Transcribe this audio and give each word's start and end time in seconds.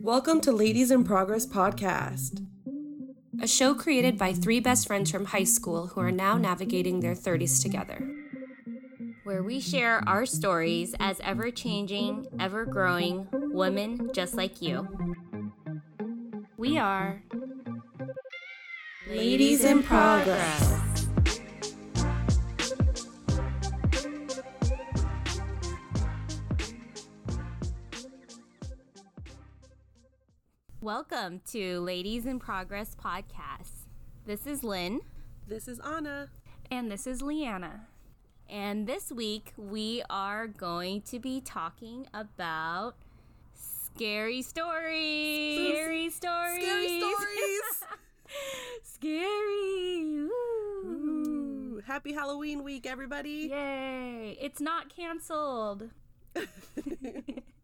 Welcome 0.00 0.40
to 0.40 0.50
Ladies 0.50 0.90
in 0.90 1.04
Progress 1.04 1.46
podcast, 1.46 2.44
a 3.40 3.46
show 3.46 3.74
created 3.74 4.18
by 4.18 4.32
three 4.32 4.58
best 4.58 4.88
friends 4.88 5.08
from 5.08 5.26
high 5.26 5.44
school 5.44 5.86
who 5.86 6.00
are 6.00 6.10
now 6.10 6.36
navigating 6.36 6.98
their 6.98 7.14
30s 7.14 7.62
together. 7.62 8.10
Where 9.22 9.44
we 9.44 9.60
share 9.60 10.02
our 10.08 10.26
stories 10.26 10.96
as 10.98 11.20
ever 11.20 11.52
changing, 11.52 12.26
ever 12.40 12.64
growing 12.64 13.28
women 13.30 14.10
just 14.12 14.34
like 14.34 14.60
you. 14.60 14.88
We 16.56 16.76
are 16.76 17.22
Ladies 19.06 19.64
in 19.64 19.84
Progress. 19.84 20.79
Welcome 30.90 31.40
to 31.52 31.78
Ladies 31.82 32.26
in 32.26 32.40
Progress 32.40 32.96
podcast. 33.00 33.86
This 34.26 34.44
is 34.44 34.64
Lynn. 34.64 35.02
This 35.46 35.68
is 35.68 35.78
Anna. 35.78 36.30
And 36.68 36.90
this 36.90 37.06
is 37.06 37.22
Leanna. 37.22 37.86
And 38.48 38.88
this 38.88 39.12
week 39.12 39.52
we 39.56 40.02
are 40.10 40.48
going 40.48 41.02
to 41.02 41.20
be 41.20 41.42
talking 41.42 42.08
about 42.12 42.96
scary 43.54 44.42
stories. 44.42 45.68
Scary 45.68 46.10
stories. 46.10 46.64
Scary 46.64 46.98
stories. 46.98 47.84
scary. 48.82 50.26
Ooh. 50.26 51.80
Happy 51.86 52.12
Halloween 52.12 52.64
week, 52.64 52.84
everybody. 52.84 53.48
Yay. 53.52 54.36
It's 54.40 54.60
not 54.60 54.92
canceled. 54.92 55.90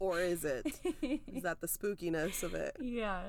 or 0.00 0.20
is 0.20 0.44
it? 0.44 0.66
is 1.02 1.42
that 1.42 1.60
the 1.60 1.66
spookiness 1.66 2.42
of 2.42 2.54
it? 2.54 2.76
Yeah. 2.80 3.22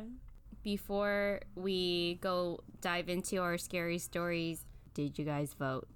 Before 0.63 1.39
we 1.55 2.15
go 2.21 2.59
dive 2.81 3.09
into 3.09 3.37
our 3.37 3.57
scary 3.57 3.97
stories, 3.97 4.65
did 4.93 5.17
you 5.17 5.25
guys 5.25 5.53
vote? 5.53 5.87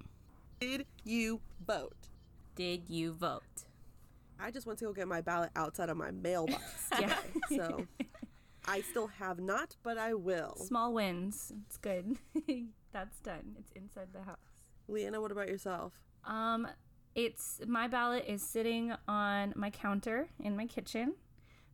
Did 0.60 0.86
you 1.04 1.42
vote? 1.66 2.10
Did 2.56 2.90
you 2.90 3.14
vote? 3.14 3.66
I 4.40 4.52
just 4.52 4.66
went 4.66 4.80
to 4.80 4.86
go 4.86 4.94
get 4.94 5.08
my 5.08 5.22
ballot 5.22 5.52
outside 5.56 5.90
of 5.90 5.98
my 5.98 6.12
mailbox. 6.12 6.62
yeah. 7.00 7.18
so 7.50 7.86
I 8.68 8.82
still 8.82 9.08
have 9.08 9.40
not, 9.40 9.76
but 9.84 9.98
I 9.98 10.14
will. 10.14 10.56
Small 10.58 10.94
wins. 10.94 11.52
It's 11.68 11.78
good. 11.78 12.18
That's 12.94 13.20
done. 13.20 13.56
It's 13.60 13.72
inside 13.72 14.10
the 14.14 14.24
house. 14.24 14.38
Leanna, 14.88 15.20
what 15.22 15.32
about 15.32 15.48
yourself? 15.48 15.94
Um, 16.26 16.68
it's 17.16 17.61
my 17.67 17.88
ballot 17.88 18.25
is 18.28 18.42
sitting 18.42 18.94
on 19.08 19.53
my 19.56 19.69
counter 19.69 20.30
in 20.39 20.56
my 20.56 20.66
kitchen 20.66 21.14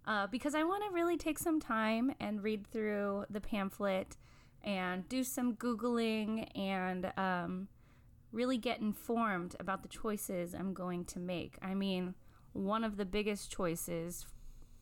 uh, 0.05 0.27
because 0.27 0.55
I 0.55 0.63
want 0.63 0.83
to 0.87 0.93
really 0.93 1.17
take 1.17 1.39
some 1.39 1.59
time 1.59 2.13
and 2.19 2.43
read 2.43 2.67
through 2.67 3.25
the 3.29 3.41
pamphlet 3.41 4.17
and 4.63 5.07
do 5.07 5.23
some 5.23 5.55
googling 5.55 6.47
and 6.57 7.11
um, 7.17 7.67
really 8.31 8.57
get 8.57 8.81
informed 8.81 9.55
about 9.59 9.83
the 9.83 9.89
choices 9.89 10.53
I'm 10.53 10.73
going 10.73 11.05
to 11.05 11.19
make. 11.19 11.57
I 11.61 11.73
mean, 11.73 12.15
one 12.53 12.83
of 12.83 12.97
the 12.97 13.05
biggest 13.05 13.51
choices, 13.51 14.25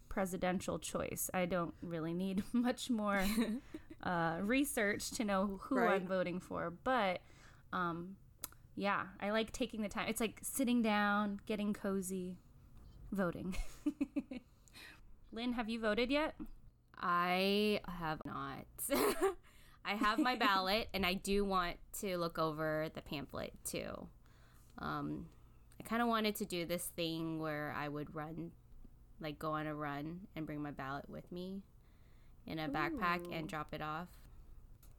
presidential 0.10 0.80
choice. 0.80 1.30
I 1.34 1.46
don't 1.46 1.74
really 1.82 2.14
need 2.14 2.44
much 2.54 2.90
more 2.90 3.24
uh, 4.04 4.38
research 4.42 5.12
to 5.12 5.24
know 5.24 5.60
who 5.64 5.76
right. 5.76 5.96
I'm 5.96 6.08
voting 6.08 6.40
for, 6.40 6.72
but 6.84 7.20
um, 7.74 8.16
yeah, 8.78 9.06
I 9.20 9.32
like 9.32 9.52
taking 9.52 9.82
the 9.82 9.90
time. 9.90 10.08
It's 10.08 10.22
like 10.22 10.40
sitting 10.44 10.84
down, 10.84 11.42
getting 11.48 11.74
cozy, 11.74 12.38
voting. 13.12 13.58
Lynn, 15.32 15.54
have 15.54 15.68
you 15.68 15.80
voted 15.82 16.12
yet? 16.12 16.36
I 16.96 17.82
have 17.88 18.22
not. 18.24 18.66
I 19.86 19.96
have 19.96 20.20
my 20.20 20.36
ballot, 20.36 20.90
and 20.94 21.08
I 21.08 21.16
do 21.16 21.44
want 21.44 21.78
to 22.02 22.18
look 22.18 22.38
over 22.38 22.90
the 22.94 23.02
pamphlet 23.02 23.54
too. 23.66 24.08
Um, 24.78 25.26
I 25.80 25.84
kind 25.84 26.04
of 26.04 26.08
wanted 26.08 26.36
to 26.36 26.46
do 26.46 26.66
this 26.66 26.86
thing 26.96 27.40
where 27.40 27.74
I 27.76 27.88
would 27.88 28.14
run, 28.14 28.52
like 29.20 29.40
go 29.40 29.54
on 29.54 29.66
a 29.66 29.74
run 29.74 30.28
and 30.36 30.46
bring 30.46 30.62
my 30.62 30.72
ballot 30.72 31.10
with 31.10 31.32
me 31.32 31.64
in 32.46 32.60
a 32.60 32.66
Ooh. 32.66 32.72
backpack 32.72 33.22
and 33.32 33.50
drop 33.50 33.74
it 33.74 33.82
off. 33.82 34.10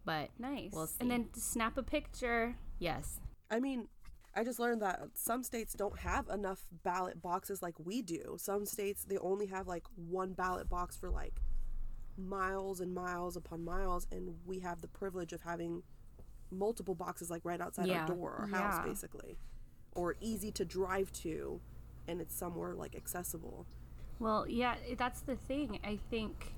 But 0.04 0.30
nice. 0.36 0.70
We'll 0.72 0.88
see. 0.88 0.96
And 1.00 1.10
then 1.10 1.28
snap 1.34 1.78
a 1.78 1.82
picture. 1.84 2.56
Yes. 2.80 3.20
I 3.50 3.60
mean, 3.60 3.88
I 4.34 4.44
just 4.44 4.58
learned 4.58 4.82
that 4.82 5.00
some 5.14 5.42
states 5.42 5.74
don't 5.74 5.98
have 5.98 6.28
enough 6.28 6.60
ballot 6.84 7.20
boxes 7.20 7.62
like 7.62 7.74
we 7.78 8.02
do. 8.02 8.36
Some 8.38 8.66
states 8.66 9.04
they 9.04 9.18
only 9.18 9.46
have 9.46 9.66
like 9.66 9.84
one 9.96 10.32
ballot 10.32 10.68
box 10.68 10.96
for 10.96 11.10
like 11.10 11.40
miles 12.16 12.80
and 12.80 12.94
miles 12.94 13.36
upon 13.36 13.64
miles 13.64 14.06
and 14.10 14.34
we 14.44 14.58
have 14.58 14.80
the 14.80 14.88
privilege 14.88 15.32
of 15.32 15.42
having 15.42 15.82
multiple 16.50 16.94
boxes 16.94 17.30
like 17.30 17.40
right 17.44 17.60
outside 17.60 17.86
yeah. 17.86 18.00
our 18.00 18.06
door 18.06 18.36
or 18.38 18.46
house 18.46 18.80
yeah. 18.80 18.90
basically 18.90 19.36
or 19.94 20.16
easy 20.20 20.50
to 20.50 20.64
drive 20.64 21.12
to 21.12 21.60
and 22.06 22.20
it's 22.20 22.34
somewhere 22.34 22.74
like 22.74 22.96
accessible. 22.96 23.66
Well, 24.18 24.46
yeah, 24.48 24.76
that's 24.96 25.20
the 25.20 25.36
thing. 25.36 25.78
I 25.84 25.98
think 26.10 26.54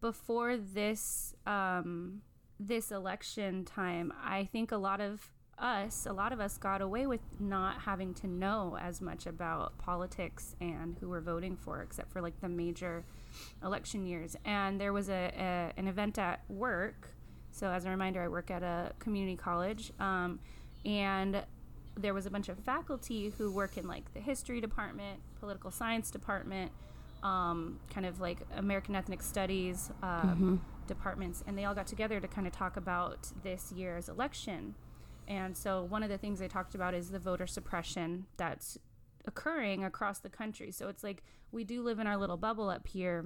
before 0.00 0.56
this 0.56 1.34
um 1.46 2.22
this 2.60 2.92
election 2.92 3.64
time, 3.64 4.12
I 4.22 4.44
think 4.44 4.70
a 4.70 4.76
lot 4.76 5.00
of 5.00 5.32
us, 5.58 6.06
a 6.06 6.12
lot 6.12 6.32
of 6.32 6.40
us 6.40 6.58
got 6.58 6.80
away 6.80 7.06
with 7.06 7.20
not 7.40 7.80
having 7.80 8.14
to 8.14 8.26
know 8.26 8.76
as 8.80 9.00
much 9.00 9.26
about 9.26 9.76
politics 9.78 10.54
and 10.60 10.96
who 11.00 11.08
we're 11.08 11.20
voting 11.20 11.56
for, 11.56 11.82
except 11.82 12.12
for 12.12 12.20
like 12.20 12.40
the 12.40 12.48
major 12.48 13.04
election 13.62 14.06
years. 14.06 14.36
And 14.44 14.80
there 14.80 14.92
was 14.92 15.08
a, 15.08 15.32
a 15.36 15.78
an 15.78 15.88
event 15.88 16.18
at 16.18 16.40
work. 16.48 17.10
So 17.50 17.68
as 17.68 17.84
a 17.84 17.90
reminder, 17.90 18.22
I 18.22 18.28
work 18.28 18.50
at 18.50 18.62
a 18.62 18.92
community 18.98 19.36
college, 19.36 19.92
um, 20.00 20.40
and 20.84 21.44
there 21.96 22.12
was 22.12 22.26
a 22.26 22.30
bunch 22.30 22.48
of 22.48 22.58
faculty 22.58 23.32
who 23.38 23.52
work 23.52 23.76
in 23.76 23.86
like 23.86 24.12
the 24.12 24.20
history 24.20 24.60
department, 24.60 25.20
political 25.38 25.70
science 25.70 26.10
department, 26.10 26.72
um, 27.22 27.78
kind 27.92 28.06
of 28.06 28.20
like 28.20 28.38
American 28.56 28.96
ethnic 28.96 29.22
studies 29.22 29.92
uh, 30.02 30.22
mm-hmm. 30.22 30.56
departments, 30.88 31.44
and 31.46 31.56
they 31.56 31.64
all 31.64 31.74
got 31.74 31.86
together 31.86 32.18
to 32.18 32.26
kind 32.26 32.46
of 32.46 32.52
talk 32.52 32.76
about 32.76 33.28
this 33.44 33.72
year's 33.72 34.08
election 34.08 34.74
and 35.28 35.56
so 35.56 35.82
one 35.82 36.02
of 36.02 36.08
the 36.08 36.18
things 36.18 36.38
they 36.38 36.48
talked 36.48 36.74
about 36.74 36.94
is 36.94 37.10
the 37.10 37.18
voter 37.18 37.46
suppression 37.46 38.26
that's 38.36 38.78
occurring 39.26 39.84
across 39.84 40.18
the 40.18 40.28
country. 40.28 40.70
So 40.70 40.88
it's 40.88 41.02
like 41.02 41.22
we 41.52 41.64
do 41.64 41.82
live 41.82 41.98
in 41.98 42.06
our 42.06 42.16
little 42.16 42.36
bubble 42.36 42.68
up 42.68 42.86
here 42.86 43.24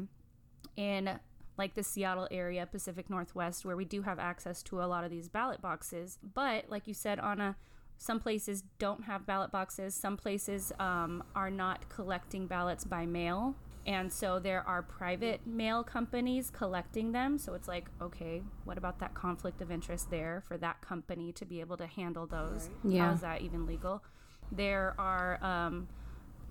in 0.76 1.18
like 1.56 1.74
the 1.74 1.82
Seattle 1.82 2.28
area, 2.30 2.66
Pacific 2.66 3.10
Northwest, 3.10 3.64
where 3.64 3.76
we 3.76 3.84
do 3.84 4.02
have 4.02 4.18
access 4.18 4.62
to 4.64 4.80
a 4.80 4.86
lot 4.86 5.04
of 5.04 5.10
these 5.10 5.28
ballot 5.28 5.60
boxes. 5.60 6.18
But 6.34 6.70
like 6.70 6.86
you 6.86 6.94
said, 6.94 7.18
Anna, 7.18 7.56
some 7.96 8.20
places 8.20 8.62
don't 8.78 9.04
have 9.04 9.26
ballot 9.26 9.50
boxes. 9.50 9.94
Some 9.94 10.16
places 10.16 10.72
um, 10.78 11.24
are 11.34 11.50
not 11.50 11.88
collecting 11.88 12.46
ballots 12.46 12.84
by 12.84 13.06
mail. 13.06 13.56
And 13.88 14.12
so 14.12 14.38
there 14.38 14.62
are 14.68 14.82
private 14.82 15.46
mail 15.46 15.82
companies 15.82 16.50
collecting 16.50 17.12
them. 17.12 17.38
So 17.38 17.54
it's 17.54 17.66
like, 17.66 17.86
okay, 18.02 18.42
what 18.64 18.76
about 18.76 18.98
that 18.98 19.14
conflict 19.14 19.62
of 19.62 19.70
interest 19.70 20.10
there 20.10 20.42
for 20.46 20.58
that 20.58 20.82
company 20.82 21.32
to 21.32 21.46
be 21.46 21.60
able 21.60 21.78
to 21.78 21.86
handle 21.86 22.26
those? 22.26 22.68
Right. 22.84 22.94
Yeah. 22.94 23.06
How 23.06 23.14
is 23.14 23.22
that 23.22 23.40
even 23.40 23.64
legal? 23.64 24.04
There 24.52 24.94
are 24.98 25.42
um, 25.42 25.88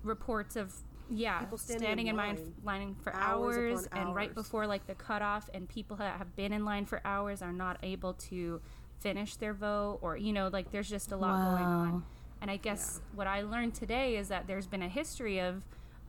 reports 0.02 0.56
of 0.56 0.74
yeah, 1.10 1.38
people 1.38 1.58
standing, 1.58 1.86
standing 1.86 2.06
in, 2.08 2.16
line, 2.16 2.36
line, 2.64 2.80
line 2.80 2.96
for 3.00 3.14
hours, 3.14 3.56
hours 3.56 3.88
and 3.92 4.08
hours. 4.08 4.16
right 4.16 4.34
before 4.34 4.66
like 4.66 4.88
the 4.88 4.96
cutoff, 4.96 5.48
and 5.54 5.68
people 5.68 5.96
that 5.98 6.18
have 6.18 6.34
been 6.34 6.52
in 6.52 6.64
line 6.64 6.86
for 6.86 7.00
hours 7.04 7.40
are 7.40 7.52
not 7.52 7.78
able 7.84 8.14
to 8.14 8.60
finish 8.98 9.36
their 9.36 9.54
vote, 9.54 10.00
or 10.02 10.16
you 10.16 10.32
know, 10.32 10.48
like 10.52 10.72
there's 10.72 10.90
just 10.90 11.12
a 11.12 11.16
lot 11.16 11.38
wow. 11.38 11.50
going 11.52 11.64
on. 11.64 12.04
And 12.40 12.50
I 12.50 12.56
guess 12.56 13.00
yeah. 13.00 13.16
what 13.16 13.26
I 13.28 13.42
learned 13.42 13.74
today 13.74 14.16
is 14.16 14.26
that 14.28 14.48
there's 14.48 14.66
been 14.66 14.82
a 14.82 14.88
history 14.88 15.40
of 15.40 15.62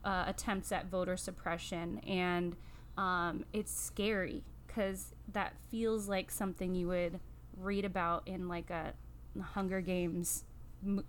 uh, 0.04 0.24
attempts 0.26 0.72
at 0.72 0.86
voter 0.86 1.16
suppression, 1.16 1.98
and 2.06 2.56
um, 2.96 3.44
it's 3.52 3.72
scary 3.74 4.44
because 4.66 5.14
that 5.32 5.54
feels 5.70 6.08
like 6.08 6.30
something 6.30 6.74
you 6.74 6.88
would 6.88 7.20
read 7.56 7.84
about 7.84 8.26
in 8.26 8.48
like 8.48 8.70
a 8.70 8.94
Hunger 9.40 9.80
Games 9.80 10.44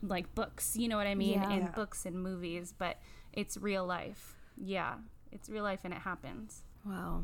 like 0.02 0.34
books, 0.36 0.76
you 0.76 0.88
know 0.88 0.98
what 0.98 1.08
I 1.08 1.16
mean, 1.16 1.42
yeah. 1.42 1.52
in 1.52 1.68
books 1.68 2.06
and 2.06 2.22
movies, 2.22 2.74
but 2.78 2.98
it's 3.34 3.58
real 3.58 3.86
life. 3.86 4.36
Yeah, 4.58 4.96
it's 5.32 5.50
real 5.50 5.64
life 5.64 5.82
and 5.84 5.94
it 5.94 6.02
happens. 6.02 6.64
Wow. 6.86 7.24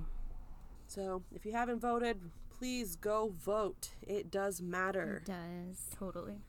So, 0.87 1.23
if 1.35 1.45
you 1.45 1.51
haven't 1.51 1.79
voted, 1.79 2.17
please 2.49 2.95
go 2.95 3.33
vote. 3.37 3.89
It 4.01 4.31
does 4.31 4.61
matter. 4.61 5.21
It 5.25 5.31
does. 5.31 5.95
Totally. 5.97 6.41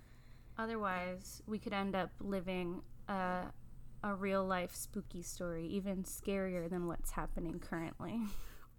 Otherwise, 0.57 1.43
we 1.47 1.59
could 1.59 1.73
end 1.73 1.97
up 1.97 2.11
living 2.21 2.83
a 3.09 3.47
a 4.03 4.15
real 4.15 4.45
life 4.45 4.75
spooky 4.75 5.23
story, 5.23 5.67
even 5.67 6.05
scarier 6.05 6.69
than 6.69 6.87
what's 6.87 7.13
happening 7.13 7.61
currently. 7.61 8.21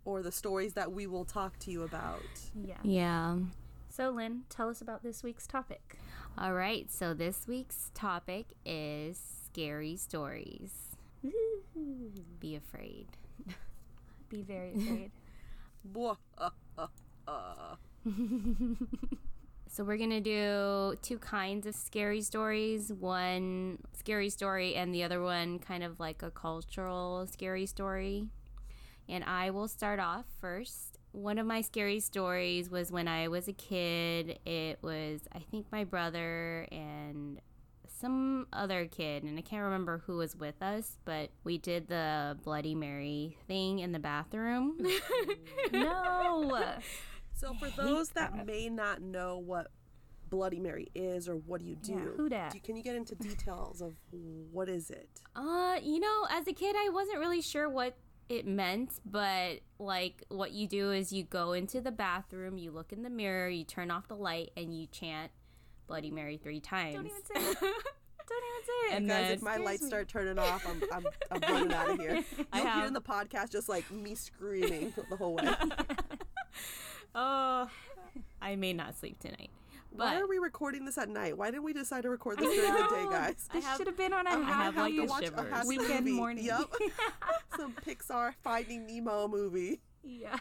Or 0.05 0.23
the 0.23 0.31
stories 0.31 0.73
that 0.73 0.91
we 0.91 1.07
will 1.07 1.25
talk 1.25 1.59
to 1.59 1.71
you 1.71 1.83
about. 1.83 2.23
Yeah. 2.55 2.77
Yeah. 2.83 3.37
So, 3.89 4.11
Lynn, 4.11 4.43
tell 4.49 4.69
us 4.69 4.81
about 4.81 5.03
this 5.03 5.23
week's 5.23 5.45
topic. 5.45 5.97
All 6.37 6.53
right. 6.53 6.89
So, 6.91 7.13
this 7.13 7.45
week's 7.47 7.91
topic 7.93 8.47
is 8.65 9.19
scary 9.45 9.97
stories. 9.97 10.95
be 12.39 12.55
afraid. 12.55 13.07
Be 14.29 14.41
very 14.43 14.73
afraid. 14.73 15.11
Uh, 16.37 16.49
uh, 16.77 16.87
uh. 17.27 17.75
So 19.71 19.83
we're 19.83 19.97
gonna 19.97 20.19
do 20.19 20.95
two 21.03 21.19
kinds 21.19 21.67
of 21.67 21.75
scary 21.75 22.21
stories. 22.21 22.91
One 22.91 23.77
scary 23.93 24.31
story, 24.31 24.75
and 24.75 24.93
the 24.93 25.03
other 25.03 25.21
one 25.21 25.59
kind 25.59 25.83
of 25.83 25.99
like 25.99 26.23
a 26.23 26.31
cultural 26.31 27.27
scary 27.27 27.67
story. 27.67 28.25
And 29.07 29.23
I 29.23 29.51
will 29.51 29.67
start 29.67 29.99
off 29.99 30.25
first. 30.41 30.97
One 31.11 31.37
of 31.37 31.45
my 31.45 31.61
scary 31.61 31.99
stories 31.99 32.69
was 32.69 32.91
when 32.91 33.07
I 33.07 33.27
was 33.27 33.47
a 33.47 33.53
kid. 33.53 34.39
It 34.43 34.79
was, 34.81 35.21
I 35.33 35.39
think, 35.39 35.67
my 35.71 35.83
brother 35.83 36.67
and 36.71 37.39
some 37.87 38.47
other 38.51 38.87
kid, 38.87 39.23
and 39.23 39.37
I 39.37 39.41
can't 39.41 39.63
remember 39.63 40.01
who 40.07 40.17
was 40.17 40.35
with 40.35 40.61
us, 40.63 40.97
but 41.05 41.29
we 41.43 41.59
did 41.59 41.87
the 41.87 42.37
Bloody 42.43 42.73
Mary 42.73 43.37
thing 43.47 43.79
in 43.79 43.91
the 43.91 43.99
bathroom. 43.99 44.77
no. 45.71 46.59
So 47.39 47.53
for 47.53 47.69
those 47.81 48.09
that, 48.09 48.45
may 48.45 48.69
not 48.69 49.01
know 49.01 49.37
what 49.37 49.71
Bloody 50.29 50.59
Mary 50.59 50.87
is 50.93 51.27
or 51.27 51.35
what 51.35 51.61
do 51.61 51.65
you 51.67 51.75
do, 51.75 51.93
Yeah, 51.93 51.99
who 52.17 52.29
dat? 52.29 52.51
do- 52.53 52.59
can 52.59 52.75
you 52.75 52.83
get 52.83 52.95
into 52.95 53.15
details 53.15 53.81
of 53.81 53.93
what 54.51 54.69
is 54.69 54.89
it? 54.91 55.09
Uh, 55.35 55.77
you 55.81 55.99
know, 55.99 56.27
as 56.29 56.47
a 56.47 56.53
kid, 56.53 56.75
I 56.77 56.89
wasn't 56.89 57.19
really 57.19 57.41
sure 57.41 57.69
what 57.69 57.95
it 58.27 58.45
meant, 58.45 58.99
but 59.05 59.59
like 59.79 60.23
what 60.27 60.51
you 60.51 60.67
do 60.67 60.91
is 60.91 61.11
you 61.11 61.23
go 61.23 61.53
into 61.53 61.81
the 61.81 61.91
bathroom, 61.91 62.57
you 62.59 62.69
look 62.71 62.91
in 62.93 63.01
the 63.01 63.09
mirror, 63.09 63.49
you 63.49 63.63
turn 63.63 63.89
off 63.89 64.07
the 64.07 64.15
light, 64.15 64.51
and 64.55 64.71
you 64.77 64.85
chant 64.87 65.31
Bloody 65.87 66.11
Mary 66.11 66.37
three 66.37 66.59
times. 66.59 66.95
Don't 66.95 67.05
even 67.07 67.23
say 67.23 67.51
it. 67.51 67.59
Don't 68.29 68.43
even 68.43 68.63
say 68.65 68.93
it. 68.93 68.97
And 68.97 69.07
Guys, 69.07 69.23
then- 69.23 69.31
if 69.31 69.41
my 69.41 69.57
lights 69.57 69.87
start 69.87 70.07
turning 70.07 70.37
off, 70.37 70.63
I'm, 70.67 70.83
I'm, 70.93 71.05
I'm 71.31 71.41
running 71.53 71.73
out 71.73 71.89
of 71.89 71.99
here. 71.99 72.23
I 72.53 72.61
You'll 72.61 72.71
hear 72.73 72.85
in 72.85 72.93
the 72.93 73.01
podcast 73.01 73.49
just 73.51 73.67
like 73.67 73.89
me 73.89 74.13
screaming 74.13 74.93
the 75.09 75.15
whole 75.15 75.35
way. 75.37 75.49
Oh, 77.15 77.69
I 78.41 78.55
may 78.55 78.73
not 78.73 78.97
sleep 78.97 79.19
tonight. 79.19 79.49
Why 79.91 80.19
are 80.19 80.27
we 80.27 80.37
recording 80.37 80.85
this 80.85 80.97
at 80.99 81.09
night? 81.09 81.35
Why 81.37 81.49
didn't 81.49 81.63
we 81.63 81.73
decide 81.73 82.03
to 82.03 82.09
record 82.09 82.37
this 82.37 82.53
during 82.53 82.73
the 82.73 82.87
day, 82.89 83.05
guys? 83.09 83.49
This 83.51 83.65
have- 83.65 83.77
should 83.77 83.87
have 83.87 83.97
been 83.97 84.13
on 84.13 84.27
a 84.27 84.29
I 84.29 84.33
have, 84.41 84.75
happy 84.75 84.79
like, 84.79 84.95
to 84.95 85.01
the 85.01 85.07
watch 85.07 85.23
a 85.23 85.25
shivers. 85.25 85.49
happy 85.51 85.67
weekend 85.67 86.05
movie. 86.05 86.11
morning. 86.11 86.45
Yep. 86.45 86.59
Some 87.57 87.73
Pixar 87.73 88.33
Finding 88.43 88.85
Nemo 88.85 89.27
movie. 89.27 89.81
yeah. 90.03 90.37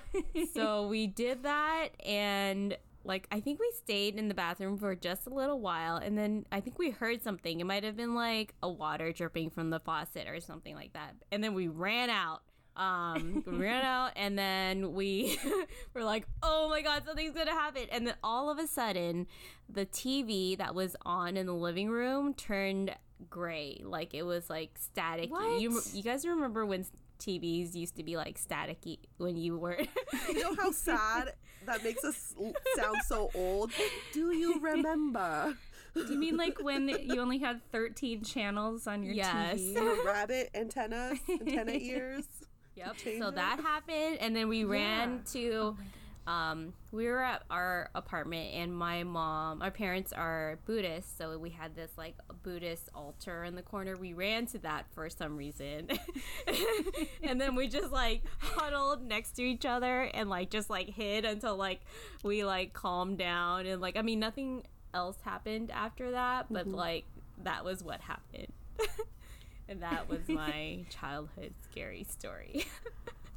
so 0.54 0.86
we 0.88 1.06
did 1.06 1.42
that 1.44 1.88
and 2.06 2.76
like 3.04 3.26
I 3.32 3.40
think 3.40 3.58
we 3.58 3.72
stayed 3.74 4.16
in 4.16 4.28
the 4.28 4.34
bathroom 4.34 4.76
for 4.76 4.94
just 4.94 5.26
a 5.26 5.30
little 5.30 5.60
while 5.60 5.96
and 5.96 6.16
then 6.18 6.44
I 6.52 6.60
think 6.60 6.78
we 6.78 6.90
heard 6.90 7.22
something. 7.22 7.58
It 7.58 7.64
might 7.64 7.84
have 7.84 7.96
been 7.96 8.14
like 8.14 8.54
a 8.62 8.68
water 8.70 9.12
dripping 9.12 9.48
from 9.50 9.70
the 9.70 9.80
faucet 9.80 10.28
or 10.28 10.40
something 10.40 10.74
like 10.74 10.92
that. 10.92 11.14
And 11.32 11.42
then 11.42 11.54
we 11.54 11.68
ran 11.68 12.10
out. 12.10 12.42
Um, 12.78 13.42
we 13.46 13.56
ran 13.58 13.84
out 13.84 14.12
and 14.16 14.38
then 14.38 14.92
we 14.94 15.38
were 15.94 16.04
like, 16.04 16.26
"Oh 16.42 16.68
my 16.68 16.80
god, 16.82 17.02
something's 17.04 17.34
to 17.34 17.44
happen." 17.46 17.86
And 17.90 18.06
then 18.06 18.14
all 18.22 18.50
of 18.50 18.58
a 18.58 18.66
sudden, 18.66 19.26
the 19.68 19.84
TV 19.86 20.56
that 20.58 20.74
was 20.74 20.94
on 21.04 21.36
in 21.36 21.46
the 21.46 21.54
living 21.54 21.90
room 21.90 22.34
turned 22.34 22.94
gray. 23.28 23.82
Like 23.84 24.14
it 24.14 24.22
was 24.22 24.48
like 24.48 24.78
staticky. 24.78 25.60
You 25.60 25.80
you 25.92 26.02
guys 26.02 26.24
remember 26.26 26.64
when 26.64 26.86
TVs 27.18 27.74
used 27.74 27.96
to 27.96 28.04
be 28.04 28.16
like 28.16 28.40
staticky 28.40 28.98
when 29.16 29.36
you 29.36 29.58
were 29.58 29.78
You 30.28 30.40
know 30.40 30.54
how 30.54 30.70
sad 30.70 31.32
that 31.66 31.82
makes 31.82 32.04
us 32.04 32.34
sound 32.76 32.96
so 33.06 33.28
old? 33.34 33.72
Do 34.12 34.30
you 34.32 34.60
remember? 34.60 35.56
Do 35.94 36.06
you 36.12 36.16
mean 36.18 36.36
like 36.36 36.62
when 36.62 36.88
you 36.88 37.20
only 37.20 37.38
had 37.38 37.60
13 37.72 38.22
channels 38.22 38.86
on 38.86 39.02
your 39.02 39.14
Yes. 39.14 39.58
TV? 39.58 39.74
Your 39.74 40.04
rabbit 40.06 40.50
antennas, 40.54 41.18
antenna 41.28 41.72
ears. 41.72 42.24
Yep. 42.78 42.96
So 43.18 43.30
that 43.30 43.60
happened, 43.60 44.18
and 44.20 44.34
then 44.34 44.48
we 44.48 44.64
ran 44.64 45.20
Oh 45.26 45.32
to. 45.32 45.76
Um, 46.26 46.74
we 46.92 47.06
were 47.06 47.20
at 47.24 47.42
our 47.48 47.88
apartment, 47.94 48.52
and 48.54 48.76
my 48.76 49.02
mom, 49.02 49.62
our 49.62 49.70
parents 49.70 50.12
are 50.12 50.58
Buddhist, 50.66 51.16
so 51.16 51.38
we 51.38 51.48
had 51.48 51.74
this 51.74 51.90
like 51.96 52.16
Buddhist 52.42 52.90
altar 52.94 53.44
in 53.44 53.54
the 53.54 53.62
corner. 53.62 53.96
We 53.96 54.12
ran 54.12 54.44
to 54.48 54.58
that 54.58 54.84
for 54.92 55.08
some 55.08 55.38
reason, 55.38 55.88
and 57.22 57.40
then 57.40 57.54
we 57.54 57.66
just 57.66 57.90
like 57.90 58.22
huddled 58.40 59.06
next 59.06 59.32
to 59.36 59.42
each 59.42 59.64
other 59.64 60.02
and 60.02 60.28
like 60.28 60.50
just 60.50 60.68
like 60.68 60.90
hid 60.90 61.24
until 61.24 61.56
like 61.56 61.80
we 62.22 62.44
like 62.44 62.74
calmed 62.74 63.16
down 63.16 63.64
and 63.64 63.80
like 63.80 63.96
I 63.96 64.02
mean 64.02 64.20
nothing 64.20 64.64
else 64.92 65.16
happened 65.22 65.70
after 65.70 66.10
that, 66.10 66.46
but 66.50 66.66
Mm-hmm. 66.66 66.76
like 66.76 67.04
that 67.42 67.64
was 67.64 67.82
what 67.82 68.00
happened. 68.02 68.52
And 69.68 69.82
that 69.82 70.08
was 70.08 70.26
my 70.28 70.84
childhood 70.90 71.52
scary 71.70 72.04
story. 72.08 72.64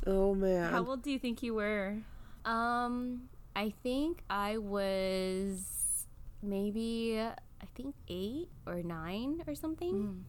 Oh 0.07 0.33
man. 0.33 0.71
How 0.71 0.83
old 0.83 1.03
do 1.03 1.11
you 1.11 1.19
think 1.19 1.43
you 1.43 1.53
were? 1.53 1.95
Um, 2.43 3.29
I 3.55 3.71
think 3.83 4.23
I 4.29 4.57
was 4.57 6.07
maybe 6.41 7.19
I 7.21 7.65
think 7.75 7.93
eight 8.07 8.49
or 8.65 8.81
nine 8.81 9.43
or 9.45 9.53
something. 9.53 10.25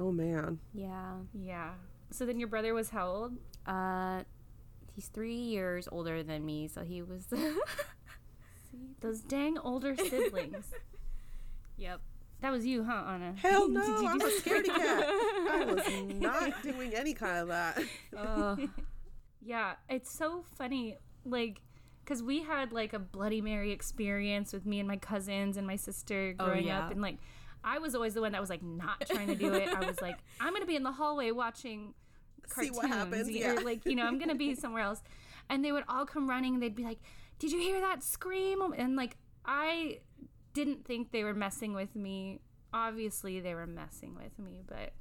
Oh 0.00 0.10
man. 0.10 0.58
Yeah. 0.72 1.16
Yeah. 1.34 1.72
So 2.10 2.24
then 2.24 2.38
your 2.38 2.48
brother 2.48 2.72
was 2.72 2.90
how 2.90 3.06
old? 3.08 3.36
Uh, 3.66 4.22
he's 4.94 5.08
three 5.08 5.36
years 5.36 5.88
older 5.92 6.22
than 6.22 6.44
me, 6.44 6.68
so 6.68 6.82
he 6.82 7.02
was. 7.02 7.26
Those 9.00 9.20
dang 9.20 9.58
older 9.58 9.94
siblings. 9.96 10.70
yep. 11.76 12.00
That 12.44 12.52
was 12.52 12.66
you, 12.66 12.84
huh, 12.84 13.04
Anna? 13.08 13.34
Hell 13.38 13.68
no, 13.70 13.80
I'm 14.06 14.20
a 14.20 14.24
scaredy 14.24 14.66
cat. 14.74 15.02
I 15.50 15.64
was 15.66 16.14
not 16.20 16.62
doing 16.62 16.94
any 16.94 17.14
kind 17.14 17.38
of 17.38 17.48
that. 17.48 17.82
Oh, 18.14 18.58
Yeah, 19.40 19.74
it's 19.88 20.10
so 20.10 20.42
funny, 20.56 20.98
like, 21.24 21.62
because 22.04 22.22
we 22.22 22.42
had 22.42 22.70
like 22.72 22.92
a 22.92 22.98
Bloody 22.98 23.40
Mary 23.40 23.72
experience 23.72 24.52
with 24.52 24.66
me 24.66 24.78
and 24.78 24.86
my 24.86 24.96
cousins 24.98 25.56
and 25.56 25.66
my 25.66 25.76
sister 25.76 26.34
Oh, 26.38 26.44
growing 26.44 26.66
yeah. 26.66 26.80
up, 26.84 26.90
and 26.90 27.00
like, 27.00 27.16
I 27.62 27.78
was 27.78 27.94
always 27.94 28.12
the 28.12 28.20
one 28.20 28.32
that 28.32 28.42
was 28.42 28.50
like 28.50 28.62
not 28.62 29.06
trying 29.08 29.28
to 29.28 29.34
do 29.34 29.54
it. 29.54 29.68
I 29.74 29.86
was 29.86 30.02
like, 30.02 30.18
I'm 30.38 30.52
gonna 30.52 30.66
be 30.66 30.76
in 30.76 30.82
the 30.82 30.92
hallway 30.92 31.30
watching 31.30 31.94
See 32.46 32.54
cartoons, 32.68 32.76
what 32.76 32.88
happens, 32.88 33.28
or, 33.42 33.62
like 33.62 33.86
you 33.86 33.94
know, 33.96 34.04
I'm 34.06 34.18
gonna 34.18 34.34
be 34.34 34.54
somewhere 34.54 34.82
else, 34.82 35.02
and 35.48 35.64
they 35.64 35.72
would 35.72 35.84
all 35.88 36.04
come 36.04 36.28
running. 36.28 36.52
and 36.54 36.62
They'd 36.62 36.74
be 36.76 36.84
like, 36.84 36.98
"Did 37.38 37.52
you 37.52 37.58
hear 37.58 37.80
that 37.80 38.02
scream?" 38.02 38.60
And 38.76 38.96
like, 38.96 39.16
I 39.46 40.00
didn't 40.54 40.86
think 40.86 41.10
they 41.12 41.24
were 41.24 41.34
messing 41.34 41.74
with 41.74 41.94
me. 41.94 42.40
Obviously, 42.72 43.40
they 43.40 43.54
were 43.54 43.66
messing 43.66 44.14
with 44.14 44.38
me, 44.38 44.62
but 44.66 44.92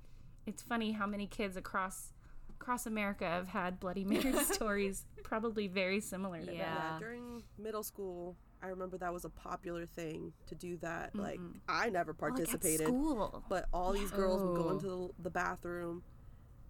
it's 0.45 0.61
funny 0.61 0.91
how 0.91 1.07
many 1.07 1.25
kids 1.27 1.55
across 1.55 2.11
across 2.49 2.85
America 2.85 3.25
have 3.25 3.47
had 3.49 3.79
Bloody 3.79 4.03
Mary 4.05 4.33
stories, 4.45 5.05
probably 5.23 5.67
very 5.67 5.99
similar 5.99 6.39
to 6.41 6.53
Yeah. 6.53 6.59
that. 6.75 6.91
Yeah, 6.93 6.99
during 6.99 7.43
middle 7.57 7.83
school, 7.83 8.37
I 8.61 8.67
remember 8.67 8.97
that 8.99 9.11
was 9.11 9.25
a 9.25 9.29
popular 9.29 9.85
thing 9.85 10.31
to 10.47 10.55
do 10.55 10.77
that. 10.77 11.09
Mm-hmm. 11.09 11.19
Like, 11.21 11.39
I 11.67 11.89
never 11.89 12.11
Like, 12.13 12.31
at 12.31 12.35
participated, 12.37 12.87
school. 12.87 13.43
but 13.49 13.65
all 13.73 13.91
these 13.91 14.11
girls 14.11 14.41
would 14.41 14.55
go 14.55 14.69
Oh. 14.69 14.71
into 14.71 14.87
the, 14.87 15.23
the 15.23 15.29
bathroom, 15.29 16.03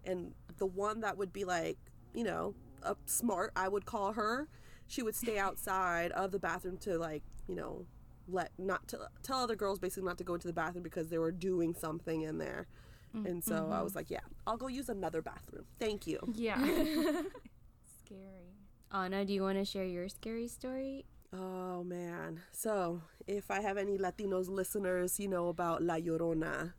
and 0.04 0.34
the 0.56 0.66
one 0.66 1.00
that 1.02 1.16
would 1.16 1.32
be 1.32 1.44
like, 1.44 1.78
you 2.12 2.24
know, 2.24 2.54
a 2.82 2.96
smart, 3.06 3.52
I 3.54 3.68
would 3.68 3.86
call 3.86 4.12
her. 4.14 4.48
She 4.88 5.02
would 5.02 5.14
stay 5.14 5.38
outside 5.46 6.10
of 6.12 6.32
the 6.32 6.38
bathroom 6.40 6.76
to 6.78 6.98
like, 6.98 7.22
you 7.46 7.54
know, 7.54 7.86
let 8.28 8.52
not 8.58 8.88
to 8.88 9.08
tell 9.22 9.38
other 9.38 9.56
girls 9.56 9.78
basically 9.78 10.04
not 10.04 10.18
to 10.18 10.24
go 10.24 10.34
into 10.34 10.46
the 10.46 10.52
bathroom 10.52 10.82
because 10.82 11.08
they 11.08 11.18
were 11.18 11.32
doing 11.32 11.74
something 11.74 12.22
in 12.22 12.38
there. 12.38 12.66
And 13.14 13.44
so 13.44 13.70
I 13.72 13.80
was 13.80 13.94
like, 13.94 14.10
yeah, 14.10 14.20
I'll 14.44 14.56
go 14.56 14.66
use 14.66 14.88
another 14.88 15.22
bathroom. 15.22 15.66
Thank 15.78 16.06
you. 16.08 16.18
Yeah. 16.34 16.58
Scary. 18.04 18.56
Anna, 18.90 19.24
do 19.24 19.32
you 19.32 19.42
want 19.42 19.56
to 19.58 19.64
share 19.64 19.84
your 19.84 20.08
scary 20.08 20.48
story? 20.48 21.04
Oh 21.32 21.84
man. 21.84 22.40
So, 22.50 23.02
if 23.26 23.50
I 23.50 23.60
have 23.60 23.76
any 23.76 23.98
Latinos 23.98 24.48
listeners, 24.48 25.18
you 25.20 25.28
know 25.28 25.48
about 25.48 25.82
La 25.82 25.94
Llorona. 25.94 26.72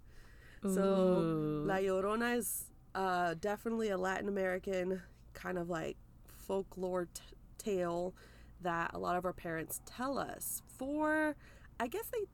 So, 0.63 1.63
La 1.65 1.75
Llorona 1.75 2.37
is 2.37 2.65
uh, 2.95 3.35
definitely 3.39 3.89
a 3.89 3.97
Latin 3.97 4.27
American 4.27 5.01
kind 5.33 5.57
of 5.57 5.69
like 5.69 5.95
folklore 6.25 7.07
t- 7.13 7.21
tale 7.57 8.13
that 8.61 8.91
a 8.93 8.99
lot 8.99 9.15
of 9.15 9.25
our 9.25 9.33
parents 9.33 9.81
tell 9.85 10.17
us 10.17 10.61
for, 10.77 11.35
I 11.79 11.87
guess 11.87 12.05
they, 12.11 12.25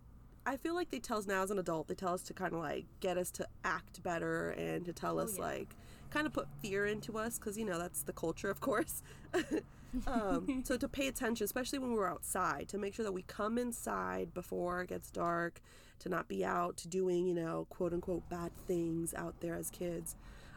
I 0.45 0.57
feel 0.57 0.75
like 0.75 0.91
they 0.91 0.99
tell 0.99 1.17
us 1.17 1.27
now 1.27 1.43
as 1.43 1.51
an 1.51 1.59
adult, 1.59 1.87
they 1.87 1.95
tell 1.95 2.13
us 2.13 2.21
to 2.23 2.33
kind 2.33 2.53
of 2.53 2.59
like 2.59 2.85
get 2.99 3.17
us 3.17 3.31
to 3.31 3.47
act 3.63 4.01
better 4.03 4.51
and 4.51 4.85
to 4.85 4.93
tell 4.93 5.19
us 5.19 5.35
yeah. 5.37 5.45
like, 5.45 5.75
kind 6.11 6.27
of 6.27 6.33
put 6.33 6.47
fear 6.61 6.85
into 6.85 7.17
us 7.17 7.39
because, 7.39 7.57
you 7.57 7.65
know, 7.65 7.79
that's 7.79 8.03
the 8.03 8.13
culture, 8.13 8.49
of 8.49 8.59
course. 8.59 9.01
um, 10.07 10.61
so 10.63 10.77
to 10.77 10.87
pay 10.87 11.07
attention, 11.07 11.43
especially 11.43 11.79
when 11.79 11.93
we're 11.93 12.09
outside, 12.09 12.67
to 12.69 12.77
make 12.77 12.93
sure 12.93 13.03
that 13.03 13.11
we 13.11 13.23
come 13.23 13.57
inside 13.57 14.33
before 14.33 14.81
it 14.81 14.89
gets 14.89 15.09
dark, 15.09 15.61
to 15.99 16.09
not 16.09 16.27
be 16.27 16.45
out 16.45 16.83
doing, 16.89 17.25
you 17.25 17.33
know, 17.33 17.65
quote 17.69 17.93
unquote 17.93 18.27
bad 18.29 18.51
things 18.67 19.13
out 19.15 19.39
there 19.39 19.55
as 19.55 19.69
kids. 19.69 20.15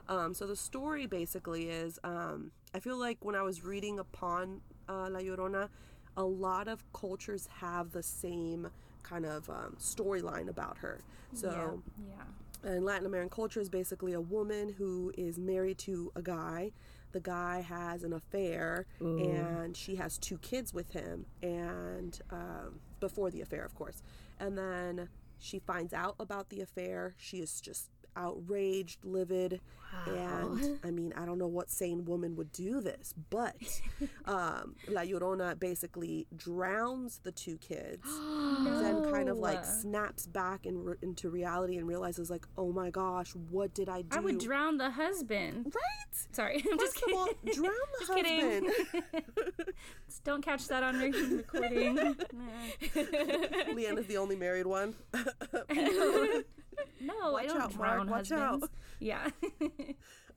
Um, 0.08 0.34
so 0.34 0.46
the 0.46 0.56
story 0.56 1.06
basically 1.06 1.70
is, 1.70 1.98
um, 2.04 2.50
I 2.74 2.80
feel 2.80 2.98
like 2.98 3.24
when 3.24 3.34
I 3.34 3.42
was 3.42 3.64
reading 3.64 3.98
upon 3.98 4.60
uh, 4.88 5.08
La 5.10 5.20
Llorona, 5.20 5.68
a 6.16 6.24
lot 6.24 6.68
of 6.68 6.84
cultures 6.92 7.48
have 7.60 7.92
the 7.92 8.02
same 8.02 8.68
kind 9.02 9.26
of 9.26 9.48
um, 9.50 9.76
storyline 9.78 10.48
about 10.48 10.78
her. 10.78 11.00
So 11.32 11.82
Yeah. 12.08 12.70
And 12.70 12.84
Latin 12.84 13.04
American 13.06 13.28
culture 13.30 13.60
is 13.60 13.68
basically 13.68 14.14
a 14.14 14.20
woman 14.20 14.74
who 14.78 15.12
is 15.18 15.38
married 15.38 15.76
to 15.78 16.10
a 16.16 16.22
guy. 16.22 16.72
The 17.12 17.20
guy 17.20 17.60
has 17.60 18.02
an 18.04 18.12
affair, 18.14 18.86
and 19.00 19.76
she 19.76 19.96
has 19.96 20.16
two 20.18 20.38
kids 20.38 20.72
with 20.72 20.90
him, 20.92 21.26
and 21.42 22.18
um, 22.30 22.80
before 23.00 23.30
the 23.30 23.40
affair, 23.42 23.64
of 23.64 23.74
course. 23.74 24.02
And 24.40 24.56
then 24.56 25.08
she 25.38 25.58
finds 25.58 25.92
out 25.92 26.16
about 26.18 26.48
the 26.48 26.60
affair. 26.62 27.14
She 27.18 27.36
is 27.38 27.60
just 27.60 27.90
outraged, 28.16 29.04
livid, 29.04 29.60
and 30.06 30.80
I 30.82 30.90
mean, 30.90 31.12
I 31.16 31.24
don't 31.24 31.38
know 31.38 31.46
what 31.46 31.70
sane 31.70 32.04
woman 32.04 32.34
would 32.36 32.52
do 32.52 32.80
this, 32.80 33.14
but 33.30 33.54
um, 34.26 34.74
La 34.88 35.02
Llorona 35.02 35.58
basically 35.58 36.26
drowns 36.36 37.20
the 37.22 37.32
two 37.32 37.56
kids, 37.58 38.06
and 38.06 38.66
then 38.84 39.12
kind 39.12 39.28
of 39.28 39.38
like 39.38 39.64
snaps 39.64 40.26
back 40.26 40.66
in 40.66 40.82
re- 40.84 40.96
into 41.02 41.30
reality 41.30 41.76
and 41.76 41.86
realizes 41.86 42.30
like, 42.30 42.46
oh 42.58 42.72
my 42.72 42.90
gosh, 42.90 43.30
what 43.50 43.72
did 43.74 43.88
I 43.88 44.02
do? 44.02 44.16
I 44.16 44.20
would 44.20 44.38
drown 44.38 44.78
the 44.78 44.90
husband. 44.90 45.66
right. 45.66 46.26
Sorry, 46.32 46.56
I'm 46.70 46.78
just 46.78 47.00
First 47.00 47.14
all, 47.16 47.26
kidding. 47.44 47.54
drown 47.54 47.74
the 48.00 48.06
Just 48.06 48.12
husband. 48.12 49.74
Just 50.06 50.24
don't 50.24 50.42
catch 50.44 50.66
that 50.68 50.82
on 50.82 50.98
recording. 50.98 51.98
Is 51.98 52.16
the 54.06 54.16
only 54.18 54.36
married 54.36 54.66
one. 54.66 54.94
No, 57.00 57.32
Watch 57.32 57.44
I 57.44 57.46
don't 57.46 57.60
out, 57.60 57.76
Mark, 57.76 57.94
drown 57.94 58.10
watch 58.10 58.32
out. 58.32 58.50
husbands. 58.50 58.74
Yeah. 59.00 59.28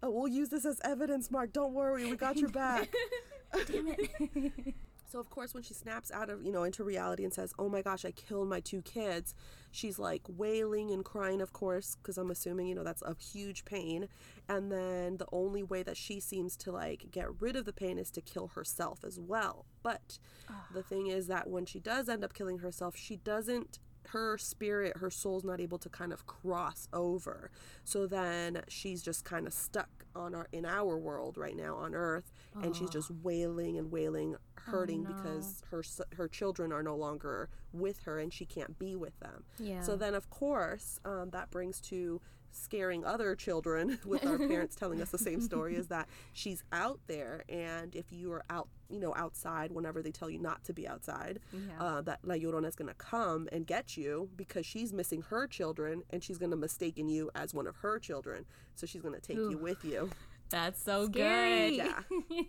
Oh, 0.04 0.12
we'll 0.12 0.28
use 0.28 0.50
this 0.50 0.64
as 0.64 0.80
evidence, 0.84 1.32
Mark. 1.32 1.52
Don't 1.54 1.74
worry, 1.74 2.06
we 2.06 2.16
got 2.16 2.38
your 2.38 2.50
back. 2.50 2.94
Damn 3.68 3.88
it. 3.88 4.76
So 5.10 5.20
of 5.20 5.30
course, 5.30 5.54
when 5.54 5.64
she 5.64 5.74
snaps 5.74 6.12
out 6.12 6.30
of 6.30 6.44
you 6.44 6.52
know 6.52 6.64
into 6.64 6.84
reality 6.84 7.24
and 7.24 7.34
says, 7.34 7.54
"Oh 7.58 7.70
my 7.70 7.82
gosh, 7.82 8.04
I 8.04 8.12
killed 8.12 8.50
my 8.50 8.60
two 8.60 8.82
kids," 8.82 9.34
she's 9.72 9.98
like 9.98 10.24
wailing 10.28 10.92
and 10.92 11.04
crying, 11.04 11.40
of 11.40 11.54
course, 11.54 11.96
because 11.96 12.18
I'm 12.18 12.30
assuming 12.30 12.68
you 12.68 12.76
know 12.76 12.84
that's 12.84 13.02
a 13.04 13.16
huge 13.18 13.64
pain. 13.64 14.10
And 14.50 14.70
then 14.70 15.16
the 15.16 15.26
only 15.32 15.64
way 15.64 15.82
that 15.82 15.96
she 15.96 16.20
seems 16.20 16.58
to 16.58 16.74
like 16.74 17.06
get 17.10 17.28
rid 17.40 17.56
of 17.56 17.64
the 17.64 17.72
pain 17.72 17.98
is 17.98 18.12
to 18.12 18.22
kill 18.22 18.48
herself 18.48 19.06
as 19.06 19.18
well. 19.18 19.66
But 19.82 20.20
ah. 20.50 20.68
the 20.74 20.84
thing 20.84 21.08
is 21.08 21.28
that 21.28 21.50
when 21.50 21.66
she 21.66 21.80
does 21.80 22.10
end 22.10 22.26
up 22.26 22.34
killing 22.34 22.60
herself, 22.60 22.98
she 22.98 23.16
doesn't. 23.16 23.80
Her 24.12 24.38
spirit, 24.38 24.98
her 24.98 25.10
soul's 25.10 25.44
not 25.44 25.60
able 25.60 25.78
to 25.80 25.90
kind 25.90 26.14
of 26.14 26.26
cross 26.26 26.88
over. 26.94 27.52
So 27.84 28.08
then 28.08 28.62
she's 28.68 29.02
just 29.02 29.26
kind 29.26 29.48
of 29.48 29.54
stuck 29.54 30.06
on 30.16 30.34
our 30.34 30.48
in 30.52 30.66
our 30.66 30.98
world 30.98 31.38
right 31.38 31.56
now 31.56 31.76
on 31.76 31.94
Earth, 31.94 32.32
and 32.64 32.76
she's 32.76 32.90
just 32.90 33.12
wailing 33.22 33.78
and 33.78 33.92
wailing, 33.92 34.36
hurting 34.56 35.04
because 35.04 35.62
her 35.72 35.84
her 36.16 36.28
children 36.28 36.72
are 36.72 36.84
no 36.84 36.96
longer 36.96 37.50
with 37.74 38.02
her 38.04 38.20
and 38.20 38.34
she 38.34 38.46
can't 38.46 38.80
be 38.80 38.96
with 38.96 39.20
them. 39.20 39.44
Yeah. 39.60 39.82
So 39.82 39.96
then, 39.96 40.16
of 40.16 40.30
course, 40.30 41.00
um, 41.06 41.30
that 41.32 41.52
brings 41.52 41.80
to 41.82 42.22
scaring 42.52 43.06
other 43.06 43.36
children 43.36 44.00
with 44.06 44.26
our 44.26 44.38
parents 44.38 44.76
telling 44.80 45.02
us 45.02 45.10
the 45.12 45.18
same 45.18 45.42
story 45.42 45.76
is 45.76 45.88
that 45.88 46.08
she's 46.34 46.64
out 46.72 47.00
there, 47.08 47.44
and 47.50 47.96
if 47.96 48.12
you 48.12 48.32
are 48.32 48.44
out, 48.50 48.68
you 48.90 49.00
know, 49.00 49.14
outside 49.16 49.72
whenever 49.72 50.02
they 50.02 50.12
tell 50.12 50.30
you 50.30 50.40
not 50.40 50.64
to 50.64 50.74
be 50.74 50.88
outside, 50.88 51.40
Yeah. 51.52 51.60
uh, 51.84 52.02
that 52.02 52.20
La 52.24 52.36
Llorona 52.36 52.68
is 52.68 52.76
going 52.76 52.88
to 52.88 52.94
come 52.96 53.48
and 53.52 53.66
get 53.68 53.98
you 53.98 54.30
because 54.36 54.66
she's 54.66 54.94
missing 54.94 55.22
her 55.30 55.48
children 55.48 56.04
and 56.10 56.24
she's 56.24 56.38
going 56.38 56.52
to 56.52 56.58
mistaken 56.58 57.08
you 57.10 57.30
as 57.36 57.54
one 57.54 57.68
of 57.68 57.76
her 57.78 58.00
children. 58.00 58.46
So 58.76 58.86
she's 58.88 59.02
going 59.02 59.16
to 59.16 59.22
take 59.22 59.38
you 59.38 59.58
with 59.58 59.84
you. 59.84 60.10
That's 60.50 60.82
so 60.82 61.08
Scary. 61.10 61.78
good. 61.78 61.78
Yeah. 61.78 62.42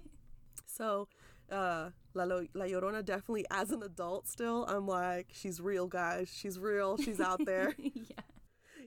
So, 0.66 1.08
uh, 1.50 1.90
La, 2.14 2.24
Lo- 2.24 2.46
La 2.54 2.66
Llorona 2.66 3.04
definitely, 3.04 3.44
as 3.50 3.70
an 3.70 3.82
adult, 3.82 4.28
still, 4.28 4.64
I'm 4.66 4.86
like, 4.86 5.28
she's 5.32 5.60
real, 5.60 5.86
guys. 5.88 6.30
She's 6.32 6.58
real. 6.58 6.96
She's 6.98 7.20
out 7.20 7.44
there. 7.44 7.74
yeah. 7.78 8.02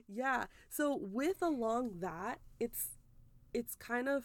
Yeah. 0.08 0.46
So 0.68 0.98
with 1.00 1.42
along 1.42 1.98
that, 2.00 2.40
it's 2.60 2.90
it's 3.54 3.74
kind 3.76 4.08
of 4.08 4.24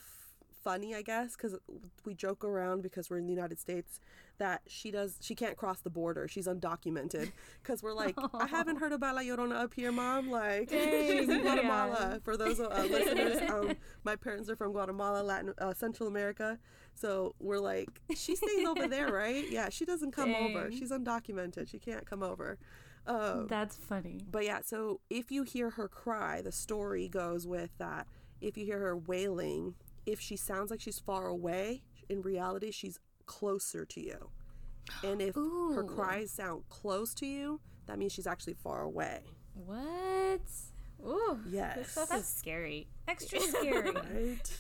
funny, 0.68 0.94
I 0.94 1.02
guess, 1.02 1.36
because 1.36 1.56
we 2.04 2.14
joke 2.14 2.44
around 2.44 2.84
because 2.84 3.10
we're 3.10 3.20
in 3.20 3.26
the 3.26 3.32
United 3.32 3.58
States 3.58 4.02
that 4.38 4.62
she 4.68 4.92
does 4.92 5.18
she 5.22 5.34
can't 5.34 5.56
cross 5.56 5.80
the 5.80 5.90
border. 5.90 6.28
She's 6.28 6.46
undocumented 6.46 7.32
because 7.64 7.82
we're 7.82 7.94
like, 7.94 8.16
I 8.34 8.48
haven't 8.48 8.76
heard 8.78 8.92
about 8.92 9.16
La 9.16 9.22
Llorona 9.22 9.56
up 9.56 9.74
here, 9.74 9.94
mom. 9.94 10.30
Like 10.30 10.70
she's 10.72 11.30
in 11.30 11.42
Guatemala. 11.42 12.10
yeah. 12.14 12.18
For 12.24 12.36
those 12.36 12.60
uh, 12.60 12.88
listeners, 12.90 13.50
um, 13.50 13.78
my 14.04 14.18
parents 14.18 14.50
are 14.50 14.58
from 14.58 14.74
Guatemala, 14.74 15.24
Latin 15.24 15.54
uh, 15.58 15.74
Central 15.74 16.10
America. 16.10 16.60
So 16.96 17.36
we're 17.40 17.60
like, 17.60 18.02
she 18.16 18.36
stays 18.36 18.68
over 18.68 18.88
there, 18.88 19.12
right? 19.12 19.50
Yeah, 19.50 19.70
she 19.70 19.86
doesn't 19.86 20.12
come 20.12 20.36
over. 20.36 20.70
She's 20.72 20.92
undocumented. 20.92 21.70
She 21.70 21.80
can't 21.80 22.06
come 22.06 22.24
over. 22.24 22.58
Um, 23.08 23.48
That's 23.48 23.78
funny. 23.78 24.20
but 24.30 24.44
yeah, 24.44 24.60
so 24.64 25.00
if 25.10 25.32
you 25.32 25.44
hear 25.44 25.72
her 25.72 25.88
cry, 25.88 26.42
the 26.42 26.52
story 26.52 27.08
goes 27.08 27.48
with 27.48 27.70
that 27.78 28.06
if 28.42 28.58
you 28.58 28.66
hear 28.66 28.80
her 28.80 28.98
wailing, 28.98 29.76
if 30.06 30.20
she 30.20 30.36
sounds 30.36 30.70
like 30.70 30.82
she's 30.82 31.00
far 31.00 31.28
away, 31.28 31.84
in 32.10 32.22
reality, 32.22 32.72
she's 32.72 33.00
closer 33.26 33.86
to 33.86 34.00
you. 34.02 34.30
And 35.04 35.22
if 35.22 35.36
her 35.36 35.84
cries 35.84 36.32
sound 36.32 36.64
close 36.70 37.14
to 37.16 37.26
you, 37.26 37.60
that 37.88 37.98
means 37.98 38.12
she's 38.14 38.28
actually 38.28 38.54
far 38.54 38.82
away. 38.84 39.22
What? 39.54 40.42
Ooh. 41.06 41.40
Yes. 41.50 41.98
Is 42.14 42.26
scary. 42.28 42.88
Extra 43.08 43.40
scary. 43.40 43.92
Right? 44.14 44.60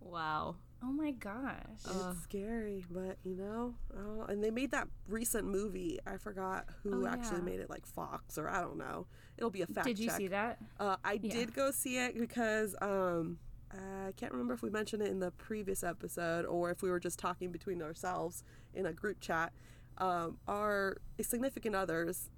Wow. 0.00 0.56
Oh 0.82 0.92
my 0.92 1.10
gosh. 1.12 1.54
it's 1.84 2.22
scary, 2.22 2.84
but 2.90 3.16
you 3.24 3.34
know, 3.36 3.74
oh, 3.96 4.22
and 4.28 4.42
they 4.42 4.50
made 4.50 4.70
that 4.72 4.88
recent 5.08 5.46
movie. 5.46 5.98
I 6.06 6.16
forgot 6.16 6.66
who 6.82 7.04
Oh, 7.04 7.08
actually 7.08 7.38
yeah. 7.38 7.44
made 7.44 7.60
it, 7.60 7.70
like 7.70 7.86
Fox 7.86 8.38
or 8.38 8.48
I 8.48 8.60
don't 8.60 8.78
know. 8.78 9.06
It'll 9.36 9.50
be 9.50 9.62
a 9.62 9.66
fact 9.66 9.86
Did 9.86 9.98
you 9.98 10.08
check. 10.08 10.16
see 10.16 10.28
that? 10.28 10.58
Uh, 10.80 10.96
I 11.04 11.18
Yeah. 11.22 11.32
did 11.32 11.54
go 11.54 11.70
see 11.70 11.98
it 11.98 12.18
because 12.18 12.74
um, 12.80 13.38
I 13.72 14.12
can't 14.16 14.32
remember 14.32 14.54
if 14.54 14.62
we 14.62 14.70
mentioned 14.70 15.02
it 15.02 15.08
in 15.10 15.20
the 15.20 15.30
previous 15.32 15.82
episode 15.84 16.44
or 16.46 16.70
if 16.70 16.82
we 16.82 16.90
were 16.90 17.00
just 17.00 17.18
talking 17.18 17.50
between 17.52 17.82
ourselves 17.82 18.42
in 18.74 18.86
a 18.86 18.92
group 18.92 19.20
chat. 19.20 19.52
Um, 19.98 20.38
our 20.46 20.98
significant 21.20 21.74
others, 21.74 22.30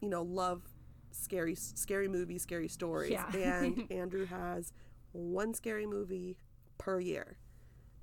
you 0.00 0.08
know, 0.08 0.22
love 0.22 0.62
scary, 1.10 1.54
scary 1.56 2.08
movies, 2.08 2.42
scary 2.42 2.68
stories, 2.68 3.10
Yeah. 3.10 3.30
and 3.62 3.86
Andrew 3.90 4.24
has 4.26 4.72
one 5.12 5.52
scary 5.52 5.84
movie 5.86 6.36
per 6.78 6.98
year, 7.00 7.36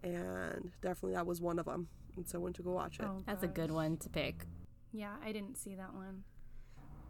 and 0.04 0.72
definitely 0.82 1.14
that 1.14 1.26
was 1.26 1.42
one 1.42 1.60
of 1.60 1.66
them. 1.66 1.88
And 2.16 2.28
so 2.28 2.40
I 2.40 2.42
went 2.42 2.56
to 2.58 2.62
go 2.64 2.72
watch 2.72 3.00
it. 3.00 3.06
Oh, 3.06 3.22
That's 3.26 3.44
a 3.44 3.48
good 3.48 3.72
one 3.72 3.98
to 3.98 4.10
pick. 4.10 4.46
Yeah, 4.92 5.14
I 5.24 5.32
didn't 5.32 5.58
see 5.58 5.76
that 5.76 5.94
one. 5.94 6.24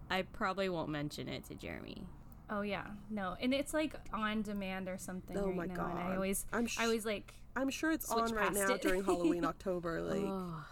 I 0.10 0.24
probably 0.24 0.70
won't 0.70 0.90
mention 0.90 1.28
it 1.30 1.46
to 1.46 1.56
Jeremy. 1.56 2.04
Oh 2.50 2.62
yeah, 2.62 2.88
no, 3.12 3.36
and 3.40 3.54
it's 3.54 3.74
like 3.76 3.94
on 4.12 4.42
demand 4.42 4.90
or 4.90 4.98
something. 4.98 5.38
Oh 5.38 5.48
right 5.48 5.56
my 5.56 5.66
now, 5.68 5.86
And 5.92 6.00
I 6.00 6.16
always, 6.16 6.46
I'm 6.52 6.68
I 6.80 6.86
always 6.86 7.06
like 7.06 7.34
I'm 7.56 7.70
sure 7.70 7.92
it's 7.92 8.10
on 8.12 8.32
right 8.34 8.54
now 8.54 8.74
it. 8.74 8.82
during 8.82 9.04
Halloween, 9.04 9.46
October, 9.54 10.02
like 10.02 10.24
Oh. 10.24 10.66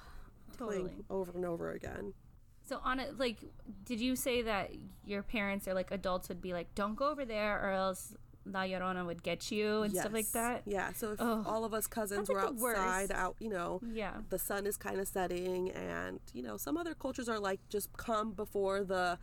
playing 0.58 0.82
totally. 0.88 1.06
over 1.10 1.32
and 1.36 1.46
over 1.46 1.72
again. 1.72 2.14
So 2.64 2.80
on 2.84 3.00
it, 3.00 3.18
like, 3.18 3.44
did 3.86 4.02
you 4.02 4.16
say 4.16 4.42
that 4.42 4.72
your 5.06 5.22
parents 5.24 5.68
or 5.68 5.74
like 5.76 5.92
adults 5.92 6.30
would 6.30 6.42
be 6.42 6.52
like, 6.52 6.74
"Don't 6.76 6.96
go 6.96 7.10
over 7.10 7.24
there," 7.26 7.60
or 7.64 7.70
else 7.72 8.14
La 8.52 8.62
Llorona 8.64 9.06
would 9.06 9.24
get 9.24 9.52
you 9.52 9.82
and 9.84 9.96
stuff 9.96 10.14
like 10.14 10.32
that? 10.32 10.62
Yeah. 10.66 10.94
So 10.94 11.12
if 11.14 11.22
Ugh. 11.22 11.44
all 11.46 11.66
of 11.66 11.74
us 11.74 11.88
cousins 11.88 12.28
That's, 12.28 12.60
were 12.62 12.74
like, 12.74 12.78
outside, 12.78 13.12
out, 13.12 13.36
you 13.40 13.50
know, 13.50 13.82
Yeah. 13.94 14.14
the 14.30 14.40
sun 14.40 14.66
is 14.66 14.78
kind 14.78 15.00
of 15.00 15.08
setting, 15.08 15.72
and 15.72 16.20
you 16.34 16.42
know, 16.44 16.58
some 16.58 16.78
other 16.78 16.94
cultures 16.94 17.28
are 17.30 17.40
like 17.40 17.60
just 17.70 17.92
come 17.98 18.32
before 18.32 18.84
the 18.84 19.18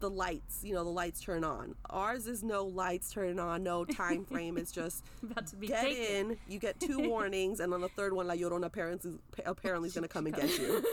the 0.00 0.10
lights. 0.10 0.64
You 0.64 0.74
know, 0.74 0.82
the 0.82 0.90
lights 0.90 1.20
turn 1.20 1.44
on. 1.44 1.76
Ours 1.88 2.26
is 2.26 2.42
no 2.42 2.64
lights 2.64 3.12
turning 3.12 3.38
on, 3.38 3.62
no 3.62 3.84
time 3.84 4.24
frame. 4.24 4.58
It's 4.58 4.72
just 4.72 5.04
About 5.22 5.46
to 5.46 5.54
be 5.56 5.68
get 5.68 5.82
taken. 5.84 6.32
in. 6.32 6.38
You 6.48 6.58
get 6.58 6.80
two 6.80 6.98
warnings, 7.08 7.60
and 7.60 7.72
on 7.72 7.80
the 7.80 7.88
third 7.90 8.12
one, 8.12 8.26
La 8.26 8.34
Llorona 8.34 8.72
parents 8.72 9.04
is 9.04 9.14
oh, 9.38 9.42
apparently 9.46 9.86
is 9.86 9.94
going 9.94 10.02
to 10.02 10.08
come 10.08 10.26
and 10.26 10.34
get 10.34 10.58
you. 10.58 10.84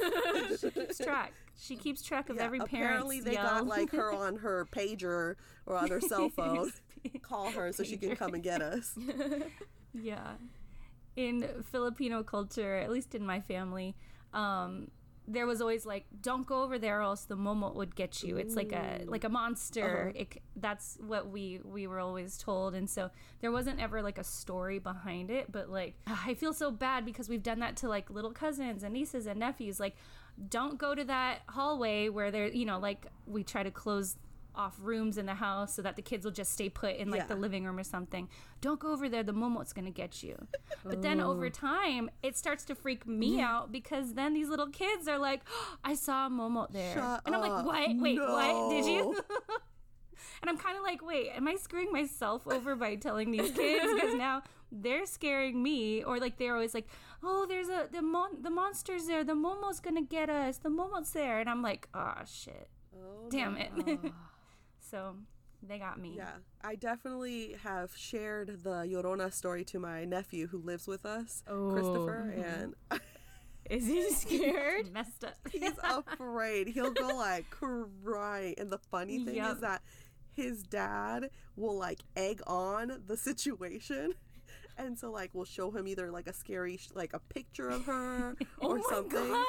she 0.59 0.69
keeps 0.69 0.97
track. 0.99 1.33
She 1.59 1.75
keeps 1.75 2.03
track 2.03 2.29
of 2.29 2.35
Yeah, 2.35 2.43
every 2.43 2.59
parent. 2.59 2.71
apparently 2.85 3.19
they 3.19 3.33
got 3.33 3.65
like 3.65 3.89
her 3.93 4.13
on 4.13 4.35
her 4.37 4.67
pager 4.71 5.35
or 5.65 5.75
on 5.75 5.89
her 5.89 5.99
cell 6.01 6.29
phone. 6.29 6.71
Call 7.21 7.51
her 7.51 7.71
so 7.71 7.83
she 7.83 7.97
can 7.97 8.15
come 8.15 8.33
and 8.33 8.43
get 8.43 8.61
us. 8.61 8.95
Yeah. 9.93 10.33
In 11.15 11.47
Filipino 11.71 12.23
culture, 12.23 12.75
at 12.75 12.91
least 12.91 13.15
in 13.15 13.25
my 13.25 13.41
family, 13.41 13.95
um, 14.33 14.91
there 15.27 15.45
was 15.45 15.61
always 15.61 15.85
like, 15.85 16.05
"Don't 16.21 16.45
go 16.45 16.63
over 16.63 16.79
there, 16.79 16.99
or 16.99 17.01
else 17.03 17.25
the 17.25 17.35
momo 17.37 17.73
would 17.75 17.95
get 17.95 18.23
you." 18.23 18.37
It's 18.37 18.55
like 18.55 18.71
a 18.71 19.03
like 19.05 19.23
a 19.23 19.29
monster. 19.29 20.11
It, 20.15 20.41
that's 20.55 20.97
what 21.05 21.29
we 21.29 21.59
we 21.63 21.87
were 21.87 21.99
always 21.99 22.37
told, 22.37 22.73
and 22.73 22.89
so 22.89 23.11
there 23.41 23.51
wasn't 23.51 23.79
ever 23.79 24.01
like 24.01 24.17
a 24.17 24.23
story 24.23 24.79
behind 24.79 25.29
it. 25.29 25.51
But 25.51 25.69
like, 25.69 25.95
I 26.07 26.33
feel 26.33 26.53
so 26.53 26.71
bad 26.71 27.05
because 27.05 27.29
we've 27.29 27.43
done 27.43 27.59
that 27.59 27.77
to 27.77 27.89
like 27.89 28.09
little 28.09 28.31
cousins 28.31 28.83
and 28.83 28.93
nieces 28.93 29.27
and 29.27 29.39
nephews. 29.39 29.79
Like, 29.79 29.95
don't 30.49 30.77
go 30.77 30.95
to 30.95 31.03
that 31.03 31.41
hallway 31.49 32.09
where 32.09 32.31
they're 32.31 32.47
you 32.47 32.65
know 32.65 32.79
like 32.79 33.05
we 33.27 33.43
try 33.43 33.61
to 33.63 33.71
close 33.71 34.15
off 34.55 34.77
rooms 34.81 35.17
in 35.17 35.25
the 35.25 35.35
house 35.35 35.73
so 35.75 35.81
that 35.81 35.95
the 35.95 36.01
kids 36.01 36.25
will 36.25 36.31
just 36.31 36.51
stay 36.51 36.69
put 36.69 36.95
in 36.95 37.09
like 37.09 37.21
Yeah. 37.21 37.27
the 37.27 37.35
living 37.35 37.65
room 37.65 37.77
or 37.77 37.83
something. 37.83 38.27
Don't 38.61 38.79
go 38.79 38.91
over 38.91 39.07
there, 39.09 39.23
the 39.23 39.33
momo's 39.33 39.73
gonna 39.73 39.91
get 39.91 40.21
you. 40.23 40.47
But 40.83 41.01
then 41.01 41.19
over 41.21 41.49
time, 41.49 42.09
it 42.23 42.37
starts 42.37 42.63
to 42.65 42.75
freak 42.75 43.07
me 43.07 43.39
out 43.41 43.71
because 43.71 44.13
then 44.15 44.33
these 44.33 44.49
little 44.49 44.67
kids 44.69 45.07
are 45.07 45.17
like, 45.17 45.41
I 45.83 45.93
saw 45.95 46.27
a 46.27 46.29
momo 46.29 46.71
there. 46.71 46.95
Shut 46.95 47.21
and 47.25 47.35
I'm 47.35 47.41
like, 47.41 47.65
what? 47.65 47.89
Wait, 47.97 48.19
what? 48.19 48.69
Did 48.71 48.85
you? 48.85 49.19
And 50.41 50.49
I'm 50.49 50.57
kind 50.57 50.77
of 50.77 50.83
like, 50.83 51.01
wait, 51.05 51.29
am 51.35 51.47
I 51.47 51.55
screwing 51.55 51.91
myself 51.93 52.45
over 52.47 52.75
by 52.75 52.95
telling 52.95 53.31
these 53.31 53.51
kids? 53.51 53.93
Because 53.93 54.15
now 54.15 54.43
they're 54.71 55.05
scaring 55.05 55.61
me. 55.63 56.03
Or 56.03 56.17
like 56.19 56.37
they're 56.37 56.53
always 56.53 56.73
like, 56.73 56.87
oh, 57.23 57.45
there's 57.47 57.67
a 57.69 57.87
the 57.91 58.01
mon- 58.01 58.41
the 58.41 58.49
monster's 58.49 59.05
there. 59.05 59.23
The 59.23 59.33
Momo's 59.33 59.79
gonna 59.79 60.01
get 60.01 60.29
us. 60.29 60.57
The 60.57 60.69
Momo's 60.69 61.11
there. 61.11 61.39
And 61.39 61.49
I'm 61.49 61.61
like, 61.61 61.87
oh 61.93 62.13
shit, 62.25 62.69
Oh, 62.95 63.29
damn 63.29 63.53
no. 63.55 63.59
it. 63.85 63.99
so 64.89 65.15
they 65.67 65.77
got 65.77 65.99
me. 65.99 66.13
Yeah, 66.15 66.31
I 66.63 66.75
definitely 66.75 67.55
have 67.63 67.91
shared 67.95 68.63
the 68.63 68.85
Llorona 68.85 69.33
story 69.33 69.63
to 69.65 69.79
my 69.79 70.05
nephew 70.05 70.47
who 70.47 70.59
lives 70.59 70.87
with 70.87 71.05
us, 71.05 71.43
oh. 71.47 71.71
Christopher, 71.71 72.33
mm-hmm. 72.35 72.41
and 72.91 73.01
Is 73.69 73.85
he 73.87 74.09
scared? 74.11 74.91
Messed 74.93 75.23
up. 75.23 75.35
he's 75.51 75.73
afraid. 75.83 76.69
He'll 76.69 76.91
go 76.91 77.07
like 77.15 77.49
crying. 77.49 78.55
And 78.57 78.71
the 78.71 78.79
funny 78.89 79.23
thing 79.23 79.35
Yep. 79.35 79.55
is 79.55 79.59
that 79.61 79.81
his 80.31 80.63
dad 80.63 81.29
will 81.55 81.77
like 81.77 81.99
egg 82.15 82.41
on 82.47 83.03
the 83.07 83.17
situation. 83.17 84.13
And 84.79 84.97
so 84.97 85.11
like 85.11 85.29
we'll 85.33 85.45
show 85.45 85.69
him 85.71 85.87
either 85.87 86.09
like 86.09 86.27
a 86.27 86.33
scary 86.33 86.77
sh- 86.77 86.87
like 86.95 87.13
a 87.13 87.19
picture 87.19 87.69
of 87.69 87.85
her 87.85 88.35
Oh 88.61 88.69
or 88.71 88.77
my 88.77 88.83
something. 88.89 89.27
God. 89.27 89.45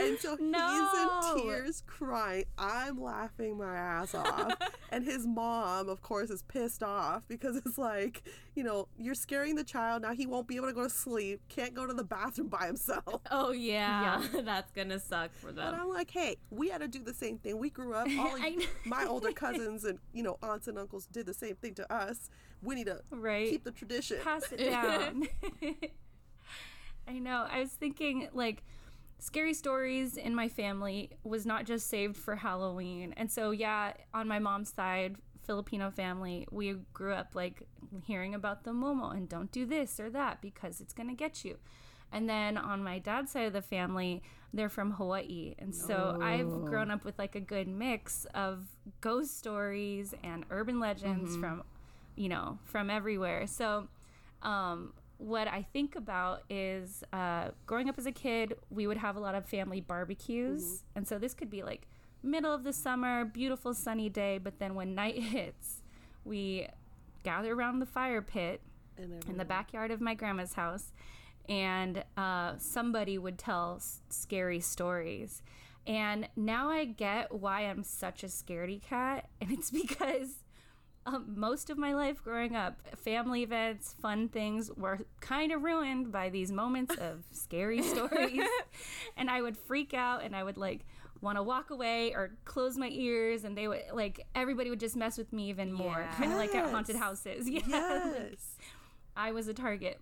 And 0.00 0.18
so 0.18 0.36
No. 0.40 1.30
he's 1.36 1.38
in 1.38 1.42
tears 1.44 1.82
crying. 1.86 2.44
I'm 2.58 3.00
laughing 3.00 3.58
my 3.58 3.76
ass 3.76 4.14
off. 4.14 4.54
and 4.90 5.04
his 5.04 5.26
mom, 5.26 5.88
of 5.90 6.00
course, 6.02 6.30
is 6.30 6.42
pissed 6.42 6.82
off 6.82 7.22
because 7.28 7.56
it's 7.56 7.76
like, 7.78 8.22
you 8.54 8.62
know, 8.64 8.88
you're 8.98 9.14
scaring 9.14 9.54
the 9.54 9.64
child. 9.64 10.02
Now 10.02 10.12
he 10.14 10.26
won't 10.26 10.48
be 10.48 10.56
able 10.56 10.68
to 10.68 10.72
go 10.72 10.84
to 10.84 10.90
sleep, 10.90 11.40
can't 11.50 11.74
go 11.74 11.86
to 11.86 11.92
the 11.92 12.04
bathroom 12.04 12.48
by 12.48 12.66
himself. 12.66 13.20
Oh 13.30 13.52
yeah, 13.52 14.22
yeah 14.32 14.40
that's 14.42 14.72
gonna 14.72 14.98
suck 14.98 15.30
for 15.34 15.48
And 15.48 15.56
but 15.56 15.74
I'm 15.74 15.88
like, 15.88 16.10
hey, 16.10 16.36
we 16.50 16.68
had 16.70 16.80
to 16.80 16.88
do 16.88 17.02
the 17.02 17.14
same 17.14 17.38
thing. 17.38 17.58
We 17.58 17.70
grew 17.70 17.94
up. 17.94 18.08
All 18.18 18.34
I 18.40 18.66
my 18.86 19.04
older 19.04 19.30
cousins 19.32 19.84
and 19.84 19.98
you 20.12 20.22
know 20.22 20.38
aunts 20.42 20.68
and 20.68 20.78
uncles 20.78 21.06
did 21.06 21.26
the 21.26 21.34
same 21.34 21.56
thing 21.56 21.74
to 21.74 21.92
us. 21.92 22.28
We 22.62 22.74
need 22.74 22.86
to 22.86 23.00
Right. 23.10 23.50
keep 23.50 23.64
the 23.64 23.70
tradition. 23.70 24.18
pass 24.22 24.50
it 24.52 24.58
down. 24.58 25.28
I 27.08 27.18
know. 27.18 27.46
I 27.50 27.60
was 27.60 27.70
thinking 27.70 28.28
like 28.32 28.62
scary 29.18 29.54
stories 29.54 30.16
in 30.16 30.34
my 30.34 30.48
family 30.48 31.10
was 31.24 31.46
not 31.46 31.64
just 31.64 31.88
saved 31.88 32.16
for 32.16 32.36
Halloween. 32.36 33.14
And 33.16 33.30
so 33.30 33.50
yeah, 33.50 33.94
on 34.14 34.28
my 34.28 34.38
mom's 34.38 34.72
side, 34.72 35.16
Filipino 35.42 35.90
family, 35.90 36.46
we 36.50 36.76
grew 36.92 37.12
up 37.12 37.34
like 37.34 37.62
hearing 38.04 38.34
about 38.34 38.64
the 38.64 38.70
momo 38.70 39.14
and 39.14 39.28
don't 39.28 39.50
do 39.50 39.66
this 39.66 39.98
or 39.98 40.10
that 40.10 40.40
because 40.40 40.80
it's 40.80 40.92
going 40.92 41.08
to 41.08 41.14
get 41.14 41.44
you. 41.44 41.56
And 42.12 42.28
then 42.28 42.56
on 42.56 42.82
my 42.82 42.98
dad's 42.98 43.32
side 43.32 43.46
of 43.46 43.52
the 43.52 43.62
family, 43.62 44.22
they're 44.52 44.68
from 44.68 44.92
Hawaii. 44.92 45.54
And 45.58 45.74
so 45.74 46.18
I've 46.20 46.48
oh. 46.48 46.64
grown 46.66 46.90
up 46.90 47.04
with 47.04 47.18
like 47.18 47.36
a 47.36 47.40
good 47.40 47.68
mix 47.68 48.26
of 48.34 48.66
ghost 49.00 49.38
stories 49.38 50.14
and 50.24 50.44
urban 50.50 50.80
legends 50.80 51.32
mm-hmm. 51.32 51.40
from, 51.40 51.62
you 52.20 52.28
know, 52.28 52.58
from 52.64 52.90
everywhere. 52.90 53.46
So 53.46 53.88
um, 54.42 54.92
what 55.16 55.48
I 55.48 55.62
think 55.72 55.96
about 55.96 56.42
is 56.50 57.02
uh, 57.14 57.48
growing 57.64 57.88
up 57.88 57.98
as 57.98 58.04
a 58.04 58.12
kid, 58.12 58.56
we 58.68 58.86
would 58.86 58.98
have 58.98 59.16
a 59.16 59.20
lot 59.20 59.34
of 59.34 59.46
family 59.46 59.80
barbecues. 59.80 60.82
And 60.94 61.08
so 61.08 61.18
this 61.18 61.32
could 61.32 61.48
be 61.48 61.62
like 61.62 61.86
middle 62.22 62.52
of 62.52 62.62
the 62.62 62.74
summer, 62.74 63.24
beautiful 63.24 63.72
sunny 63.72 64.10
day. 64.10 64.36
But 64.36 64.58
then 64.58 64.74
when 64.74 64.94
night 64.94 65.18
hits, 65.34 65.80
we 66.26 66.66
gather 67.22 67.54
around 67.54 67.78
the 67.78 67.86
fire 67.86 68.20
pit 68.20 68.60
in 69.30 69.38
the 69.38 69.46
backyard 69.46 69.90
of 69.90 70.02
my 70.02 70.12
grandma's 70.12 70.52
house, 70.52 70.92
and 71.48 72.04
uh, 72.18 72.52
somebody 72.58 73.16
would 73.16 73.38
tell 73.38 73.76
s- 73.76 74.02
scary 74.10 74.60
stories. 74.60 75.40
And 75.86 76.28
now 76.36 76.68
I 76.68 76.84
get 76.84 77.32
why 77.32 77.62
I'm 77.62 77.82
such 77.82 78.22
a 78.22 78.26
scaredy 78.26 78.82
cat, 78.82 79.30
and 79.40 79.50
it's 79.50 79.70
because 79.70 80.39
um, 81.14 81.34
most 81.36 81.70
of 81.70 81.78
my 81.78 81.94
life 81.94 82.22
growing 82.22 82.54
up, 82.56 82.78
family 82.96 83.42
events, 83.42 83.94
fun 84.00 84.28
things 84.28 84.70
were 84.76 84.98
kind 85.20 85.52
of 85.52 85.62
ruined 85.62 86.12
by 86.12 86.28
these 86.30 86.50
moments 86.52 86.94
of 86.96 87.24
scary 87.32 87.82
stories. 87.82 88.42
and 89.16 89.30
I 89.30 89.42
would 89.42 89.56
freak 89.56 89.94
out 89.94 90.22
and 90.22 90.34
I 90.36 90.42
would 90.44 90.56
like 90.56 90.80
want 91.20 91.36
to 91.36 91.42
walk 91.42 91.70
away 91.70 92.14
or 92.14 92.30
close 92.46 92.78
my 92.78 92.88
ears, 92.90 93.44
and 93.44 93.56
they 93.56 93.68
would 93.68 93.82
like 93.92 94.26
everybody 94.34 94.70
would 94.70 94.80
just 94.80 94.96
mess 94.96 95.18
with 95.18 95.32
me 95.32 95.48
even 95.50 95.72
more, 95.72 95.98
Yeah. 95.98 96.14
kind 96.14 96.32
of 96.32 96.38
like 96.38 96.54
at 96.54 96.70
haunted 96.70 96.96
houses. 96.96 97.48
Yeah. 97.50 97.60
Yes. 97.66 98.56
I 99.16 99.32
was 99.32 99.48
a 99.48 99.54
target. 99.54 100.00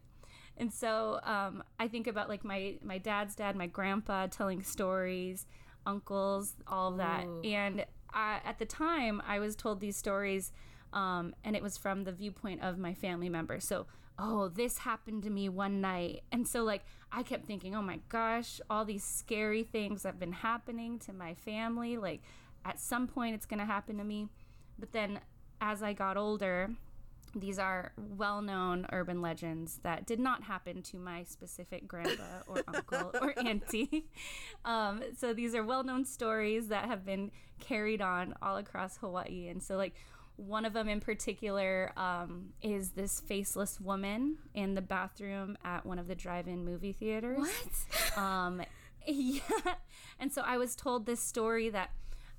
And 0.56 0.72
so 0.72 1.20
um, 1.24 1.62
I 1.78 1.88
think 1.88 2.06
about 2.06 2.28
like 2.28 2.44
my 2.44 2.78
my 2.82 2.98
dad's 2.98 3.34
dad, 3.34 3.56
my 3.56 3.66
grandpa 3.66 4.26
telling 4.28 4.62
stories, 4.62 5.46
uncles, 5.86 6.54
all 6.66 6.92
of 6.92 6.98
that. 6.98 7.26
Ooh. 7.26 7.40
And 7.42 7.84
I, 8.12 8.40
at 8.44 8.58
the 8.58 8.64
time, 8.64 9.20
I 9.26 9.38
was 9.38 9.54
told 9.54 9.80
these 9.80 9.96
stories, 9.96 10.52
um, 10.92 11.34
and 11.44 11.56
it 11.56 11.62
was 11.62 11.76
from 11.76 12.04
the 12.04 12.12
viewpoint 12.12 12.62
of 12.62 12.78
my 12.78 12.94
family 12.94 13.28
members. 13.28 13.66
So, 13.66 13.86
oh, 14.18 14.48
this 14.48 14.78
happened 14.78 15.22
to 15.24 15.30
me 15.30 15.48
one 15.48 15.80
night, 15.80 16.22
and 16.32 16.46
so 16.46 16.64
like 16.64 16.84
I 17.10 17.22
kept 17.22 17.46
thinking, 17.46 17.74
oh 17.74 17.82
my 17.82 18.00
gosh, 18.08 18.60
all 18.68 18.84
these 18.84 19.04
scary 19.04 19.62
things 19.62 20.02
have 20.02 20.18
been 20.18 20.32
happening 20.32 20.98
to 21.00 21.12
my 21.12 21.34
family. 21.34 21.96
Like 21.96 22.22
at 22.64 22.80
some 22.80 23.06
point, 23.06 23.34
it's 23.34 23.46
gonna 23.46 23.66
happen 23.66 23.98
to 23.98 24.04
me. 24.04 24.28
But 24.78 24.92
then, 24.92 25.20
as 25.60 25.82
I 25.82 25.92
got 25.92 26.16
older, 26.16 26.70
these 27.34 27.58
are 27.58 27.92
well 27.96 28.40
known 28.42 28.86
urban 28.92 29.20
legends 29.20 29.80
that 29.82 30.06
did 30.06 30.18
not 30.18 30.44
happen 30.44 30.82
to 30.82 30.98
my 30.98 31.24
specific 31.24 31.86
grandpa 31.86 32.22
or 32.46 32.62
uncle 32.68 33.10
or 33.20 33.34
auntie. 33.38 34.06
Um, 34.64 35.02
so 35.16 35.32
these 35.32 35.54
are 35.54 35.62
well 35.62 35.82
known 35.82 36.04
stories 36.04 36.68
that 36.68 36.86
have 36.86 37.06
been 37.06 37.30
carried 37.58 38.02
on 38.02 38.34
all 38.42 38.56
across 38.58 38.98
Hawaii. 38.98 39.48
And 39.48 39.62
so, 39.62 39.76
like, 39.76 39.94
one 40.38 40.64
of 40.64 40.72
them 40.72 40.88
in 40.88 41.00
particular 41.00 41.92
um, 41.96 42.50
is 42.62 42.90
this 42.90 43.20
faceless 43.20 43.80
woman 43.80 44.38
in 44.54 44.74
the 44.74 44.80
bathroom 44.80 45.58
at 45.64 45.84
one 45.84 45.98
of 45.98 46.06
the 46.06 46.14
drive 46.14 46.46
in 46.46 46.64
movie 46.64 46.92
theaters. 46.92 47.38
What? 47.38 48.16
Um, 48.16 48.62
yeah. 49.06 49.40
And 50.18 50.32
so 50.32 50.42
I 50.44 50.56
was 50.56 50.74
told 50.74 51.06
this 51.06 51.20
story 51.20 51.68
that 51.70 51.90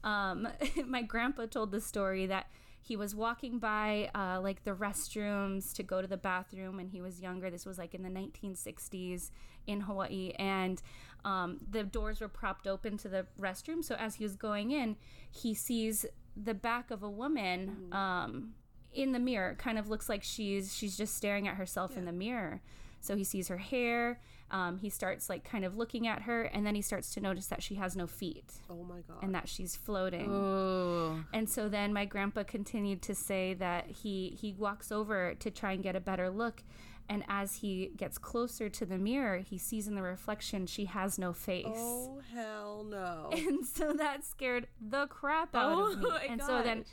um, 0.04 0.48
my 0.86 1.02
grandpa 1.02 1.46
told 1.46 1.72
the 1.72 1.82
story 1.82 2.26
that 2.28 2.48
he 2.82 2.96
was 2.96 3.14
walking 3.14 3.60
by 3.60 4.10
uh, 4.16 4.40
like 4.42 4.64
the 4.64 4.74
restrooms 4.74 5.74
to 5.74 5.84
go 5.84 6.02
to 6.02 6.08
the 6.08 6.18
bathroom 6.18 6.78
when 6.78 6.88
he 6.88 7.02
was 7.02 7.22
younger. 7.22 7.50
This 7.50 7.66
was 7.66 7.78
like 7.78 7.94
in 7.94 8.04
the 8.04 8.10
1960s 8.10 9.32
in 9.68 9.82
Hawaii. 9.82 10.32
And 10.40 10.82
um, 11.26 11.60
the 11.70 11.84
doors 11.84 12.22
were 12.22 12.30
propped 12.30 12.66
open 12.66 12.98
to 13.00 13.10
the 13.10 13.26
restroom. 13.40 13.84
So 13.84 13.96
as 13.96 14.16
he 14.16 14.24
was 14.24 14.36
going 14.36 14.72
in, 14.72 14.96
he 15.30 15.54
sees 15.54 16.06
the 16.41 16.54
back 16.54 16.91
of 16.91 17.04
a 17.04 17.10
woman 17.10 17.89
um, 17.91 18.54
in 18.93 19.12
the 19.12 19.19
mirror. 19.19 19.56
Kind 19.58 19.78
of 19.78 19.89
looks 19.89 20.08
like 20.10 20.23
she's 20.23 20.75
she's 20.75 20.97
just 20.97 21.15
staring 21.15 21.47
at 21.47 21.56
herself 21.56 21.97
in 21.97 22.06
the 22.06 22.12
mirror. 22.12 22.62
So 23.02 23.15
he 23.15 23.23
sees 23.23 23.47
her 23.47 23.58
hair. 23.58 24.19
Um, 24.52 24.80
he 24.80 24.89
starts 24.89 25.30
like 25.30 25.43
kind 25.43 25.63
of 25.63 25.78
looking 25.78 26.08
at 26.08 26.23
her, 26.23 26.41
and 26.43 26.65
then 26.65 26.73
he 26.73 26.82
starts 26.82 27.13
to 27.13 27.21
notice 27.21 27.45
that 27.47 27.62
she 27.62 27.75
has 27.75 27.95
no 27.95 28.08
feet 28.08 28.52
Oh 28.67 28.84
my 28.84 29.02
god. 29.08 29.17
and 29.21 29.34
that 29.36 29.47
she's 29.47 29.75
floating. 29.75 30.28
Ooh. 30.28 31.23
And 31.32 31.47
so 31.47 31.69
then 31.69 31.93
my 31.93 32.06
grandpa 32.06 32.43
continued 32.43 33.04
to 33.04 33.13
say 33.13 33.54
that 33.56 33.86
he 33.91 34.36
he 34.41 34.54
walks 34.54 34.91
over 34.91 35.36
to 35.36 35.52
try 35.52 35.73
and 35.73 35.84
get 35.84 35.95
a 35.95 35.99
better 35.99 36.30
look, 36.32 36.63
and 37.10 37.24
as 37.28 37.56
he 37.56 37.91
gets 37.98 38.17
closer 38.17 38.69
to 38.69 38.86
the 38.86 38.98
mirror, 38.98 39.39
he 39.39 39.58
sees 39.58 39.88
in 39.88 39.95
the 39.95 40.02
reflection 40.04 40.67
she 40.67 40.86
has 40.86 41.17
no 41.17 41.34
face. 41.34 41.65
oh 41.76 42.22
hell 42.34 42.86
no. 42.88 43.30
And 43.34 43.65
so 43.65 43.93
that 43.93 44.24
scared 44.24 44.67
the 44.80 45.08
crap 45.08 45.56
out 45.56 45.72
Oh 45.78 45.91
of 45.93 46.00
me. 46.00 46.10
my 46.10 46.24
and 46.30 46.41
so 46.41 46.62
then 46.63 46.86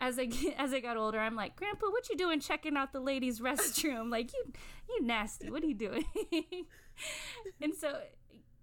as 0.00 0.18
I 0.18 0.24
get- 0.24 0.56
as 0.58 0.72
I 0.72 0.80
got 0.80 0.96
older, 0.96 1.18
I'm 1.20 1.36
like, 1.36 1.54
Grandpa, 1.54 1.86
what 1.90 2.08
you 2.10 2.16
doing 2.16 2.40
checking 2.40 2.76
out 2.76 2.92
the 2.92 3.00
ladies' 3.00 3.40
restroom? 3.40 4.10
like 4.10 4.32
you 4.32 4.52
you 4.88 5.02
nasty. 5.06 5.50
What 5.50 5.62
are 5.62 5.66
you 5.66 5.74
doing? 5.74 6.04
and 7.60 7.74
so 7.74 7.98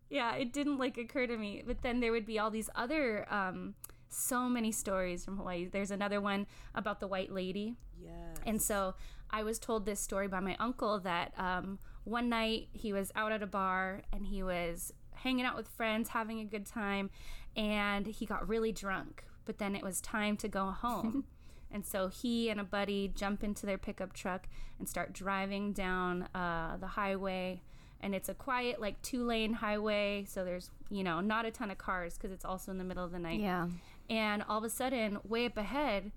yeah, 0.09 0.35
it 0.35 0.51
didn't 0.53 0.77
like 0.79 0.97
occur 0.97 1.27
to 1.27 1.37
me. 1.37 1.63
But 1.65 1.81
then 1.81 1.99
there 1.99 2.11
would 2.11 2.25
be 2.25 2.39
all 2.39 2.49
these 2.51 2.69
other 2.75 3.31
um 3.31 3.75
so 4.09 4.49
many 4.49 4.71
stories 4.71 5.23
from 5.23 5.37
Hawaii. 5.37 5.67
There's 5.71 5.91
another 5.91 6.19
one 6.19 6.47
about 6.73 6.99
the 6.99 7.07
white 7.07 7.31
lady. 7.31 7.75
yes. 8.01 8.37
And 8.45 8.59
so 8.59 8.95
I 9.31 9.43
was 9.43 9.59
told 9.59 9.85
this 9.85 9.99
story 9.99 10.27
by 10.27 10.39
my 10.39 10.55
uncle 10.59 10.99
that 10.99 11.33
um, 11.37 11.79
one 12.03 12.29
night 12.29 12.69
he 12.73 12.93
was 12.93 13.11
out 13.15 13.31
at 13.31 13.43
a 13.43 13.47
bar 13.47 14.01
and 14.11 14.25
he 14.25 14.43
was 14.43 14.93
hanging 15.13 15.45
out 15.45 15.55
with 15.55 15.67
friends, 15.67 16.09
having 16.09 16.39
a 16.39 16.45
good 16.45 16.65
time, 16.65 17.09
and 17.55 18.07
he 18.07 18.25
got 18.25 18.47
really 18.47 18.71
drunk. 18.71 19.23
But 19.45 19.57
then 19.57 19.75
it 19.75 19.83
was 19.83 20.01
time 20.01 20.37
to 20.37 20.47
go 20.47 20.65
home. 20.67 21.25
and 21.71 21.85
so 21.85 22.07
he 22.07 22.49
and 22.49 22.59
a 22.59 22.63
buddy 22.63 23.11
jump 23.13 23.43
into 23.43 23.65
their 23.65 23.77
pickup 23.77 24.13
truck 24.13 24.47
and 24.77 24.87
start 24.87 25.13
driving 25.13 25.73
down 25.73 26.23
uh, 26.33 26.77
the 26.79 26.87
highway. 26.87 27.61
And 28.01 28.15
it's 28.15 28.29
a 28.29 28.33
quiet, 28.33 28.79
like 28.79 29.01
two 29.01 29.25
lane 29.25 29.53
highway. 29.53 30.25
So 30.27 30.45
there's, 30.45 30.71
you 30.89 31.03
know, 31.03 31.19
not 31.19 31.45
a 31.45 31.51
ton 31.51 31.69
of 31.69 31.77
cars 31.77 32.13
because 32.17 32.31
it's 32.31 32.45
also 32.45 32.71
in 32.71 32.77
the 32.77 32.83
middle 32.83 33.03
of 33.03 33.11
the 33.11 33.19
night. 33.19 33.41
Yeah. 33.41 33.67
And 34.09 34.43
all 34.47 34.59
of 34.59 34.63
a 34.63 34.69
sudden, 34.69 35.19
way 35.27 35.45
up 35.45 35.57
ahead, 35.57 36.11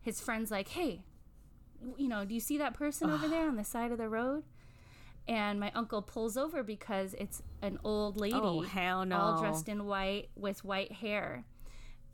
his 0.00 0.20
friend's 0.20 0.50
like, 0.50 0.68
hey, 0.68 1.02
you 1.96 2.08
know, 2.08 2.24
do 2.24 2.34
you 2.34 2.40
see 2.40 2.58
that 2.58 2.74
person 2.74 3.10
over 3.10 3.28
there 3.28 3.46
on 3.48 3.56
the 3.56 3.64
side 3.64 3.92
of 3.92 3.98
the 3.98 4.08
road? 4.08 4.44
And 5.28 5.58
my 5.58 5.72
uncle 5.74 6.02
pulls 6.02 6.36
over 6.36 6.62
because 6.62 7.14
it's 7.14 7.42
an 7.60 7.78
old 7.82 8.16
lady, 8.16 8.36
Oh, 8.40 8.60
hell 8.60 9.04
no. 9.04 9.16
all 9.16 9.40
dressed 9.40 9.68
in 9.68 9.84
white 9.86 10.28
with 10.36 10.64
white 10.64 10.92
hair. 10.92 11.44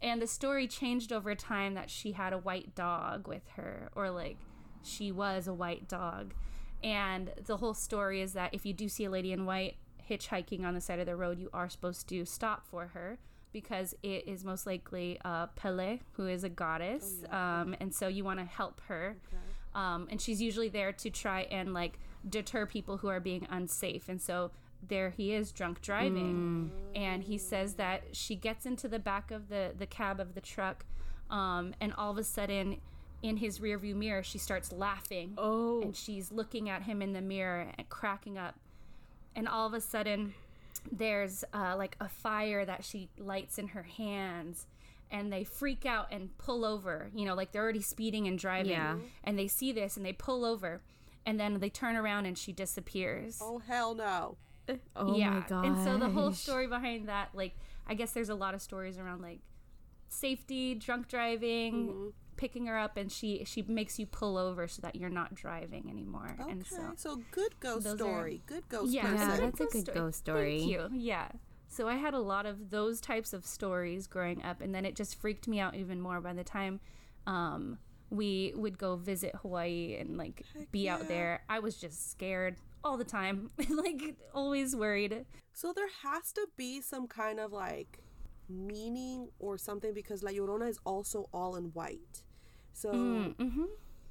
and 0.01 0.21
the 0.21 0.27
story 0.27 0.67
changed 0.67 1.13
over 1.13 1.35
time 1.35 1.75
that 1.75 1.89
she 1.91 2.13
had 2.13 2.33
a 2.33 2.39
white 2.39 2.75
dog 2.75 3.29
with 3.29 3.47
her 3.57 3.89
or 3.95 4.11
like 4.11 4.37
she 4.83 5.13
was 5.13 5.47
a 5.47 5.55
white 5.55 5.87
dog 5.87 6.35
and 6.83 7.31
the 7.47 7.59
whole 7.59 7.73
story 7.75 8.21
is 8.21 8.33
that 8.33 8.53
if 8.53 8.67
you 8.67 8.73
do 8.73 8.89
see 8.89 9.05
a 9.05 9.11
lady 9.11 9.31
in 9.31 9.45
white 9.47 9.77
hitchhiking 10.11 10.65
on 10.65 10.75
the 10.75 10.81
side 10.81 10.99
of 10.99 11.07
the 11.07 11.15
road 11.15 11.39
you 11.39 11.49
are 11.53 11.69
supposed 11.69 12.09
to 12.09 12.25
stop 12.25 12.67
for 12.67 12.89
her 12.89 13.17
because 13.53 13.95
it 14.03 14.27
is 14.27 14.43
most 14.45 14.67
likely 14.67 15.21
uh, 15.25 15.47
Pele, 15.55 16.01
who 16.15 16.27
is 16.27 16.43
a 16.43 16.49
goddess, 16.49 17.23
um, 17.31 17.77
and 17.79 17.95
so 17.95 18.09
you 18.09 18.25
want 18.25 18.39
to 18.41 18.45
help 18.47 18.81
her. 18.89 19.19
Um, 19.75 20.09
and 20.11 20.21
she's 20.21 20.43
usually 20.43 20.69
there 20.69 20.93
to 20.93 21.11
try 21.11 21.43
and 21.43 21.73
like 21.73 21.99
deter 22.29 22.67
people 22.67 22.99
who 22.99 23.09
are 23.09 23.21
being 23.21 23.47
unsafe. 23.51 24.09
And 24.09 24.21
so 24.21 24.51
there 24.87 25.11
he 25.11 25.33
is 25.33 25.53
drunk 25.53 25.81
driving, 25.81 26.73
and 26.95 27.23
he 27.23 27.39
says 27.39 27.75
that 27.75 28.03
she 28.13 28.35
gets 28.35 28.67
into 28.67 28.89
the 28.89 28.99
back 28.99 29.31
of 29.31 29.49
the 29.49 29.73
the 29.79 29.87
cab 29.87 30.19
of 30.19 30.35
the 30.35 30.41
truck, 30.41 30.85
um, 31.31 31.75
and 31.81 31.93
all 31.95 32.11
of 32.11 32.19
a 32.19 32.25
sudden. 32.25 32.79
In 33.23 33.37
his 33.37 33.61
rearview 33.61 33.95
mirror, 33.95 34.25
she 34.25 34.39
starts 34.39 34.73
laughing. 34.73 35.35
Oh. 35.39 35.81
And 35.81 35.95
she's 35.95 36.33
looking 36.33 36.69
at 36.69 36.83
him 36.83 37.01
in 37.01 37.13
the 37.13 37.21
mirror 37.21 37.69
and 37.79 37.89
cracking 37.89 38.37
up. 38.37 38.57
And 39.37 39.47
all 39.47 39.65
of 39.65 39.75
a 39.75 39.81
sudden, 39.81 40.35
there's 40.91 41.45
uh, 41.55 41.77
like 41.79 41.97
a 42.01 42.09
fire 42.09 42.65
that 42.65 42.85
she 42.85 43.11
lights 43.17 43.59
in 43.59 43.69
her 43.69 43.85
hands 43.85 44.67
and 45.13 45.33
they 45.33 45.45
freak 45.45 45.87
out 45.87 46.09
and 46.11 46.37
pull 46.39 46.65
over 46.65 47.11
you 47.15 47.25
know 47.25 47.35
like 47.35 47.53
they're 47.53 47.63
already 47.63 47.83
speeding 47.83 48.27
and 48.27 48.39
driving 48.39 48.73
Yeah. 48.73 48.97
and 49.23 49.39
they 49.39 49.47
see 49.47 49.71
this 49.71 49.97
and 49.97 50.05
they 50.05 50.13
pull 50.13 50.45
over 50.45 50.81
and 51.25 51.39
then 51.39 51.61
they 51.61 51.69
turn 51.71 51.95
around 51.95 52.27
and 52.27 52.37
she 52.37 52.53
disappears 52.53 53.39
Oh 53.41 53.59
hell 53.59 53.95
no. 53.95 54.37
Oh 54.97 55.17
yeah 55.17 55.31
my 55.31 55.47
god. 55.49 55.65
and 55.67 55.85
so 55.85 55.97
the 55.99 56.09
whole 56.11 56.33
story 56.33 56.67
behind 56.67 57.09
that 57.09 57.29
like 57.35 57.55
i 57.87 57.95
guess 57.95 58.13
there's 58.13 58.29
a 58.31 58.35
lot 58.35 58.55
of 58.55 58.63
stories 58.63 58.97
around 58.99 59.21
like 59.23 59.41
safety 60.09 60.75
drunk 60.75 61.09
driving 61.09 61.89
Mm-hmm. 61.89 62.09
picking 62.37 62.67
her 62.67 62.79
up 62.79 62.97
and 62.97 63.11
she 63.13 63.45
she 63.45 63.63
makes 63.63 63.99
you 63.99 64.07
pull 64.07 64.37
over 64.39 64.67
so 64.69 64.81
that 64.83 64.97
you're 64.97 65.11
not 65.11 65.35
driving 65.35 65.89
anymore 65.91 66.37
Okay, 66.41 66.51
and 66.51 66.67
so, 66.67 66.93
so 66.97 67.21
good 67.31 67.59
ghost 67.61 67.85
those 67.85 67.95
are- 67.95 67.99
story. 67.99 68.41
Good 68.47 68.69
ghost 68.69 68.91
yeah, 68.93 69.03
person. 69.03 69.19
Yeah, 69.29 69.37
that's 69.37 69.61
a 69.61 69.67
good 69.83 69.95
ghost 69.95 70.19
story. 70.19 70.59
Thank 70.61 70.71
you. 70.71 70.89
Yeah. 70.93 71.29
So 71.73 71.89
I 71.89 71.95
had 71.95 72.13
a 72.13 72.21
lot 72.21 72.45
of 72.45 72.69
those 72.69 73.01
types 73.01 73.33
of 73.33 73.47
stories 73.47 74.07
growing 74.07 74.45
up, 74.45 74.61
and 74.61 74.75
then 74.75 74.85
it 74.85 74.95
just 74.95 75.19
freaked 75.19 75.49
me 75.49 75.59
out 75.59 75.75
even 75.75 76.03
more 76.03 76.21
by 76.21 76.35
the 76.35 76.45
time 76.45 76.81
um, 77.27 77.79
we 78.11 78.53
would 78.55 78.77
go 78.77 78.97
visit 78.97 79.35
Hawaii 79.37 79.97
and 79.99 80.19
like 80.19 80.45
be 80.71 80.81
yeah. 80.81 80.97
out 80.97 81.09
there. 81.09 81.41
I 81.49 81.61
was 81.61 81.77
just 81.77 82.11
scared 82.11 82.57
all 82.85 82.99
the 82.99 83.05
time, 83.05 83.49
like 83.71 84.17
always 84.35 84.77
worried. 84.77 85.25
So 85.55 85.73
there 85.75 85.89
has 86.03 86.31
to 86.33 86.47
be 86.59 86.83
some 86.83 87.07
kind 87.07 87.41
of 87.41 87.53
like 87.53 88.01
meaning 88.51 89.31
or 89.39 89.57
something 89.57 89.95
because 89.95 90.23
La 90.23 90.31
Llorona 90.31 90.69
is 90.69 90.79
also 90.85 91.31
all 91.33 91.57
in 91.57 91.65
white. 91.73 92.23
So 92.75 92.93
Mm-hmm. 92.93 93.65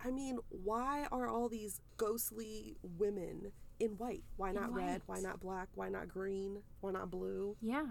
I 0.04 0.10
mean, 0.10 0.40
why 0.50 1.06
are 1.12 1.28
all 1.28 1.48
these 1.48 1.80
ghostly 1.98 2.76
women 2.98 3.52
in 3.82 3.92
white? 3.92 4.24
Why 4.38 4.52
not 4.52 4.74
red? 4.74 5.02
Why 5.06 5.20
not 5.20 5.40
black? 5.40 5.70
Why 5.76 5.90
not 5.90 6.08
green? 6.08 6.60
Why 6.82 6.92
not 6.92 7.10
blue? 7.10 7.56
Yeah. 7.62 7.86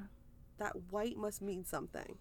That 0.59 0.75
white 0.91 1.17
must 1.17 1.43
mean 1.43 1.65
something. 1.65 2.17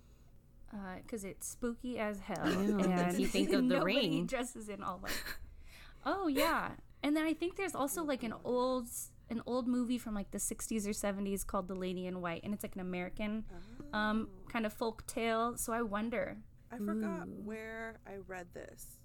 Because 1.02 1.24
it's 1.24 1.48
spooky 1.48 1.98
as 1.98 2.20
hell. 2.20 2.44
And 2.46 3.20
you 3.20 3.28
think 3.36 3.50
of 3.50 3.68
The 3.68 3.76
nobody 3.76 3.96
Ring. 3.96 4.26
dresses 4.26 4.70
in 4.70 4.84
all 4.84 4.98
white. 5.00 5.14
oh 6.06 6.28
yeah, 6.28 6.72
and 7.04 7.16
then 7.18 7.26
I 7.26 7.34
think 7.34 7.56
there's 7.56 7.76
also 7.76 8.04
like 8.04 8.24
an 8.24 8.34
old 8.44 8.88
an 9.32 9.42
old 9.46 9.68
movie 9.68 9.98
from 9.98 10.14
like 10.16 10.32
the 10.32 10.38
60s 10.38 10.86
or 10.88 10.92
70s 10.92 11.46
called 11.46 11.68
The 11.68 11.76
Lady 11.76 12.08
in 12.08 12.22
White, 12.22 12.42
and 12.44 12.54
it's 12.54 12.64
like 12.64 12.76
an 12.76 12.82
American 12.82 13.46
um, 13.94 14.30
kind 14.52 14.66
of 14.66 14.74
folk 14.74 15.06
tale. 15.08 15.56
So 15.58 15.72
I 15.74 15.82
wonder. 15.82 16.38
I 16.72 16.78
forgot 16.78 17.28
where 17.44 17.98
I 18.08 18.18
read 18.28 18.48
this. 18.54 18.99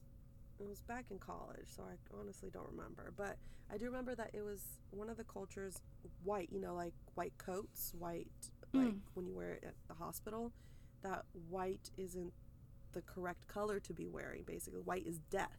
It 0.60 0.68
was 0.68 0.82
back 0.82 1.06
in 1.10 1.18
college, 1.18 1.66
so 1.66 1.82
I 1.82 1.96
honestly 2.18 2.50
don't 2.50 2.68
remember. 2.70 3.12
But 3.16 3.36
I 3.72 3.76
do 3.76 3.86
remember 3.86 4.14
that 4.14 4.30
it 4.32 4.42
was 4.42 4.62
one 4.90 5.08
of 5.08 5.16
the 5.16 5.24
cultures 5.24 5.80
white, 6.22 6.48
you 6.52 6.60
know, 6.60 6.74
like 6.74 6.94
white 7.14 7.36
coats, 7.38 7.92
white, 7.98 8.28
hmm. 8.72 8.84
like 8.84 8.94
when 9.14 9.26
you 9.26 9.34
wear 9.34 9.52
it 9.52 9.64
at 9.66 9.74
the 9.88 9.94
hospital, 9.94 10.52
that 11.02 11.24
white 11.48 11.90
isn't 11.96 12.32
the 12.92 13.02
correct 13.02 13.48
color 13.48 13.80
to 13.80 13.92
be 13.92 14.06
wearing, 14.06 14.44
basically. 14.44 14.80
White 14.80 15.06
is 15.06 15.18
death. 15.30 15.58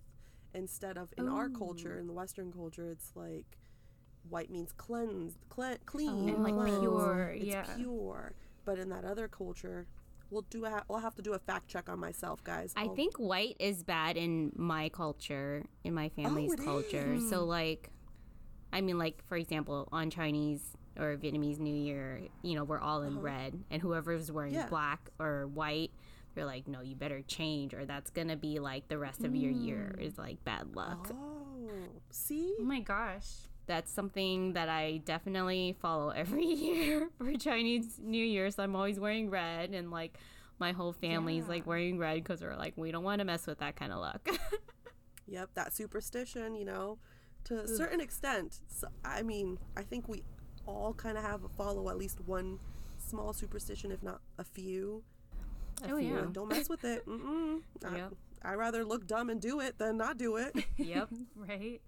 Instead 0.53 0.97
of 0.97 1.13
in 1.17 1.27
our 1.27 1.49
culture, 1.49 1.95
oh. 1.97 1.99
in 1.99 2.07
the 2.07 2.13
Western 2.13 2.51
culture, 2.51 2.89
it's 2.89 3.11
like 3.13 3.57
white 4.29 4.49
means 4.49 4.71
cleansed, 4.71 5.37
cle- 5.49 5.77
clean, 5.85 6.29
oh. 6.29 6.33
And, 6.33 6.43
like, 6.43 6.79
pure, 6.79 7.33
It's 7.35 7.45
yeah. 7.45 7.65
pure. 7.75 8.33
But 8.63 8.79
in 8.79 8.89
that 8.89 9.03
other 9.03 9.27
culture, 9.27 9.87
we'll 10.29 10.43
do. 10.43 10.65
A, 10.65 10.83
I'll 10.89 10.99
have 10.99 11.15
to 11.15 11.21
do 11.21 11.33
a 11.33 11.39
fact 11.39 11.67
check 11.67 11.89
on 11.89 11.99
myself, 11.99 12.43
guys. 12.43 12.73
I 12.75 12.83
I'll- 12.83 12.95
think 12.95 13.17
white 13.17 13.55
is 13.59 13.83
bad 13.83 14.17
in 14.17 14.51
my 14.55 14.89
culture, 14.89 15.63
in 15.83 15.93
my 15.93 16.11
oh, 16.17 16.21
family's 16.23 16.53
it 16.53 16.63
culture. 16.63 17.19
So 17.29 17.45
like 17.45 17.89
I 18.71 18.81
mean 18.81 18.97
like 18.97 19.23
for 19.27 19.37
example, 19.37 19.87
on 19.91 20.09
Chinese 20.09 20.61
or 20.97 21.17
Vietnamese 21.17 21.59
New 21.59 21.75
Year, 21.75 22.21
you 22.41 22.55
know, 22.55 22.63
we're 22.63 22.79
all 22.79 23.03
in 23.03 23.13
uh-huh. 23.13 23.21
red 23.21 23.63
and 23.69 23.81
whoever's 23.81 24.31
wearing 24.31 24.53
Yeah. 24.53 24.67
black 24.67 25.09
or 25.19 25.47
white, 25.47 25.91
you're 26.35 26.45
like, 26.45 26.67
No, 26.67 26.81
you 26.81 26.95
better 26.95 27.21
change 27.21 27.73
or 27.73 27.85
that's 27.85 28.11
gonna 28.11 28.37
be 28.37 28.59
like 28.59 28.87
the 28.87 28.97
rest 28.97 29.23
of 29.23 29.35
your 29.35 29.51
year 29.51 29.95
mm. 29.97 30.01
is 30.01 30.17
like 30.17 30.43
bad 30.43 30.75
luck. 30.75 31.11
Oh, 31.11 31.69
see, 32.09 32.55
Oh 32.59 32.63
my 32.63 32.79
gosh. 32.79 33.49
That's 33.67 33.91
something 33.91 34.53
that 34.53 34.69
I 34.69 35.01
definitely 35.05 35.75
follow 35.81 36.09
every 36.09 36.45
year 36.67 37.09
for 37.17 37.33
Chinese 37.33 37.99
New 38.01 38.23
Year. 38.23 38.51
So 38.51 38.63
I'm 38.63 38.75
always 38.75 38.99
wearing 38.99 39.29
red 39.29 39.71
and 39.71 39.89
like 39.91 40.17
my 40.59 40.71
whole 40.71 40.93
family's 40.93 41.47
like 41.47 41.65
wearing 41.65 41.97
red 41.97 42.23
because 42.23 42.41
we're 42.41 42.55
like, 42.55 42.73
we 42.77 42.91
don't 42.91 43.03
want 43.03 43.19
to 43.19 43.25
mess 43.25 43.45
with 43.47 43.59
that 43.59 43.75
kind 43.75 43.91
of 43.91 43.99
luck. 43.99 44.27
yep, 45.27 45.49
that 45.55 45.75
superstition, 45.75 46.55
you 46.55 46.63
know, 46.65 46.97
to 47.45 47.59
a 47.59 47.67
certain 47.67 47.99
extent. 47.99 48.61
So, 48.67 48.87
I 49.03 49.21
mean, 49.23 49.57
I 49.75 49.81
think 49.81 50.07
we 50.07 50.23
all 50.65 50.93
kind 50.93 51.17
of 51.17 51.23
have 51.23 51.43
a 51.43 51.49
follow 51.49 51.89
at 51.89 51.97
least 51.97 52.19
one 52.25 52.59
small 52.97 53.33
superstition, 53.33 53.91
if 53.91 54.01
not 54.01 54.21
a 54.37 54.43
few. 54.43 55.03
oh 55.89 55.97
yeah. 55.97 56.25
Don't 56.31 56.49
mess 56.49 56.69
with 56.69 56.83
it. 56.85 57.05
Mm-mm. 57.07 57.61
Yep. 57.81 58.13
I, 58.43 58.51
I 58.51 58.55
rather 58.55 58.85
look 58.85 59.07
dumb 59.07 59.29
and 59.29 59.41
do 59.41 59.59
it 59.59 59.77
than 59.77 59.97
not 59.97 60.17
do 60.17 60.37
it. 60.37 60.55
yep. 60.77 61.09
Right. 61.35 61.81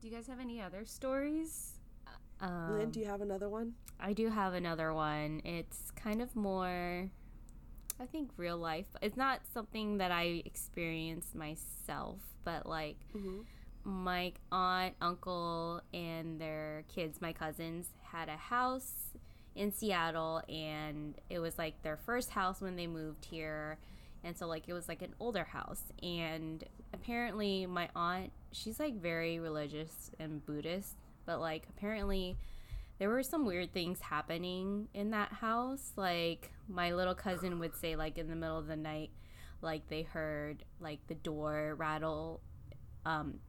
Do 0.00 0.06
you 0.08 0.14
guys 0.14 0.26
have 0.28 0.40
any 0.40 0.60
other 0.60 0.84
stories? 0.84 1.74
Um, 2.40 2.78
Lynn, 2.78 2.90
do 2.90 3.00
you 3.00 3.06
have 3.06 3.20
another 3.20 3.48
one? 3.48 3.74
I 3.98 4.12
do 4.12 4.28
have 4.28 4.54
another 4.54 4.94
one. 4.94 5.42
It's 5.44 5.90
kind 5.96 6.22
of 6.22 6.36
more, 6.36 7.10
I 8.00 8.06
think, 8.06 8.30
real 8.36 8.56
life. 8.58 8.86
It's 9.02 9.16
not 9.16 9.40
something 9.52 9.98
that 9.98 10.12
I 10.12 10.42
experienced 10.44 11.34
myself, 11.34 12.20
but 12.44 12.64
like 12.64 12.96
my 13.82 14.32
aunt, 14.52 14.94
uncle, 15.00 15.80
and 15.92 16.40
their 16.40 16.84
kids, 16.94 17.20
my 17.20 17.32
cousins, 17.32 17.88
had 18.02 18.28
a 18.28 18.36
house 18.36 18.92
in 19.56 19.72
Seattle, 19.72 20.42
and 20.48 21.16
it 21.28 21.40
was 21.40 21.58
like 21.58 21.82
their 21.82 21.96
first 21.96 22.30
house 22.30 22.60
when 22.60 22.76
they 22.76 22.86
moved 22.86 23.24
here. 23.24 23.78
And 24.22 24.36
so, 24.36 24.46
like, 24.46 24.68
it 24.68 24.72
was 24.72 24.88
like 24.88 25.02
an 25.02 25.14
older 25.20 25.44
house. 25.44 25.82
And 26.02 26.62
apparently, 26.92 27.66
my 27.66 27.88
aunt, 27.96 28.32
she's 28.52 28.78
like 28.78 28.94
very 28.94 29.38
religious 29.38 30.10
and 30.18 30.44
Buddhist, 30.44 30.96
but 31.26 31.40
like, 31.40 31.66
apparently, 31.68 32.36
there 32.98 33.08
were 33.08 33.22
some 33.22 33.46
weird 33.46 33.72
things 33.72 34.00
happening 34.00 34.88
in 34.94 35.10
that 35.10 35.32
house. 35.32 35.92
Like 35.96 36.50
my 36.68 36.92
little 36.92 37.14
cousin 37.14 37.58
would 37.60 37.76
say, 37.76 37.96
like 37.96 38.18
in 38.18 38.28
the 38.28 38.36
middle 38.36 38.58
of 38.58 38.66
the 38.66 38.76
night, 38.76 39.10
like 39.62 39.88
they 39.88 40.02
heard 40.02 40.64
like 40.80 41.00
the 41.06 41.14
door 41.14 41.74
rattle. 41.78 42.40
Um, 43.04 43.40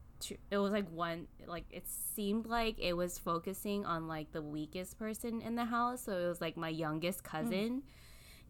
it 0.51 0.57
was 0.57 0.71
like 0.73 0.89
one 0.91 1.27
like 1.47 1.63
it 1.71 1.88
seemed 1.88 2.45
like 2.45 2.75
it 2.77 2.91
was 2.93 3.17
focusing 3.17 3.85
on 3.85 4.07
like 4.07 4.31
the 4.33 4.41
weakest 4.41 4.99
person 4.99 5.41
in 5.41 5.55
the 5.55 5.65
house. 5.65 6.03
So 6.03 6.12
it 6.12 6.27
was 6.27 6.41
like 6.41 6.57
my 6.57 6.69
youngest 6.69 7.23
cousin. 7.23 7.83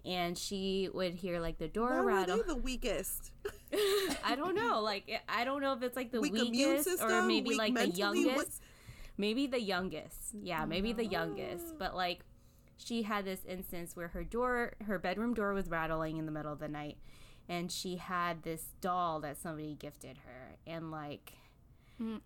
And 0.05 0.37
she 0.37 0.89
would 0.93 1.13
hear 1.13 1.39
like 1.39 1.57
the 1.57 1.67
door 1.67 1.89
Why 1.89 1.99
were 1.99 2.05
rattle. 2.07 2.37
they 2.37 2.43
the 2.43 2.55
weakest? 2.55 3.31
I 4.23 4.35
don't 4.35 4.55
know. 4.55 4.81
Like 4.81 5.09
I 5.27 5.43
don't 5.43 5.61
know 5.61 5.73
if 5.73 5.83
it's 5.83 5.95
like 5.95 6.11
the 6.11 6.21
Weak 6.21 6.33
weakest 6.33 6.85
system, 6.85 7.09
or 7.11 7.21
maybe 7.23 7.49
weak 7.49 7.57
like 7.59 7.73
the 7.75 7.89
youngest. 7.89 8.35
What's- 8.35 8.61
Maybe 9.17 9.47
the 9.47 9.59
youngest. 9.61 10.33
Yeah, 10.41 10.63
maybe 10.65 10.93
the 10.93 11.05
youngest. 11.05 11.65
Oh, 11.71 11.75
but 11.77 11.93
like 11.95 12.21
she 12.77 13.03
had 13.03 13.25
this 13.25 13.41
instance 13.45 13.93
where 13.93 14.07
her 14.07 14.23
door 14.23 14.73
her 14.85 14.97
bedroom 14.97 15.33
door 15.33 15.53
was 15.53 15.67
rattling 15.69 16.15
in 16.17 16.25
the 16.25 16.31
middle 16.31 16.53
of 16.53 16.59
the 16.59 16.69
night 16.69 16.97
and 17.49 17.69
she 17.69 17.97
had 17.97 18.43
this 18.43 18.63
doll 18.79 19.19
that 19.19 19.37
somebody 19.37 19.75
gifted 19.75 20.17
her 20.19 20.55
and 20.65 20.89
like 20.89 21.33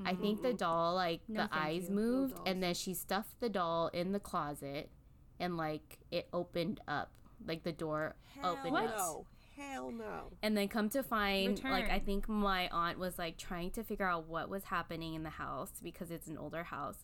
I 0.06 0.14
think 0.14 0.44
the 0.44 0.54
doll 0.54 0.94
like 0.94 1.22
No, 1.28 1.48
the 1.48 1.50
eyes 1.52 1.86
you. 1.90 1.96
moved 1.96 2.36
dolls. 2.36 2.44
and 2.46 2.62
then 2.62 2.76
she 2.76 2.94
stuffed 2.94 3.40
the 3.40 3.50
doll 3.50 3.88
in 3.88 4.12
the 4.12 4.20
closet 4.20 4.92
and 5.40 5.58
like 5.58 5.98
it 6.12 6.28
opened 6.32 6.80
up 6.88 7.10
like 7.48 7.64
the 7.64 7.72
door 7.72 8.16
opened 8.44 8.76
Hell 8.76 8.88
up 8.88 8.98
no. 8.98 9.26
Hell 9.56 9.92
no. 9.92 10.32
and 10.42 10.58
then 10.58 10.68
come 10.68 10.90
to 10.90 11.04
find, 11.04 11.62
like, 11.64 11.90
I 11.92 12.00
think 12.00 12.28
my 12.28 12.68
aunt 12.70 12.98
was 12.98 13.20
like 13.20 13.38
trying 13.38 13.70
to 13.72 13.84
figure 13.84 14.08
out 14.08 14.28
what 14.28 14.50
was 14.50 14.64
happening 14.66 15.14
in 15.14 15.22
the 15.24 15.30
house 15.30 15.72
because 15.84 16.10
it's 16.10 16.28
an 16.28 16.38
older 16.40 16.64
house. 16.64 16.98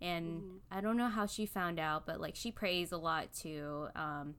And 0.00 0.60
I 0.72 0.80
don't 0.80 0.96
know 0.96 1.08
how 1.08 1.26
she 1.26 1.44
found 1.44 1.78
out, 1.78 2.06
but 2.06 2.18
like 2.20 2.34
she 2.36 2.50
prays 2.50 2.90
a 2.90 2.96
lot 2.96 3.34
too. 3.34 3.88
Um, 3.94 4.34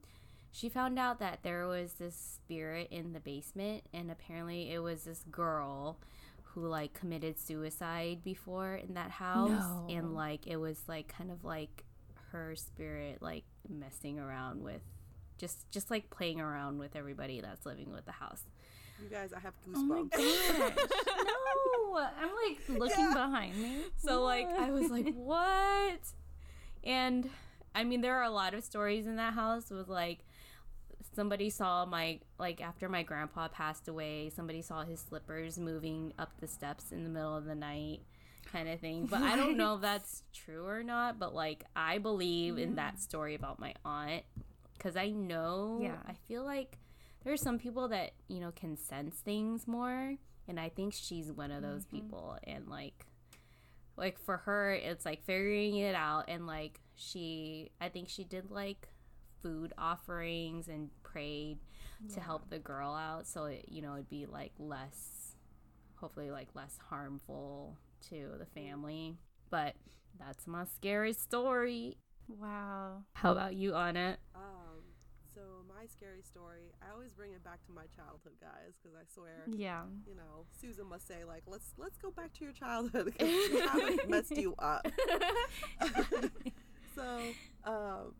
she 0.50 0.68
found 0.68 0.98
out 0.98 1.20
that 1.20 1.44
there 1.44 1.68
was 1.68 1.92
this 1.94 2.16
spirit 2.16 2.88
in 2.90 3.12
the 3.12 3.20
basement, 3.20 3.84
and 3.94 4.10
apparently 4.10 4.72
it 4.72 4.80
was 4.80 5.04
this 5.04 5.24
girl 5.30 5.98
who 6.42 6.66
like 6.66 6.92
committed 6.94 7.38
suicide 7.38 8.24
before 8.24 8.74
in 8.74 8.94
that 8.94 9.12
house, 9.12 9.50
No. 9.50 9.86
and 9.88 10.14
like 10.14 10.48
it 10.48 10.56
was 10.56 10.82
like 10.88 11.06
kind 11.06 11.30
of 11.30 11.44
like 11.44 11.84
her 12.32 12.56
spirit 12.56 13.22
like 13.22 13.44
messing 13.68 14.18
around 14.18 14.62
with 14.64 14.82
just 15.38 15.70
just 15.70 15.90
like 15.90 16.10
playing 16.10 16.40
around 16.40 16.78
with 16.78 16.94
everybody 16.96 17.40
that's 17.40 17.64
living 17.66 17.92
with 17.92 18.04
the 18.06 18.12
house. 18.12 18.42
You 19.02 19.08
guys, 19.08 19.32
I 19.32 19.40
have 19.40 19.54
goosebumps. 19.66 19.76
Oh 19.76 19.82
my 19.84 20.02
goosebumps. 20.02 20.76
gosh. 20.76 20.86
no. 21.72 22.08
I'm 22.20 22.30
like 22.46 22.68
looking 22.80 23.04
Yeah. 23.06 23.14
behind 23.14 23.56
me. 23.56 23.78
So 23.98 24.22
like 24.22 24.46
I 24.46 24.70
was 24.70 24.90
like, 24.90 25.12
what? 25.14 26.00
And 26.84 27.28
I 27.74 27.84
mean, 27.84 28.00
there 28.00 28.16
are 28.16 28.24
a 28.24 28.30
lot 28.30 28.54
of 28.54 28.62
stories 28.64 29.06
in 29.06 29.16
that 29.16 29.34
house 29.34 29.70
with 29.70 29.88
like 29.88 30.20
somebody 31.14 31.50
saw 31.50 31.84
my 31.84 32.20
like 32.38 32.60
after 32.60 32.88
my 32.88 33.02
grandpa 33.02 33.48
passed 33.48 33.88
away, 33.88 34.30
somebody 34.34 34.62
saw 34.62 34.84
his 34.84 35.00
slippers 35.00 35.58
moving 35.58 36.12
up 36.18 36.30
the 36.40 36.46
steps 36.46 36.92
in 36.92 37.02
the 37.04 37.10
middle 37.10 37.36
of 37.36 37.44
the 37.44 37.54
night 37.54 38.00
kind 38.50 38.68
of 38.68 38.80
thing. 38.80 39.06
But 39.06 39.22
I 39.22 39.36
don't 39.36 39.56
know 39.56 39.74
if 39.76 39.80
that's 39.82 40.22
true 40.32 40.66
or 40.66 40.82
not, 40.82 41.18
but 41.18 41.34
like 41.34 41.64
I 41.76 41.98
believe 41.98 42.58
in 42.58 42.76
that 42.76 43.00
story 43.00 43.34
about 43.34 43.58
my 43.58 43.74
aunt 43.84 44.22
cuz 44.82 44.96
I 44.96 45.10
know 45.10 45.78
Yeah. 45.80 45.98
I 46.06 46.14
feel 46.14 46.44
like 46.44 46.78
there 47.22 47.32
are 47.32 47.36
some 47.36 47.58
people 47.58 47.88
that, 47.88 48.12
you 48.28 48.40
know, 48.40 48.50
can 48.52 48.76
sense 48.76 49.16
things 49.20 49.68
more 49.68 50.16
and 50.48 50.58
I 50.58 50.68
think 50.68 50.92
she's 50.92 51.30
one 51.30 51.50
of 51.52 51.62
those 51.62 51.84
mm-hmm. 51.86 51.96
people 51.96 52.38
and 52.44 52.68
like 52.68 53.06
like 53.96 54.18
for 54.18 54.38
her 54.38 54.72
it's 54.72 55.04
like 55.04 55.22
figuring 55.24 55.76
it 55.76 55.94
out 55.94 56.24
and 56.28 56.46
like 56.46 56.80
she 56.94 57.70
i 57.80 57.88
think 57.88 58.08
she 58.08 58.24
did 58.24 58.50
like 58.50 58.88
food 59.42 59.72
offerings 59.76 60.68
and 60.68 60.90
prayed 61.02 61.58
to 62.12 62.20
help 62.20 62.48
the 62.50 62.58
girl 62.58 62.94
out 62.94 63.26
so 63.26 63.44
it 63.44 63.64
you 63.68 63.80
know 63.82 63.94
it'd 63.94 64.08
be 64.08 64.26
like 64.26 64.52
less 64.58 65.36
hopefully 65.96 66.30
like 66.30 66.48
less 66.54 66.78
harmful 66.88 67.76
to 68.08 68.30
the 68.38 68.46
family 68.46 69.16
but 69.50 69.74
that's 70.18 70.46
my 70.46 70.64
scary 70.64 71.12
story 71.12 71.96
Wow. 72.28 73.02
how 73.14 73.32
about 73.32 73.54
you 73.54 73.74
anna 73.74 74.16
so 74.34 74.40
my 75.82 75.88
scary 75.88 76.22
story, 76.22 76.72
I 76.80 76.92
always 76.92 77.12
bring 77.12 77.32
it 77.32 77.42
back 77.42 77.64
to 77.66 77.72
my 77.72 77.86
childhood, 77.96 78.34
guys, 78.40 78.74
because 78.80 78.96
I 78.96 79.02
swear, 79.12 79.44
Yeah. 79.48 79.82
you 80.06 80.14
know, 80.14 80.46
Susan 80.60 80.86
must 80.86 81.08
say 81.08 81.24
like, 81.24 81.42
let's 81.46 81.72
let's 81.76 81.98
go 81.98 82.10
back 82.12 82.32
to 82.34 82.44
your 82.44 82.52
childhood 82.52 83.06
because 83.06 83.50
we 83.50 83.60
haven't 83.60 84.08
messed 84.08 84.36
you 84.36 84.54
up. 84.60 84.86
so, 86.94 87.20
um, 87.64 88.14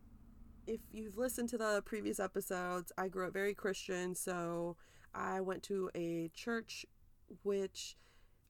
if 0.67 0.81
you've 0.91 1.17
listened 1.17 1.47
to 1.49 1.57
the 1.57 1.81
previous 1.85 2.19
episodes, 2.19 2.91
I 2.97 3.07
grew 3.07 3.27
up 3.27 3.33
very 3.33 3.53
Christian, 3.53 4.13
so 4.13 4.75
I 5.15 5.39
went 5.39 5.63
to 5.63 5.89
a 5.95 6.29
church, 6.33 6.85
which 7.43 7.95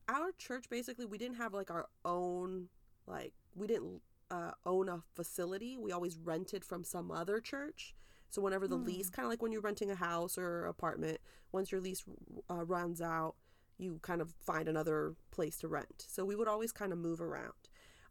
our 0.10 0.32
church 0.40 0.70
basically 0.72 1.06
we 1.06 1.18
didn't 1.20 1.38
have 1.38 1.54
like 1.54 1.70
our 1.70 1.88
own 2.04 2.68
like 3.06 3.34
we 3.56 3.68
didn't 3.68 4.02
uh, 4.32 4.52
own 4.66 4.90
a 4.90 5.02
facility. 5.14 5.78
We 5.78 5.92
always 5.92 6.18
rented 6.18 6.66
from 6.66 6.84
some 6.84 7.12
other 7.12 7.40
church. 7.40 7.94
So 8.34 8.42
whenever 8.42 8.68
the 8.68 8.76
lease, 8.76 9.12
kind 9.12 9.28
of 9.28 9.30
like 9.30 9.44
when 9.44 9.52
you're 9.52 9.62
renting 9.62 9.92
a 9.92 9.96
house 9.96 10.40
or 10.40 10.66
apartment, 10.66 11.20
once 11.52 11.72
your 11.72 11.80
lease 11.80 12.04
uh, 12.50 12.66
runs 12.66 13.00
out, 13.00 13.36
you 13.78 14.00
kind 14.02 14.22
of 14.22 14.34
find 14.42 14.68
another 14.68 15.14
place 15.30 15.56
to 15.58 15.68
rent. 15.68 16.06
So 16.08 16.26
we 16.26 16.36
would 16.36 16.48
always 16.48 16.72
kind 16.72 16.92
of 16.92 16.98
move 16.98 17.22
around. 17.22 17.54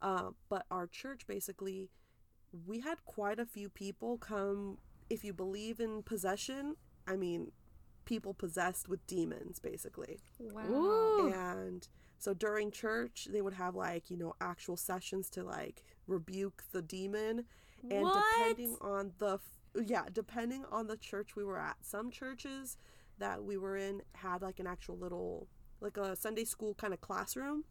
Uh, 0.00 0.30
but 0.48 0.64
our 0.70 0.86
church 0.86 1.26
basically, 1.26 1.90
we 2.66 2.78
had 2.78 3.04
quite 3.04 3.40
a 3.40 3.44
few 3.44 3.68
people 3.68 4.16
come. 4.16 4.78
If 5.10 5.24
you 5.24 5.32
believe 5.32 5.80
in 5.80 6.04
possession, 6.04 6.76
I 7.08 7.16
mean, 7.16 7.50
people 8.04 8.32
possessed 8.32 8.88
with 8.88 9.04
demons, 9.08 9.58
basically. 9.58 10.20
Wow. 10.38 10.70
Ooh. 10.70 11.32
And 11.32 11.88
so 12.20 12.32
during 12.32 12.70
church, 12.70 13.26
they 13.28 13.42
would 13.42 13.54
have 13.54 13.74
like, 13.74 14.08
you 14.08 14.16
know, 14.16 14.34
actual 14.40 14.76
sessions 14.76 15.28
to 15.30 15.42
like 15.42 15.82
rebuke 16.06 16.62
the 16.70 16.80
demon. 16.80 17.46
And 17.90 18.02
What? 18.02 18.22
depending 18.38 18.76
on 18.80 19.10
the, 19.18 19.34
f- 19.34 19.40
yeah, 19.74 20.04
depending 20.12 20.64
on 20.70 20.86
the 20.86 20.96
church 20.96 21.36
we 21.36 21.44
were 21.44 21.58
at, 21.58 21.76
some 21.82 22.10
churches 22.10 22.76
that 23.18 23.42
we 23.44 23.56
were 23.56 23.76
in 23.76 24.02
had 24.14 24.42
like 24.42 24.58
an 24.58 24.66
actual 24.66 24.96
little, 24.98 25.48
like 25.80 25.96
a 25.96 26.16
Sunday 26.16 26.44
school 26.44 26.74
kind 26.74 26.92
of 26.92 27.00
classroom. 27.00 27.64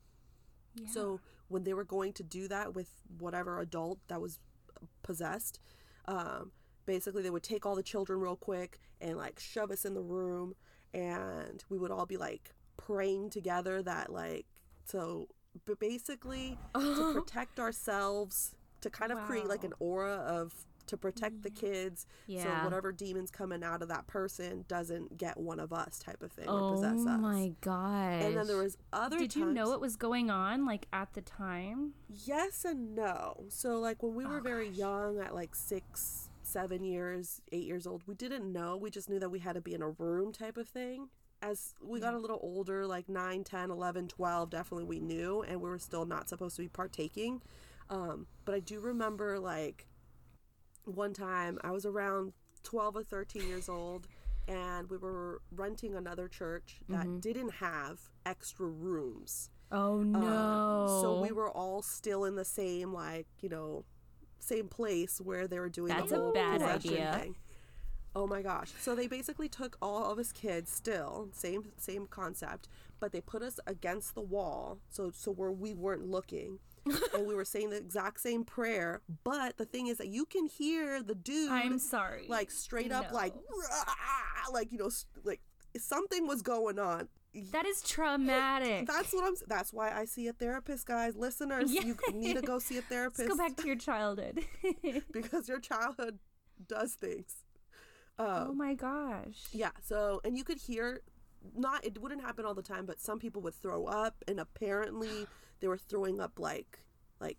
Yeah. 0.76 0.88
So 0.90 1.20
when 1.48 1.64
they 1.64 1.74
were 1.74 1.84
going 1.84 2.14
to 2.14 2.24
do 2.24 2.48
that 2.48 2.74
with 2.74 2.90
whatever 3.20 3.60
adult 3.60 4.00
that 4.08 4.22
was 4.22 4.40
possessed, 5.04 5.60
um, 6.06 6.52
basically 6.86 7.22
they 7.22 7.30
would 7.30 7.44
take 7.44 7.66
all 7.66 7.76
the 7.76 7.84
children 7.84 8.20
real 8.20 8.36
quick 8.36 8.80
and 9.00 9.18
like 9.18 9.40
shove 9.40 9.72
us 9.72 9.86
in 9.86 9.94
the 9.94 10.02
room, 10.02 10.56
and 10.94 11.64
we 11.70 11.78
would 11.78 11.92
all 11.92 12.06
be 12.06 12.18
like 12.18 12.54
praying 12.78 13.30
together 13.30 13.82
that 13.84 14.12
like 14.12 14.46
so. 14.86 15.28
But 15.66 15.80
basically, 15.80 16.58
to 16.74 17.12
protect 17.14 17.60
ourselves, 17.60 18.56
to 18.80 18.90
kind 18.90 19.12
of 19.12 19.20
create 19.26 19.48
like 19.48 19.66
an 19.66 19.74
aura 19.80 20.16
of 20.16 20.54
to 20.88 20.98
protect 20.98 21.44
the 21.44 21.50
kids, 21.50 22.06
so 22.28 22.50
whatever 22.64 22.92
demons 22.92 23.32
coming 23.32 23.64
out 23.64 23.82
of 23.82 23.88
that 23.90 24.08
person 24.08 24.66
doesn't 24.68 25.18
get 25.18 25.38
one 25.38 25.60
of 25.60 25.72
us, 25.74 26.00
type 26.00 26.22
of 26.24 26.32
thing, 26.32 26.48
or 26.48 26.60
oh 26.60 26.72
possess 26.74 27.06
us. 27.06 27.20
my 27.22 27.52
god 27.62 28.22
And 28.24 28.38
then 28.38 28.48
there 28.48 28.58
was 28.58 28.78
other. 28.94 29.18
Did 29.20 29.36
you 29.36 29.46
know 29.46 29.66
times- 29.66 29.74
it 29.76 29.82
was 29.82 29.96
going 29.96 30.30
on 30.30 30.66
like 30.66 30.88
at 30.94 31.14
the 31.14 31.22
time? 31.22 31.94
Yes 32.10 32.66
and 32.66 32.96
no. 32.96 33.46
So 33.50 33.80
like 33.80 34.02
when 34.04 34.16
we 34.16 34.26
were 34.26 34.40
Oh, 34.40 34.42
very 34.42 34.70
young 34.70 35.20
at 35.20 35.34
like 35.36 35.56
6, 35.56 36.30
7 36.44 36.84
years, 36.84 37.42
8 37.52 37.64
years 37.64 37.86
old, 37.88 38.04
we 38.08 38.16
didn't 38.16 38.52
know. 38.52 38.76
We 38.78 38.90
just 38.90 39.10
knew 39.10 39.20
that 39.20 39.30
we 39.30 39.40
had 39.40 39.54
to 39.54 39.62
be 39.62 39.74
in 39.74 39.82
a 39.82 39.90
room 39.90 40.32
type 40.34 40.58
of 40.58 40.68
thing. 40.68 41.10
As 41.44 41.74
we 41.82 42.00
got 42.00 42.14
a 42.14 42.20
little 42.20 42.40
older, 42.44 42.86
like 42.86 43.10
9, 43.10 43.44
10, 43.44 43.72
11, 43.72 44.08
12, 44.10 44.50
definitely 44.52 44.84
we 44.84 45.00
knew 45.00 45.42
and 45.42 45.60
we 45.60 45.70
were 45.70 45.80
still 45.80 46.06
not 46.06 46.30
supposed 46.30 46.56
to 46.58 46.62
be 46.62 46.68
partaking. 46.68 47.42
Um, 47.90 48.28
but 48.46 48.54
I 48.56 48.60
do 48.60 48.80
remember 48.80 49.40
like 49.40 49.88
one 50.86 51.14
time 51.14 51.60
I 51.64 51.72
was 51.72 51.86
around 51.86 52.34
12 52.64 52.96
or 52.98 53.04
13 53.04 53.48
years 53.48 53.70
old 53.70 54.08
and 54.48 54.90
we 54.90 54.98
were 54.98 55.42
renting 55.52 55.96
another 55.96 56.28
church 56.28 56.82
that 56.90 57.22
didn't 57.22 57.54
have 57.56 58.00
extra 58.26 58.66
rooms. 58.68 59.50
oh 59.72 60.00
Um, 60.02 60.12
no 60.12 61.00
so 61.02 61.22
we 61.22 61.32
were 61.32 61.50
all 61.50 61.82
still 61.82 62.26
in 62.26 62.36
the 62.36 62.46
same 62.46 62.94
like 62.94 63.28
you 63.42 63.50
know 63.50 63.86
same 64.40 64.68
place 64.68 65.22
where 65.22 65.48
they 65.48 65.60
were 65.60 65.70
doing 65.70 65.94
That's 65.94 66.10
the 66.10 66.18
a 66.18 66.20
whole 66.20 66.34
bad 66.34 66.62
idea. 66.64 67.18
thing. 67.22 67.36
Oh 68.14 68.28
my 68.28 68.42
gosh! 68.42 68.72
So 68.82 68.94
they 68.94 69.08
basically 69.08 69.48
took 69.48 69.78
all 69.82 70.12
of 70.12 70.18
us 70.20 70.32
kids, 70.34 70.70
still 70.72 71.30
same 71.32 71.72
same 71.78 72.08
concept, 72.08 72.68
but 73.00 73.12
they 73.14 73.22
put 73.22 73.42
us 73.42 73.58
against 73.68 74.16
the 74.16 74.22
wall, 74.22 74.80
so 74.90 75.12
so 75.12 75.32
where 75.32 75.52
we 75.52 75.74
weren't 75.74 76.06
looking, 76.10 76.60
and 77.14 77.26
we 77.28 77.36
were 77.36 77.46
saying 77.46 77.70
the 77.70 77.78
exact 77.78 78.20
same 78.22 78.44
prayer. 78.44 79.02
But 79.24 79.58
the 79.58 79.66
thing 79.66 79.88
is 79.88 79.98
that 79.98 80.08
you 80.08 80.26
can 80.26 80.48
hear 80.48 81.02
the 81.04 81.16
dude 81.16 81.52
I'm 81.52 81.80
sorry. 81.80 82.26
like 82.28 82.52
straight 82.52 82.92
up 82.92 83.12
like 83.12 83.34
"Rah!" 83.36 84.52
like 84.52 84.72
you 84.72 84.78
know 84.78 84.90
like 85.24 85.42
something 85.78 86.28
was 86.28 86.42
going 86.42 86.80
on. 86.80 87.08
that 87.52 87.66
is 87.66 87.82
traumatic. 87.82 88.88
That's 88.88 89.14
what 89.14 89.24
I'm. 89.26 89.36
That's 89.48 89.72
why 89.72 89.92
I 89.92 90.06
see 90.06 90.28
a 90.28 90.34
therapist, 90.34 90.86
guys. 90.88 91.16
Listeners, 91.16 91.72
Yeah. 91.72 91.84
you 91.86 91.96
need 92.14 92.36
to 92.36 92.42
go 92.42 92.60
see 92.60 92.78
a 92.78 92.82
therapist 92.94 93.20
Let's 93.20 93.32
go 93.32 93.38
back 93.38 93.56
to 93.58 93.68
your 93.68 93.76
childhood. 93.78 94.44
because 95.12 95.48
your 95.48 95.60
childhood 95.60 96.20
does 96.68 96.94
things. 96.94 97.44
Um, 98.20 98.48
oh 98.50 98.54
my 98.54 98.74
gosh. 98.74 99.46
yeah. 99.54 99.72
So, 99.82 100.20
and 100.26 100.38
you 100.38 100.44
could 100.44 100.58
hear, 100.60 101.02
not 101.56 101.86
it 101.86 102.02
wouldn't 102.02 102.22
happen 102.22 102.46
all 102.46 102.54
the 102.54 102.62
time, 102.62 102.86
but 102.86 103.00
some 103.00 103.18
people 103.18 103.42
would 103.44 103.56
throw 103.56 103.86
up, 103.86 104.16
and 104.28 104.40
apparently 104.40 105.28
they 105.62 105.68
were 105.68 105.78
throwing 105.78 106.20
up 106.20 106.40
like, 106.40 106.84
like, 107.20 107.38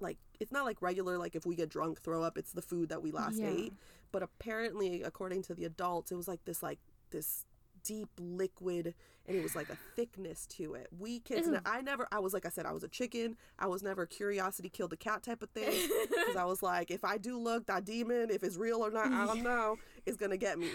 like 0.00 0.18
it's 0.40 0.50
not 0.50 0.64
like 0.64 0.82
regular 0.82 1.16
like 1.18 1.36
if 1.36 1.46
we 1.46 1.54
get 1.54 1.68
drunk 1.68 2.00
throw 2.02 2.22
up. 2.22 2.36
It's 2.36 2.52
the 2.52 2.62
food 2.62 2.88
that 2.88 3.02
we 3.02 3.12
last 3.12 3.38
Yeah. 3.40 3.50
ate. 3.50 3.74
But 4.12 4.22
apparently, 4.24 5.02
according 5.02 5.42
to 5.44 5.54
the 5.54 5.64
adults, 5.64 6.10
it 6.10 6.16
was 6.16 6.26
like 6.26 6.44
this 6.44 6.62
like 6.62 6.80
this 7.10 7.44
deep 7.82 8.10
liquid 8.18 8.94
and 9.26 9.34
it 9.36 9.42
was 9.42 9.54
like 9.54 9.70
a 9.70 9.76
thickness 9.96 10.46
to 10.46 10.74
it 10.74 10.86
we 10.98 11.18
kids 11.20 11.48
i 11.64 11.80
never 11.80 12.06
i 12.12 12.18
was 12.18 12.34
like 12.34 12.44
i 12.44 12.50
said 12.50 12.66
i 12.66 12.72
was 12.72 12.82
a 12.84 12.88
chicken 12.88 13.34
i 13.58 13.66
was 13.66 13.82
never 13.82 14.04
curiosity 14.04 14.68
killed 14.68 14.90
the 14.90 14.98
cat 14.98 15.22
type 15.22 15.42
of 15.42 15.48
thing 15.50 15.72
because 16.10 16.36
i 16.36 16.44
was 16.44 16.62
like 16.62 16.90
if 16.90 17.04
i 17.06 17.16
do 17.16 17.38
look 17.38 17.64
that 17.64 17.86
demon 17.86 18.28
if 18.30 18.42
it's 18.42 18.58
real 18.58 18.84
or 18.84 18.90
not 18.90 19.10
i 19.10 19.24
don't 19.24 19.42
know 19.42 19.78
is 20.04 20.18
gonna 20.18 20.36
get 20.36 20.58
me 20.58 20.68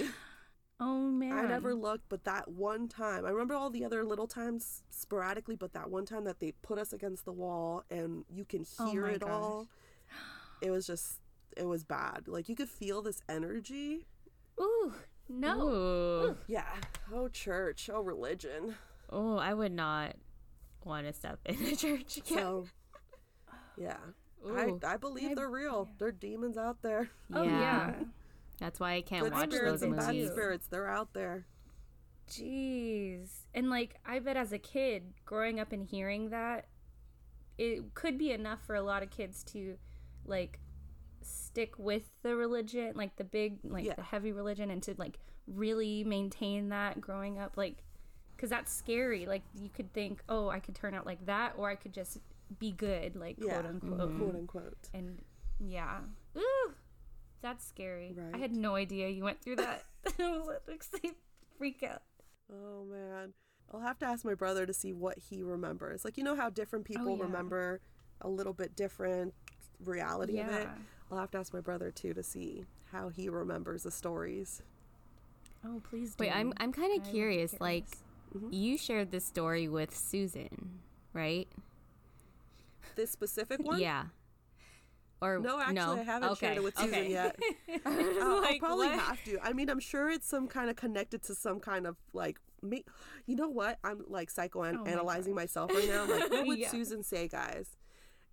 Oh 0.79 1.09
man. 1.09 1.31
i 1.31 1.41
never 1.47 1.73
looked 1.73 2.09
but 2.09 2.25
that 2.25 2.49
one 2.49 2.88
time 2.89 3.25
i 3.25 3.29
remember 3.29 3.53
all 3.53 3.69
the 3.69 3.85
other 3.85 4.03
little 4.03 4.27
times 4.27 4.83
sporadically 4.89 5.55
but 5.55 5.71
that 5.73 5.89
one 5.89 6.05
time 6.05 6.25
that 6.25 6.39
they 6.41 6.51
put 6.63 6.77
us 6.77 6.91
against 6.91 7.23
the 7.23 7.31
wall 7.31 7.83
and 7.89 8.25
you 8.29 8.43
can 8.43 8.65
Oh 8.79 8.91
hear 8.91 9.03
my 9.03 9.11
it 9.13 9.21
gosh. 9.21 9.29
all 9.31 9.67
it 10.61 10.71
was 10.71 10.85
just 10.85 11.19
it 11.55 11.65
was 11.65 11.83
bad 11.85 12.27
like 12.27 12.49
you 12.49 12.55
could 12.55 12.67
feel 12.69 13.01
this 13.01 13.21
energy 13.29 14.05
Ooh. 14.59 14.93
No. 15.29 15.61
Ooh. 15.69 16.38
yeah 16.47 16.65
oh 17.13 17.29
church 17.29 17.89
oh 17.93 18.01
religion 18.01 18.75
Oh, 19.09 19.38
I 19.38 19.53
would 19.53 19.71
not 19.71 20.15
want 20.83 21.05
to 21.05 21.13
step 21.13 21.39
in 21.45 21.55
a 21.63 21.75
church 21.75 22.17
again. 22.17 22.38
So, 22.39 22.65
yeah, 23.77 23.97
Ooh. 24.45 24.79
I, 24.83 24.93
I 24.93 24.97
believe 24.97 25.35
they're 25.35 25.47
real. 25.49 25.88
They're 25.99 26.11
demons 26.11 26.57
out 26.57 26.81
there. 26.81 27.09
Oh 27.31 27.43
yeah. 27.43 27.93
That's 28.59 28.79
why 28.79 28.93
I 28.93 29.01
can't 29.01 29.23
Good 29.23 29.33
watch 29.33 29.51
spirits 29.51 29.71
those 29.71 29.81
and 29.83 29.95
bad 29.97 30.07
movies. 30.07 30.31
spirits, 30.31 30.67
they're 30.67 30.87
out 30.89 31.13
there. 31.13 31.45
Jeez. 32.29 33.29
And 33.53 33.69
like 33.69 33.95
I 34.05 34.19
bet 34.19 34.37
as 34.37 34.51
a 34.51 34.57
kid 34.57 35.13
growing 35.25 35.59
up 35.59 35.71
and 35.71 35.83
hearing 35.85 36.29
that 36.29 36.65
it 37.57 37.93
could 37.93 38.17
be 38.17 38.31
enough 38.31 38.59
for 38.65 38.75
a 38.75 38.81
lot 38.81 39.03
of 39.03 39.09
kids 39.09 39.43
to 39.45 39.77
like 40.25 40.59
stick 41.21 41.77
with 41.77 42.03
the 42.23 42.35
religion, 42.35 42.93
like 42.95 43.15
the 43.17 43.23
big 43.23 43.59
like 43.63 43.85
Yeah. 43.85 43.93
the 43.95 44.01
heavy 44.03 44.31
religion 44.31 44.69
and 44.71 44.81
to 44.83 44.95
like 44.97 45.19
really 45.47 46.03
maintain 46.03 46.69
that 46.69 46.99
growing 46.99 47.37
up 47.37 47.57
like 47.57 47.83
cuz 48.37 48.49
that's 48.49 48.71
scary. 48.73 49.25
Like 49.25 49.43
you 49.55 49.69
could 49.69 49.93
think, 49.93 50.21
"Oh, 50.27 50.49
I 50.49 50.59
could 50.59 50.75
turn 50.75 50.93
out 50.93 51.05
like 51.05 51.25
that 51.27 51.53
or 51.57 51.69
I 51.69 51.75
could 51.75 51.93
just 51.93 52.17
be 52.59 52.71
good," 52.71 53.15
like 53.15 53.37
Yeah. 53.39 53.53
quote 53.61 53.65
unquote. 53.65 53.99
Mm-hmm. 53.99 54.17
Quote 54.19 54.35
unquote. 54.35 54.89
And 54.93 55.23
yeah. 55.59 56.01
Ooh. 56.37 56.73
That's 57.45 57.63
scary. 57.67 58.15
I 58.34 58.39
had 58.39 58.55
no 58.55 58.73
idea 58.73 59.08
you 59.10 59.23
went 59.23 59.39
through 59.39 59.58
that. 59.58 59.84
it 60.17 60.62
makes 60.67 60.89
me 61.03 61.12
freak 61.60 61.84
out. 61.84 62.01
Oh 62.51 62.84
man. 62.86 63.34
I'll 63.71 63.81
have 63.81 63.99
to 63.99 64.05
ask 64.08 64.25
my 64.25 64.34
brother 64.34 64.65
to 64.65 64.73
see 64.73 64.93
what 64.93 65.19
he 65.29 65.43
remembers. 65.43 66.03
Like 66.03 66.17
you 66.17 66.23
know 66.23 66.36
how 66.36 66.49
different 66.49 66.86
people 66.86 67.10
Oh, 67.12 67.15
yeah. 67.17 67.21
remember 67.23 67.81
a 68.21 68.27
little 68.27 68.53
bit 68.53 68.75
different 68.75 69.36
reality 69.84 70.39
of 70.39 70.47
it. 70.47 70.63
Yeah. 70.63 70.73
I'll 71.12 71.19
have 71.19 71.29
to 71.31 71.38
ask 71.38 71.53
my 71.53 71.62
brother 71.62 71.91
too 71.91 72.15
to 72.15 72.23
see 72.23 72.65
how 72.91 73.10
he 73.10 73.29
remembers 73.29 73.84
the 73.84 73.91
stories. 73.91 74.63
Oh, 75.63 75.79
please 75.88 76.15
do. 76.15 76.23
Wait, 76.23 76.31
I'm 76.36 76.51
I'm 76.58 76.71
kind 76.73 76.91
of 76.97 77.03
would 77.03 77.05
be 77.05 77.12
curious. 77.12 77.55
Like, 77.60 77.86
Mhm. 78.36 78.49
you 78.51 78.75
shared 78.75 79.12
this 79.12 79.23
story 79.25 79.67
with 79.67 79.95
Susan, 79.95 80.79
right? 81.13 81.47
This 82.95 83.12
specific 83.12 83.60
one? 83.63 83.79
Yeah. 83.79 84.05
Or 85.21 85.39
No, 85.39 85.60
actually, 85.60 86.01
I 86.01 86.04
haven't 86.04 86.30
okay. 86.32 86.47
shared 86.47 86.58
it 86.58 86.63
with 86.63 86.78
Susan 86.78 86.93
okay. 86.93 87.10
yet. 87.12 87.39
I 87.86 87.89
was 87.89 88.17
I'll, 88.21 88.60
probably 88.60 88.88
what? 88.88 88.99
have 88.99 89.23
to. 89.25 89.39
I 89.41 89.54
mean, 89.54 89.69
I'm 89.69 89.80
sure 89.80 90.10
it's 90.10 90.28
some 90.28 90.47
kind 90.47 90.69
of 90.69 90.75
connected 90.75 91.23
to 91.23 91.36
some 91.36 91.60
kind 91.60 91.88
of 91.88 91.95
like 92.13 92.39
me. 92.62 92.84
You 93.25 93.36
know 93.36 93.47
what? 93.49 93.80
I'm 93.84 94.04
like 94.08 94.32
psychoanalyzing 94.32 95.25
gosh. 95.28 95.36
myself 95.36 95.71
right 95.73 95.88
now. 95.88 96.04
I'm 96.04 96.10
like, 96.10 96.30
what 96.30 96.47
would 96.47 96.60
Yeah. 96.60 96.69
Susan 96.69 97.04
say, 97.04 97.28
guys? 97.28 97.78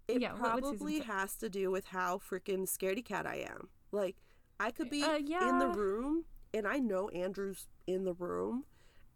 It 0.08 0.20
Yeah, 0.20 0.32
what 0.32 0.54
would 0.56 0.64
Susan 0.64 0.76
probably 0.78 1.00
has 1.00 1.36
to 1.36 1.48
do 1.48 1.70
with 1.70 1.86
how 1.86 2.18
freaking 2.18 2.62
scaredy 2.68 3.04
cat 3.04 3.26
I 3.26 3.46
am. 3.48 3.68
Like, 3.92 4.16
I 4.58 4.70
could 4.70 4.90
be 4.90 5.02
Uh, 5.04 5.16
in 5.16 5.58
the 5.58 5.68
room, 5.68 6.24
and 6.52 6.66
I 6.66 6.78
know 6.78 7.08
Andrew's 7.10 7.68
in 7.86 8.04
the 8.04 8.14
room, 8.14 8.64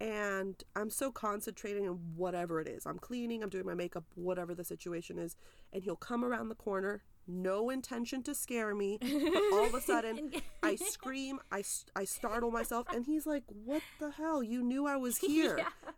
and 0.00 0.62
I'm 0.74 0.90
so 0.90 1.10
concentrating 1.10 1.88
on 1.88 1.96
whatever 2.14 2.60
it 2.60 2.68
is. 2.68 2.86
I'm 2.86 2.98
cleaning, 2.98 3.42
I'm 3.42 3.48
doing 3.48 3.66
my 3.66 3.74
makeup, 3.74 4.04
whatever 4.14 4.54
the 4.54 4.64
situation 4.64 5.18
is, 5.18 5.36
and 5.72 5.82
he'll 5.82 5.96
come 5.96 6.24
around 6.24 6.48
the 6.48 6.54
corner, 6.54 7.02
no 7.26 7.70
intention 7.70 8.22
to 8.24 8.34
scare 8.34 8.74
me, 8.74 8.98
but 9.00 9.42
all 9.52 9.66
of 9.66 9.74
a 9.74 9.80
sudden 9.80 10.32
I 10.62 10.74
scream, 10.76 11.40
I, 11.50 11.62
I 11.94 12.04
startle 12.04 12.50
myself, 12.50 12.86
and 12.94 13.04
he's 13.04 13.26
like, 13.26 13.44
What 13.64 13.82
the 13.98 14.10
hell? 14.10 14.42
You 14.42 14.62
knew 14.62 14.86
I 14.86 14.96
was 14.96 15.18
here. 15.32 15.56
yeah. 15.58 15.90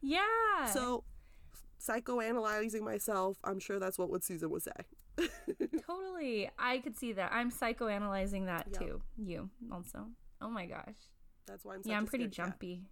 Yeah. 0.00 0.66
So, 0.66 1.04
psychoanalyzing 1.80 2.82
myself, 2.82 3.38
I'm 3.44 3.58
sure 3.58 3.78
that's 3.78 3.98
what 3.98 4.10
would 4.10 4.22
Susan 4.22 4.50
would 4.50 4.62
say. 4.62 5.28
totally, 5.86 6.50
I 6.58 6.78
could 6.78 6.96
see 6.96 7.12
that. 7.14 7.32
I'm 7.32 7.50
psychoanalyzing 7.50 8.46
that 8.46 8.68
Yep. 8.72 8.78
too. 8.80 9.02
You 9.16 9.50
also. 9.70 10.06
Oh 10.40 10.50
my 10.50 10.66
gosh. 10.66 10.96
That's 11.46 11.64
why 11.64 11.74
I'm 11.74 11.82
such 11.82 11.90
yeah, 11.90 11.96
I'm 11.98 12.06
pretty 12.06 12.24
scaredy 12.26 12.36
cat. 12.36 12.46
jumpy. 12.46 12.82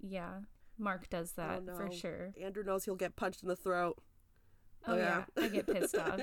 Yeah, 0.00 0.40
Mark 0.78 1.08
does 1.08 1.32
that 1.32 1.62
Oh, 1.68 1.76
for 1.76 1.90
sure. 1.92 2.32
Andrew 2.40 2.62
knows 2.64 2.84
he'll 2.84 2.94
get 2.96 3.16
punched 3.16 3.42
in 3.42 3.48
the 3.48 3.56
throat. 3.56 3.96
Oh, 4.86 4.92
oh 4.92 4.96
yeah. 4.96 5.24
I 5.36 5.48
get 5.48 5.66
pissed 5.66 5.96
off. 5.96 6.20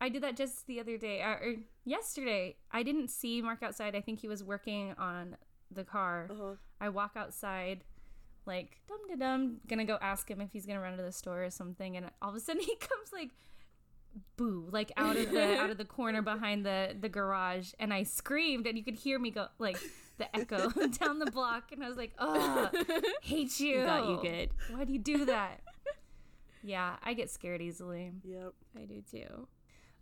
I 0.00 0.08
did 0.08 0.22
that 0.22 0.36
just 0.36 0.66
the 0.66 0.80
other 0.80 0.96
day, 0.96 1.20
uh, 1.20 1.34
or 1.34 1.54
yesterday. 1.84 2.56
I 2.70 2.82
didn't 2.82 3.08
see 3.08 3.42
Mark 3.42 3.62
outside. 3.62 3.94
I 3.94 4.00
think 4.00 4.20
he 4.20 4.28
was 4.28 4.42
working 4.42 4.94
on 4.98 5.36
the 5.70 5.84
car. 5.84 6.28
Uh-huh. 6.30 6.54
I 6.80 6.88
walk 6.88 7.12
outside, 7.16 7.84
like 8.46 8.80
dum 8.88 8.98
da 9.08 9.16
dum, 9.16 9.58
gonna 9.68 9.84
go 9.84 9.98
ask 10.00 10.30
him 10.30 10.40
if 10.40 10.52
he's 10.52 10.64
gonna 10.64 10.80
run 10.80 10.96
to 10.96 11.02
the 11.02 11.12
store 11.12 11.44
or 11.44 11.50
something, 11.50 11.96
and 11.96 12.10
all 12.22 12.30
of 12.30 12.34
a 12.36 12.40
sudden 12.40 12.62
he 12.66 12.76
comes 12.76 13.12
like, 13.12 13.30
boo, 14.36 14.66
like 14.70 14.90
out 14.96 15.16
of 15.16 15.30
the 15.30 15.58
out 15.58 15.70
of 15.70 15.76
the 15.76 15.84
corner 15.84 16.22
behind 16.22 16.64
the 16.64 16.96
the 16.98 17.08
garage, 17.08 17.72
and 17.78 17.92
I 17.92 18.04
screamed, 18.04 18.66
and 18.66 18.78
you 18.78 18.84
could 18.84 18.94
hear 18.94 19.18
me 19.18 19.30
go 19.30 19.48
like 19.58 19.78
the 20.16 20.34
echo 20.34 20.70
down 20.98 21.18
the 21.18 21.30
block, 21.30 21.72
and 21.72 21.84
I 21.84 21.88
was 21.88 21.98
like, 21.98 22.12
oh, 22.18 22.70
hate 23.22 23.60
you. 23.60 23.84
Got 23.84 24.08
you 24.08 24.18
good. 24.22 24.50
Why 24.70 24.84
do 24.84 24.92
you 24.94 24.98
do 24.98 25.26
that? 25.26 25.60
yeah, 26.62 26.96
I 27.02 27.12
get 27.12 27.30
scared 27.30 27.60
easily. 27.60 28.12
Yep. 28.24 28.54
I 28.76 28.84
do 28.86 29.02
too. 29.10 29.46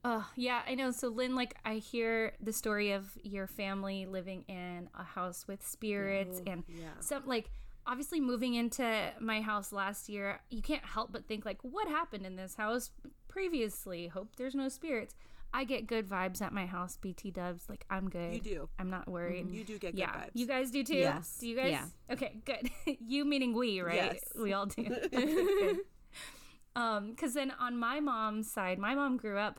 Oh, 0.04 0.28
yeah, 0.36 0.62
I 0.66 0.74
know. 0.74 0.90
So, 0.90 1.08
Lynn, 1.08 1.34
like, 1.34 1.56
I 1.64 1.74
hear 1.74 2.32
the 2.40 2.52
story 2.52 2.92
of 2.92 3.10
your 3.22 3.46
family 3.46 4.06
living 4.06 4.44
in 4.48 4.88
a 4.94 5.02
house 5.02 5.46
with 5.48 5.66
spirits 5.66 6.40
Oh, 6.46 6.50
and 6.50 6.64
yeah. 6.68 6.86
some, 7.00 7.26
like, 7.26 7.50
obviously 7.86 8.20
moving 8.20 8.54
into 8.54 9.12
my 9.20 9.40
house 9.40 9.72
last 9.72 10.08
year, 10.08 10.40
you 10.50 10.62
can't 10.62 10.84
help 10.84 11.10
but 11.12 11.26
think, 11.26 11.44
like, 11.44 11.58
what 11.62 11.88
happened 11.88 12.26
in 12.26 12.36
this 12.36 12.54
house 12.54 12.90
previously? 13.28 14.06
Hope 14.06 14.36
there's 14.36 14.54
no 14.54 14.68
spirits. 14.68 15.14
I 15.52 15.64
get 15.64 15.86
good 15.86 16.06
vibes 16.06 16.42
at 16.42 16.52
my 16.52 16.66
house, 16.66 16.96
BT 16.96 17.30
dubs. 17.30 17.68
Like, 17.68 17.84
I'm 17.88 18.10
good. 18.10 18.34
You 18.34 18.40
do. 18.40 18.68
I'm 18.78 18.90
not 18.90 19.08
worried. 19.08 19.50
You 19.50 19.64
do 19.64 19.78
get 19.78 19.92
good 19.92 20.00
yeah. 20.00 20.12
vibes. 20.12 20.30
You 20.34 20.46
guys 20.46 20.70
do 20.70 20.84
too? 20.84 20.96
Yes. 20.96 21.38
Do 21.40 21.48
you 21.48 21.56
guys? 21.56 21.70
Yeah. 21.70 21.84
Okay, 22.12 22.36
good. 22.44 22.70
you 23.00 23.24
meaning 23.24 23.54
we, 23.54 23.80
right? 23.80 23.94
Yes. 23.94 24.20
We 24.38 24.52
all 24.52 24.66
do. 24.66 24.84
Good. 25.10 25.78
Um, 26.76 27.10
because 27.10 27.34
then 27.34 27.52
on 27.58 27.76
my 27.76 27.98
mom's 27.98 28.50
side, 28.52 28.78
my 28.78 28.94
mom 28.94 29.16
grew 29.16 29.38
up. 29.38 29.58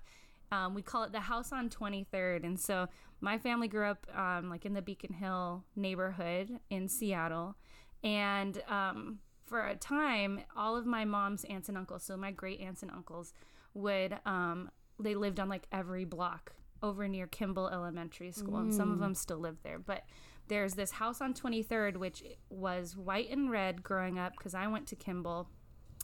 Um, 0.52 0.74
we 0.74 0.82
call 0.82 1.04
it 1.04 1.12
the 1.12 1.20
house 1.20 1.52
on 1.52 1.70
23rd, 1.70 2.44
and 2.44 2.60
so 2.60 2.88
my 3.22 3.38
family 3.38 3.68
grew 3.68 3.86
up 3.86 4.06
um, 4.16 4.50
like 4.50 4.66
in 4.66 4.74
the 4.74 4.82
Beacon 4.82 5.14
Hill 5.14 5.64
neighborhood 5.76 6.60
in 6.70 6.88
Seattle, 6.88 7.56
and 8.04 8.62
um, 8.68 9.20
for 9.46 9.68
a 9.68 9.76
time, 9.76 10.42
all 10.56 10.76
of 10.76 10.86
my 10.86 11.06
mom's 11.06 11.44
aunts 11.46 11.70
and 11.70 11.78
uncles, 11.78 12.04
so 12.04 12.18
my 12.18 12.32
great 12.32 12.60
aunts 12.62 12.82
and 12.82 12.92
uncles, 12.92 13.34
would 13.74 14.18
um, 14.26 14.72
they 15.00 15.16
lived 15.16 15.40
on 15.40 15.50
like 15.50 15.68
every 15.72 16.06
block 16.06 16.54
over 16.82 17.08
near 17.08 17.28
Kimball 17.28 17.70
Elementary 17.70 18.32
School, 18.32 18.58
and 18.58 18.74
some 18.74 18.92
of 18.92 19.00
them 19.00 19.16
still 19.16 19.40
live 19.40 19.58
there, 19.64 19.80
but. 19.80 20.04
There's 20.48 20.74
this 20.74 20.90
house 20.90 21.22
on 21.22 21.36
23rd, 21.36 21.98
which 21.98 22.24
was 22.50 22.98
white 22.98 23.30
and 23.30 23.52
red 23.52 23.84
growing 23.84 24.18
up 24.18 24.32
because 24.36 24.56
I 24.56 24.66
went 24.66 24.88
to 24.88 24.96
Kimball 24.96 25.48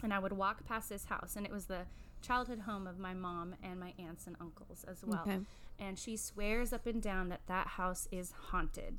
and 0.03 0.13
I 0.13 0.19
would 0.19 0.34
walk 0.34 0.65
past 0.65 0.89
this 0.89 1.05
house, 1.05 1.36
and 1.36 1.45
it 1.45 1.51
was 1.51 1.65
the 1.65 1.86
childhood 2.26 2.60
home 2.60 2.88
of 2.88 2.98
my 2.98 3.14
mom 3.14 3.56
and 3.64 3.80
my 3.80 3.94
aunts 4.00 4.28
and 4.28 4.36
uncles 4.40 4.86
as 4.88 5.04
well. 5.06 5.24
Okay. 5.28 5.40
And 5.80 6.00
she 6.00 6.18
swears 6.18 6.74
up 6.74 6.86
and 6.88 7.02
down 7.02 7.30
that 7.30 7.42
that 7.48 7.68
house 7.68 8.08
is 8.12 8.32
haunted. 8.50 8.98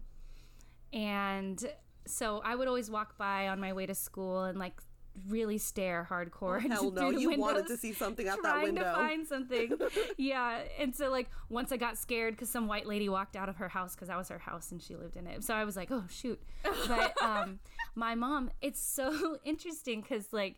And 0.93 1.65
so 2.07 2.41
I 2.45 2.55
would 2.55 2.69
always 2.69 2.91
walk 2.91 3.19
by 3.19 3.49
on 3.49 3.61
my 3.61 3.73
way 3.73 3.87
to 3.87 3.95
school 3.95 4.45
and 4.45 4.59
like 4.59 4.81
really 5.29 5.59
stare 5.59 6.07
hardcore. 6.09 6.63
Oh, 6.65 6.69
hell 6.69 6.91
no. 6.91 7.11
You 7.11 7.31
wanted 7.31 7.63
windows 7.63 7.71
to 7.71 7.77
see 7.77 7.93
something 7.93 8.29
out 8.29 8.43
that 8.43 8.63
window. 8.63 8.83
trying 8.83 8.95
to 8.95 9.01
find 9.01 9.27
something. 9.27 9.73
yeah, 10.17 10.61
and 10.79 10.95
so 10.95 11.11
like 11.11 11.29
once 11.49 11.73
I 11.73 11.77
got 11.77 11.99
scared 11.99 12.35
because 12.35 12.51
some 12.51 12.67
white 12.67 12.87
lady 12.87 13.09
walked 13.09 13.37
out 13.37 13.49
of 13.49 13.57
her 13.57 13.69
house 13.69 13.95
because 13.95 14.09
that 14.09 14.19
was 14.19 14.29
her 14.29 14.39
house 14.39 14.73
and 14.73 14.81
she 14.81 14.95
lived 14.97 15.17
in 15.17 15.27
it. 15.27 15.45
So 15.45 15.55
I 15.55 15.65
was 15.65 15.77
like, 15.77 15.91
oh 15.91 16.05
shoot. 16.09 16.41
But 16.89 17.21
um, 17.23 17.59
my 17.95 18.15
mom, 18.15 18.51
it's 18.61 18.81
so 18.81 19.39
interesting 19.45 20.01
because 20.01 20.33
like 20.33 20.57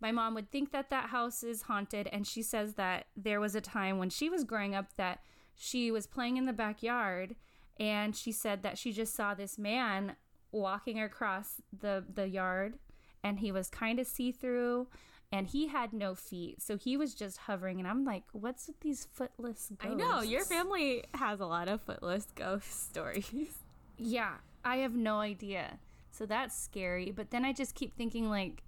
my 0.00 0.12
mom 0.12 0.34
would 0.34 0.50
think 0.50 0.72
that 0.72 0.90
that 0.90 1.10
house 1.10 1.42
is 1.42 1.62
haunted, 1.62 2.08
and 2.12 2.26
she 2.26 2.42
says 2.42 2.74
that 2.74 3.06
there 3.16 3.40
was 3.40 3.54
a 3.54 3.60
time 3.60 3.98
when 3.98 4.10
she 4.10 4.28
was 4.28 4.44
growing 4.44 4.74
up 4.74 4.94
that 4.96 5.20
she 5.54 5.90
was 5.90 6.06
playing 6.06 6.36
in 6.36 6.44
the 6.44 6.52
backyard, 6.52 7.36
and 7.78 8.14
she 8.14 8.32
said 8.32 8.62
that 8.62 8.78
she 8.78 8.92
just 8.92 9.14
saw 9.14 9.34
this 9.34 9.58
man 9.58 10.16
walking 10.52 11.00
across 11.00 11.60
the 11.78 12.04
the 12.14 12.28
yard 12.28 12.78
and 13.22 13.40
he 13.40 13.52
was 13.52 13.68
kind 13.68 13.98
of 13.98 14.06
see 14.06 14.30
through 14.32 14.86
and 15.32 15.48
he 15.48 15.68
had 15.68 15.92
no 15.92 16.14
feet 16.14 16.62
so 16.62 16.76
he 16.76 16.96
was 16.96 17.14
just 17.14 17.36
hovering 17.38 17.78
and 17.78 17.88
i'm 17.88 18.04
like 18.04 18.22
what's 18.32 18.68
with 18.68 18.80
these 18.80 19.06
footless 19.12 19.70
ghosts 19.76 19.80
I 19.80 19.94
know 19.94 20.22
your 20.22 20.44
family 20.44 21.04
has 21.14 21.40
a 21.40 21.46
lot 21.46 21.68
of 21.68 21.82
footless 21.82 22.28
ghost 22.34 22.88
stories. 22.90 23.58
yeah 23.98 24.34
i 24.64 24.76
have 24.78 24.94
no 24.94 25.18
idea 25.18 25.78
so 26.10 26.24
that's 26.24 26.58
scary 26.58 27.10
but 27.10 27.30
then 27.30 27.44
i 27.44 27.52
just 27.52 27.74
keep 27.74 27.94
thinking 27.96 28.30
like 28.30 28.62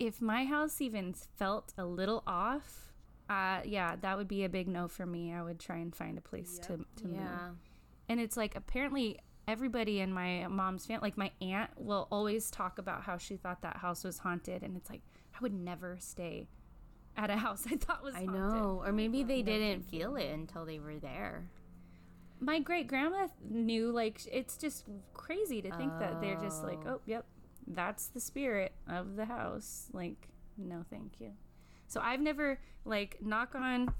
if 0.00 0.20
my 0.20 0.44
house 0.46 0.80
even 0.80 1.14
felt 1.36 1.72
a 1.78 1.84
little 1.84 2.22
off 2.26 2.92
uh 3.28 3.60
yeah 3.64 3.94
that 4.00 4.16
would 4.16 4.26
be 4.26 4.42
a 4.42 4.48
big 4.48 4.66
no 4.66 4.88
for 4.88 5.06
me 5.06 5.32
i 5.32 5.40
would 5.42 5.60
try 5.60 5.76
and 5.76 5.94
find 5.94 6.18
a 6.18 6.20
place 6.20 6.58
to, 6.58 6.78
to 6.96 7.06
move 7.06 7.16
Yeah. 7.20 7.50
and 8.08 8.18
it's 8.18 8.36
like 8.36 8.56
apparently 8.56 9.18
everybody 9.46 10.00
in 10.00 10.12
my 10.12 10.46
mom's 10.48 10.86
family 10.86 11.02
like 11.08 11.16
my 11.16 11.30
aunt 11.40 11.70
will 11.76 12.08
always 12.10 12.50
talk 12.50 12.78
about 12.78 13.02
how 13.02 13.18
she 13.18 13.36
thought 13.36 13.62
that 13.62 13.76
house 13.76 14.02
was 14.02 14.18
haunted 14.18 14.62
and 14.64 14.76
it's 14.76 14.90
like 14.90 15.02
i 15.34 15.38
would 15.42 15.52
never 15.54 15.96
stay 16.00 16.48
at 17.16 17.30
a 17.30 17.36
house 17.36 17.66
i 17.70 17.76
thought 17.76 18.02
was 18.02 18.14
I 18.14 18.24
haunted. 18.24 18.34
know. 18.34 18.82
Or 18.84 18.92
maybe 18.92 19.22
they 19.22 19.42
didn't 19.42 19.82
feel 19.84 20.16
it 20.16 20.30
until 20.32 20.64
they 20.64 20.78
were 20.78 20.98
there. 20.98 21.48
my 22.40 22.58
great 22.60 22.86
grandma 22.88 23.28
knew 23.48 23.90
like 23.92 24.20
it's 24.32 24.56
just 24.56 24.84
crazy 25.14 25.60
to 25.62 25.70
think 25.76 25.98
that 25.98 26.20
they're 26.20 26.40
just 26.40 26.62
like 26.64 26.78
Oh. 26.86 26.94
oh 26.94 27.00
yep 27.06 27.26
that's 27.74 28.06
the 28.08 28.20
spirit 28.20 28.72
of 28.88 29.16
the 29.16 29.24
house 29.24 29.86
like 29.92 30.28
no 30.56 30.84
thank 30.90 31.20
you 31.20 31.30
so 31.86 32.00
i've 32.00 32.20
never 32.20 32.58
like 32.84 33.18
knock 33.20 33.54
on 33.54 33.92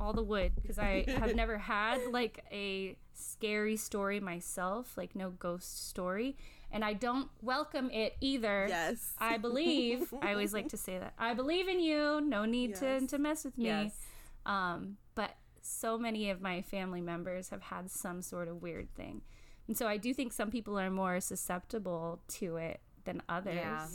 all 0.00 0.12
the 0.12 0.22
wood 0.22 0.52
because 0.60 0.78
I 0.78 1.04
have 1.06 1.34
never 1.36 1.58
had 1.58 2.00
like 2.10 2.44
a 2.50 2.96
scary 3.14 3.76
story 3.76 4.20
myself, 4.20 4.96
like 4.96 5.14
no 5.14 5.30
ghost 5.30 5.88
story, 5.88 6.36
and 6.70 6.84
I 6.84 6.92
don't 6.94 7.28
welcome 7.40 7.90
it 7.90 8.16
either. 8.20 8.66
Yes. 8.68 9.12
I 9.18 9.38
believe. 9.38 10.12
I 10.20 10.32
always 10.32 10.52
like 10.52 10.68
to 10.70 10.76
say 10.86 10.98
that 10.98 11.14
I 11.18 11.34
believe 11.34 11.68
in 11.68 11.80
you. 11.80 12.20
No 12.20 12.44
need 12.44 12.74
to 12.76 13.06
to 13.06 13.18
mess 13.18 13.44
with 13.44 13.56
me. 13.58 13.66
Yes. 13.66 13.96
Um, 14.44 14.96
but 15.14 15.36
so 15.60 15.96
many 15.96 16.30
of 16.30 16.40
my 16.40 16.62
family 16.62 17.00
members 17.00 17.50
have 17.50 17.62
had 17.62 17.90
some 17.90 18.22
sort 18.22 18.48
of 18.48 18.62
weird 18.62 18.92
thing, 18.94 19.22
and 19.68 19.76
so 19.76 19.86
I 19.86 19.96
do 19.96 20.12
think 20.12 20.32
some 20.32 20.50
people 20.50 20.78
are 20.78 20.90
more 20.90 21.20
susceptible 21.20 22.20
to 22.28 22.56
it 22.56 22.80
than 23.04 23.22
others. 23.28 23.54
Yeah. 23.56 23.86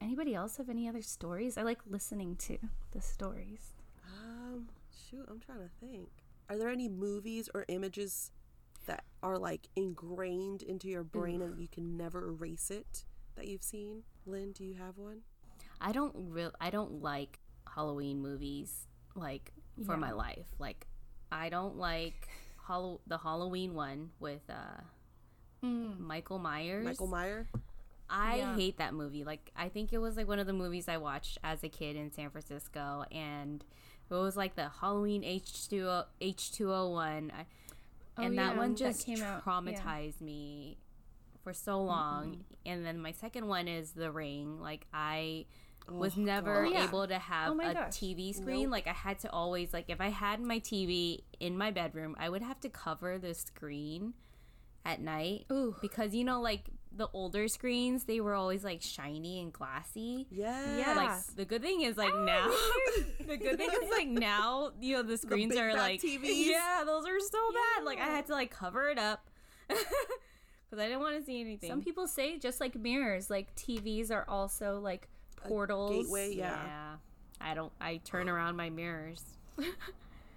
Anybody 0.00 0.34
else 0.34 0.56
have 0.56 0.68
any 0.68 0.88
other 0.88 1.02
stories? 1.02 1.56
I 1.56 1.62
like 1.62 1.78
listening 1.86 2.36
to 2.36 2.58
the 2.90 3.00
stories. 3.00 3.72
Um, 4.20 4.68
shoot, 5.10 5.24
I'm 5.30 5.40
trying 5.40 5.60
to 5.60 5.70
think. 5.80 6.08
Are 6.48 6.56
there 6.58 6.68
any 6.70 6.88
movies 6.88 7.48
or 7.54 7.64
images 7.68 8.32
that 8.86 9.04
are 9.22 9.38
like 9.38 9.68
ingrained 9.76 10.62
into 10.62 10.88
your 10.88 11.04
brain 11.04 11.40
and 11.40 11.58
you 11.60 11.68
can 11.68 11.96
never 11.96 12.28
erase 12.28 12.70
it 12.70 13.04
that 13.36 13.46
you've 13.46 13.62
seen? 13.62 14.02
Lynn, 14.26 14.52
do 14.52 14.64
you 14.64 14.74
have 14.74 14.98
one? 14.98 15.20
I 15.80 15.92
don't 15.92 16.12
real 16.16 16.52
I 16.60 16.70
don't 16.70 17.00
like 17.00 17.38
Halloween 17.72 18.20
movies 18.20 18.86
like 19.14 19.52
for 19.86 19.92
Yeah. 19.94 19.98
my 20.00 20.12
life. 20.12 20.46
Like 20.58 20.86
I 21.30 21.48
don't 21.48 21.76
like 21.76 22.28
Hallow- 22.66 23.00
the 23.06 23.18
Halloween 23.18 23.74
one 23.74 24.10
with 24.18 24.42
uh 24.50 24.80
Michael 25.62 26.38
Myers. 26.40 26.84
Michael 26.84 27.06
Meyer? 27.06 27.46
I 28.12 28.36
Yeah. 28.36 28.54
hate 28.54 28.76
that 28.76 28.92
movie. 28.92 29.24
Like 29.24 29.50
I 29.56 29.68
think 29.70 29.92
it 29.92 29.98
was 29.98 30.16
like 30.16 30.28
one 30.28 30.38
of 30.38 30.46
the 30.46 30.52
movies 30.52 30.86
I 30.86 30.98
watched 30.98 31.38
as 31.42 31.64
a 31.64 31.68
kid 31.68 31.96
in 31.96 32.12
San 32.12 32.30
Francisco 32.30 33.04
and 33.10 33.64
it 34.10 34.14
was 34.14 34.36
like 34.36 34.54
the 34.54 34.68
Halloween 34.68 35.22
H2O 35.22 36.04
H2O1. 36.20 37.32
I, 37.32 37.46
Oh, 38.18 38.24
and 38.24 38.36
that 38.36 38.58
one 38.58 38.72
that 38.72 38.78
just 38.78 39.06
came 39.06 39.22
out, 39.22 39.42
yeah. 39.46 39.52
traumatized 39.52 40.20
me 40.20 40.76
for 41.42 41.54
so 41.54 41.78
mm-hmm. 41.78 41.86
long. 41.86 42.44
And 42.66 42.84
then 42.84 43.00
my 43.00 43.12
second 43.12 43.46
one 43.48 43.68
is 43.68 43.92
The 43.92 44.10
Ring. 44.12 44.60
Like 44.60 44.86
I 44.92 45.46
oh, 45.88 45.94
was 45.94 46.18
Oh, 46.18 46.20
never 46.20 46.64
God. 46.68 46.88
Able 46.88 47.08
to 47.08 47.18
have 47.18 47.52
Oh, 47.52 47.58
a 47.58 47.72
gosh. 47.72 47.92
TV 47.94 48.34
screen. 48.34 48.64
Nope. 48.64 48.72
Like 48.72 48.86
I 48.86 48.92
had 48.92 49.18
to 49.20 49.30
always 49.30 49.72
like 49.72 49.86
if 49.88 50.02
I 50.02 50.10
had 50.10 50.40
my 50.40 50.60
TV 50.60 51.22
in 51.40 51.56
my 51.56 51.70
bedroom, 51.70 52.14
I 52.20 52.28
would 52.28 52.42
have 52.42 52.60
to 52.60 52.68
cover 52.68 53.18
the 53.18 53.32
screen 53.32 54.12
at 54.84 55.00
night 55.00 55.46
Ooh. 55.50 55.74
because 55.80 56.14
you 56.14 56.24
know 56.24 56.40
like 56.42 56.66
the 56.96 57.08
older 57.14 57.48
screens 57.48 58.04
they 58.04 58.20
were 58.20 58.34
always 58.34 58.64
like 58.64 58.82
shiny 58.82 59.40
and 59.40 59.52
glassy. 59.52 60.26
Yeah. 60.30 60.76
Yeah. 60.78 60.94
Like 60.94 61.26
the 61.36 61.44
good 61.44 61.62
thing 61.62 61.82
is 61.82 61.96
like 61.96 62.14
now 62.14 62.50
the 63.26 63.36
good 63.36 63.56
thing 63.56 63.70
is 63.82 63.90
like 63.90 64.08
now 64.08 64.72
you 64.80 64.96
know 64.96 65.02
the 65.02 65.16
screens 65.16 65.54
big 65.54 65.62
are 65.62 65.74
like 65.74 66.00
TVs. 66.02 66.20
yeah 66.46 66.82
those 66.84 67.06
are 67.06 67.18
so 67.20 67.38
bad 67.52 67.84
like 67.84 67.98
I 67.98 68.06
had 68.06 68.26
to 68.26 68.32
like 68.32 68.50
cover 68.50 68.88
it 68.88 68.98
up 68.98 69.30
because 69.68 70.78
I 70.78 70.84
didn't 70.88 71.00
want 71.00 71.18
to 71.18 71.24
see 71.24 71.40
anything. 71.40 71.70
Some 71.70 71.82
people 71.82 72.06
say 72.06 72.38
just 72.38 72.60
like 72.60 72.74
mirrors, 72.74 73.30
like 73.30 73.54
TVs 73.56 74.10
are 74.10 74.24
also 74.28 74.80
like 74.80 75.08
portals. 75.36 76.04
gateway, 76.06 76.34
yeah. 76.34 76.58
yeah. 76.66 76.94
I 77.40 77.54
don't. 77.54 77.72
I 77.80 77.98
turn 78.04 78.28
around 78.28 78.56
my 78.56 78.70
mirrors, 78.70 79.22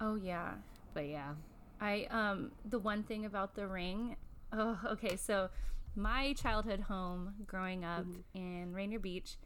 Oh 0.00 0.16
yeah. 0.16 0.52
but 0.94 1.08
yeah. 1.08 1.34
I 1.80 2.06
um 2.10 2.52
the 2.64 2.78
one 2.78 3.02
thing 3.02 3.24
about 3.24 3.54
the 3.54 3.66
ring. 3.66 4.16
Oh, 4.52 4.78
okay. 4.92 5.16
So 5.16 5.48
my 5.96 6.32
childhood 6.34 6.80
home 6.80 7.34
growing 7.46 7.84
up 7.84 8.06
in 8.34 8.72
Rainier 8.72 8.98
Beach 8.98 9.36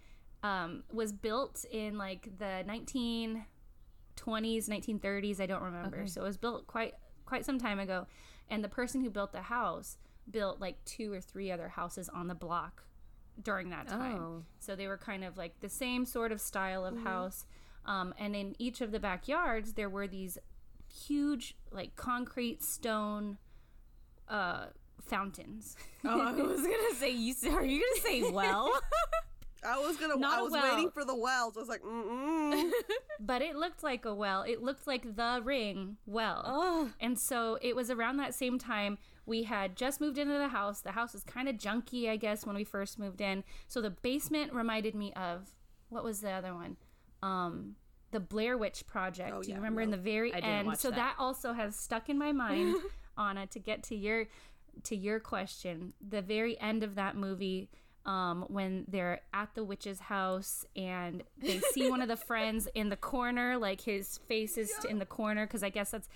um, 0.42 0.84
was 0.92 1.12
built 1.12 1.64
in 1.70 1.96
like 1.98 2.38
the 2.38 2.64
1920s, 2.66 3.44
1930s. 4.68 5.40
I 5.40 5.46
don't 5.46 5.62
remember. 5.62 6.06
So 6.06 6.22
it 6.22 6.24
was 6.24 6.36
built 6.36 6.66
quite 6.66 6.94
quite 7.24 7.44
some 7.44 7.58
time 7.58 7.78
ago, 7.78 8.06
and 8.48 8.64
the 8.64 8.68
person 8.68 9.02
who 9.02 9.10
built 9.10 9.32
the 9.32 9.42
house 9.42 9.98
built 10.30 10.60
like 10.60 10.84
two 10.84 11.12
or 11.12 11.20
three 11.20 11.50
other 11.50 11.68
houses 11.68 12.08
on 12.08 12.28
the 12.28 12.34
block 12.34 12.84
during 13.42 13.70
that 13.70 13.88
time. 13.88 14.18
Oh. 14.20 14.42
So 14.58 14.76
they 14.76 14.86
were 14.86 14.98
kind 14.98 15.24
of 15.24 15.36
like 15.36 15.60
the 15.60 15.68
same 15.68 16.04
sort 16.04 16.32
of 16.32 16.40
style 16.40 16.84
of 16.84 16.98
house. 17.02 17.46
Um, 17.86 18.14
and 18.18 18.36
in 18.36 18.54
each 18.58 18.80
of 18.80 18.92
the 18.92 19.00
backyards, 19.00 19.72
there 19.74 19.88
were 19.88 20.06
these 20.06 20.38
huge, 20.92 21.56
like 21.70 21.96
concrete 21.96 22.62
stone 22.62 23.38
uh, 24.28 24.66
fountains. 25.00 25.76
Oh, 26.02 26.18
I 26.18 26.32
was 26.32 26.62
gonna 26.62 26.94
say 26.96 27.10
you. 27.10 27.34
Are 27.52 27.62
you 27.62 27.78
gonna 27.80 28.00
say 28.08 28.30
well? 28.30 28.70
I 29.62 29.78
was 29.78 29.98
gonna. 29.98 30.16
Not 30.16 30.38
I 30.38 30.40
a 30.40 30.44
was 30.44 30.52
well. 30.52 30.62
waiting 30.74 30.90
for 30.90 31.04
the 31.04 31.14
wells. 31.14 31.58
I 31.58 31.60
was 31.60 31.68
like, 31.68 31.82
mm 31.82 32.70
but 33.20 33.42
it 33.42 33.54
looked 33.56 33.82
like 33.82 34.06
a 34.06 34.14
well. 34.14 34.40
It 34.42 34.62
looked 34.62 34.86
like 34.86 35.16
the 35.16 35.42
ring 35.44 35.98
well. 36.06 36.42
oh, 36.46 36.90
And 37.00 37.18
so 37.18 37.58
it 37.60 37.76
was 37.76 37.90
around 37.90 38.16
that 38.16 38.34
same 38.34 38.58
time 38.58 38.96
we 39.26 39.42
had 39.42 39.76
just 39.76 40.00
moved 40.00 40.16
into 40.16 40.32
the 40.38 40.48
house. 40.48 40.80
The 40.80 40.92
house 40.92 41.12
was 41.12 41.22
kind 41.22 41.50
of 41.50 41.56
junky, 41.56 42.08
I 42.08 42.16
guess, 42.16 42.46
when 42.46 42.56
we 42.56 42.64
first 42.64 42.98
moved 42.98 43.20
in. 43.20 43.44
So 43.68 43.82
the 43.82 43.90
basement 43.90 44.54
reminded 44.54 44.94
me 44.94 45.12
of 45.12 45.50
what 45.90 46.02
was 46.02 46.22
the 46.22 46.30
other 46.30 46.54
one? 46.54 46.78
Um, 47.22 47.76
the 48.12 48.20
Blair 48.20 48.56
Witch 48.56 48.86
Project. 48.86 49.32
Oh, 49.36 49.42
Do 49.42 49.48
you 49.48 49.52
yeah, 49.52 49.58
remember 49.58 49.82
in 49.82 49.90
the 49.90 49.98
very 49.98 50.32
I 50.32 50.36
didn't 50.36 50.50
end? 50.50 50.66
watch 50.68 50.78
So 50.78 50.88
that. 50.88 50.96
that 50.96 51.14
also 51.18 51.52
has 51.52 51.76
stuck 51.76 52.08
in 52.08 52.18
my 52.18 52.32
mind, 52.32 52.76
Anna, 53.18 53.46
to 53.48 53.58
get 53.58 53.82
to 53.84 53.94
your 53.94 54.26
to 54.84 54.96
your 54.96 55.20
question. 55.20 55.92
The 56.06 56.22
very 56.22 56.58
end 56.60 56.82
of 56.82 56.94
that 56.96 57.16
movie. 57.16 57.70
Um, 58.06 58.46
when 58.48 58.86
they're 58.88 59.20
at 59.34 59.54
the 59.54 59.62
witch's 59.62 60.00
house 60.00 60.64
and 60.74 61.22
they 61.36 61.60
see 61.72 61.90
one 61.90 62.00
of 62.00 62.08
the 62.08 62.16
friends 62.28 62.66
in 62.74 62.88
the 62.88 62.96
corner, 62.96 63.58
like 63.58 63.82
his 63.82 64.16
face 64.26 64.56
is 64.56 64.72
in 64.88 64.98
the 64.98 65.04
corner, 65.04 65.46
because 65.46 65.62
I 65.62 65.68
guess 65.68 65.90
that's, 65.90 66.08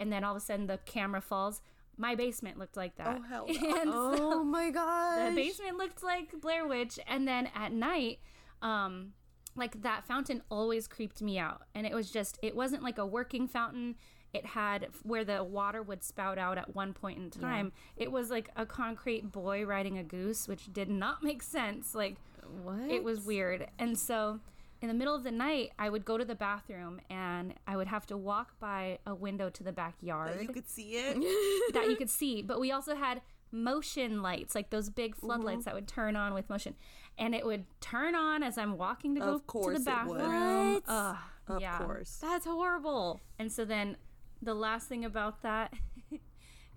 and 0.00 0.12
then 0.12 0.24
all 0.24 0.32
of 0.34 0.42
a 0.42 0.44
sudden 0.44 0.66
the 0.66 0.78
camera 0.84 1.20
falls. 1.20 1.62
My 1.96 2.16
basement 2.16 2.58
looked 2.58 2.76
like 2.76 2.96
that. 2.96 3.20
Oh, 3.20 3.22
hell 3.22 3.46
no. 3.48 3.54
And 3.80 3.92
so 3.92 4.44
my 4.44 4.70
god! 4.70 5.30
the 5.30 5.36
basement 5.36 5.76
looked 5.78 6.02
like 6.02 6.40
Blair 6.40 6.66
Witch, 6.66 6.98
and 7.06 7.26
then 7.26 7.48
at 7.54 7.72
night, 7.72 8.18
um, 8.60 9.12
like 9.56 9.82
that 9.82 10.04
fountain 10.06 10.42
always 10.50 10.86
creeped 10.88 11.20
me 11.20 11.38
out, 11.38 11.62
and 11.74 11.86
it 11.86 11.94
was 11.94 12.10
just 12.10 12.38
it 12.42 12.54
wasn't 12.54 12.82
like 12.82 12.98
a 12.98 13.06
working 13.06 13.46
fountain. 13.48 13.96
It 14.34 14.44
had 14.46 14.88
where 15.04 15.24
the 15.24 15.42
water 15.42 15.82
would 15.82 16.02
spout 16.04 16.36
out 16.38 16.58
at 16.58 16.74
one 16.74 16.92
point 16.92 17.18
in 17.18 17.30
time. 17.30 17.72
It 17.96 18.12
was 18.12 18.30
like 18.30 18.50
a 18.56 18.66
concrete 18.66 19.32
boy 19.32 19.64
riding 19.64 19.96
a 19.98 20.04
goose, 20.04 20.46
which 20.46 20.72
did 20.72 20.90
not 20.90 21.22
make 21.22 21.42
sense. 21.42 21.94
Like 21.94 22.16
What? 22.62 22.90
it 22.90 23.02
was 23.02 23.20
weird. 23.22 23.66
And 23.78 23.98
so 23.98 24.40
in 24.82 24.88
the 24.88 24.94
middle 24.94 25.14
of 25.14 25.24
the 25.24 25.30
night, 25.32 25.72
I 25.78 25.88
would 25.88 26.04
go 26.04 26.18
to 26.18 26.24
the 26.24 26.34
bathroom 26.34 27.00
and 27.10 27.54
I 27.66 27.76
would 27.76 27.88
have 27.88 28.06
to 28.06 28.16
walk 28.16 28.52
by 28.60 28.98
a 29.06 29.14
window 29.14 29.48
to 29.50 29.62
the 29.64 29.72
backyard 29.72 30.38
You 30.42 30.48
could 30.48 30.68
see 30.68 30.92
it. 30.92 31.16
that 31.74 31.88
you 31.88 31.96
could 31.96 32.10
see. 32.20 32.42
But 32.42 32.60
we 32.60 32.70
also 32.70 32.94
had 32.94 33.22
motion 33.50 34.20
lights, 34.22 34.54
like 34.54 34.68
those 34.68 34.90
big 34.90 35.16
floodlights 35.16 35.64
that 35.64 35.74
would 35.74 35.88
turn 35.88 36.16
on 36.16 36.34
with 36.34 36.50
motion. 36.50 36.74
And 37.16 37.34
it 37.34 37.44
would 37.46 37.64
turn 37.80 38.14
on 38.14 38.42
as 38.42 38.58
I'm 38.58 38.76
walking 38.76 39.14
to 39.14 39.20
go 39.20 39.38
to 39.38 39.42
the 39.62 39.70
it 39.70 39.74
would. 39.74 39.84
bathroom. 40.18 40.82
Ugh, 40.86 41.16
Of 41.48 41.60
yeah. 41.62 41.78
course. 41.78 42.18
That's 42.20 42.44
horrible. 42.44 43.20
And 43.38 43.50
so 43.50 43.64
then 43.64 43.96
the 44.42 44.54
last 44.54 44.88
thing 44.88 45.04
about 45.04 45.42
that 45.42 45.72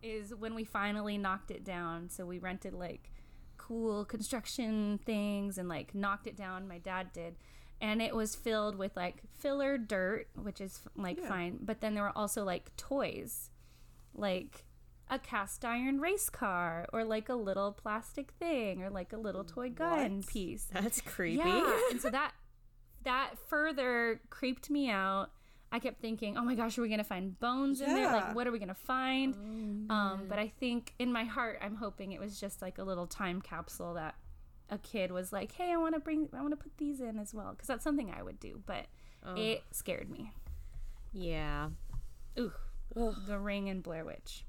is 0.04 0.34
when 0.34 0.56
we 0.56 0.64
finally 0.64 1.18
knocked 1.18 1.52
it 1.52 1.64
down. 1.64 2.10
So 2.10 2.26
we 2.26 2.40
rented 2.40 2.74
like 2.74 3.12
cool 3.58 4.04
construction 4.06 5.00
things 5.06 5.58
and 5.58 5.70
like 5.70 5.94
knocked 5.94 6.28
it 6.28 6.36
down. 6.36 6.68
My 6.68 6.78
dad 6.80 7.14
did. 7.14 7.36
And 7.80 8.02
it 8.02 8.16
was 8.16 8.36
filled 8.36 8.76
with 8.78 8.96
like 8.96 9.18
filler 9.40 9.78
dirt, 9.78 10.28
which 10.36 10.62
is 10.62 10.82
like 10.96 11.20
Yeah. 11.20 11.28
fine. 11.30 11.60
But 11.62 11.82
then 11.82 11.94
there 11.96 12.04
were 12.04 12.18
also 12.18 12.44
like 12.44 12.76
toys, 12.78 13.50
like 14.14 14.66
a 15.10 15.20
cast 15.20 15.66
iron 15.66 16.00
race 16.00 16.30
car 16.30 16.88
or 16.94 17.04
like 17.04 17.28
a 17.28 17.34
little 17.36 17.72
plastic 17.72 18.32
thing 18.40 18.82
or 18.82 18.90
like 18.90 19.12
a 19.14 19.18
little 19.18 19.44
toy 19.44 19.70
gun 19.70 20.18
What? 20.18 20.28
piece. 20.28 20.68
That's 20.72 21.02
creepy. 21.02 21.38
Yeah, 21.40 21.80
and 21.92 22.00
so 22.02 22.10
that 22.12 22.34
that 23.04 23.32
further 23.48 24.22
creeped 24.30 24.70
me 24.70 24.90
out. 24.90 25.32
I 25.72 25.80
kept 25.80 26.02
thinking, 26.02 26.38
"Oh 26.38 26.44
my 26.44 26.56
gosh, 26.56 26.78
are 26.78 26.82
we 26.82 26.90
gonna 26.90 27.04
find 27.04 27.40
bones 27.40 27.80
in 27.82 27.94
there? 27.94 28.12
Like, 28.12 28.36
what 28.36 28.46
are 28.48 28.52
we 28.52 28.60
gonna 28.60 28.74
find?" 28.74 29.34
Um, 29.90 30.26
but 30.28 30.38
I 30.40 30.48
think 30.48 30.94
in 31.00 31.12
my 31.12 31.24
heart, 31.24 31.60
I'm 31.62 31.76
hoping 31.76 32.12
it 32.12 32.20
was 32.20 32.40
just 32.40 32.62
like 32.62 32.78
a 32.78 32.84
little 32.84 33.08
time 33.08 33.42
capsule 33.42 33.94
that 33.96 34.16
a 34.70 34.78
kid 34.78 35.12
was 35.12 35.32
like, 35.34 35.52
"Hey, 35.54 35.72
I 35.72 35.78
want 35.78 35.94
to 35.96 36.00
bring, 36.00 36.30
I 36.34 36.42
want 36.42 36.52
to 36.52 36.58
put 36.58 36.78
these 36.78 37.00
in 37.02 37.18
as 37.20 37.34
well," 37.34 37.52
because 37.52 37.68
that's 37.68 37.84
something 37.84 38.12
I 38.12 38.22
would 38.24 38.40
do. 38.40 38.62
But 38.66 38.88
it 39.38 39.64
scared 39.72 40.10
me. 40.10 40.34
Yeah. 41.14 41.70
Ooh, 42.40 42.52
Ugh. 42.96 43.16
The 43.28 43.38
Ring 43.40 43.70
and 43.70 43.84
Blair 43.84 44.04
Witch. 44.06 44.46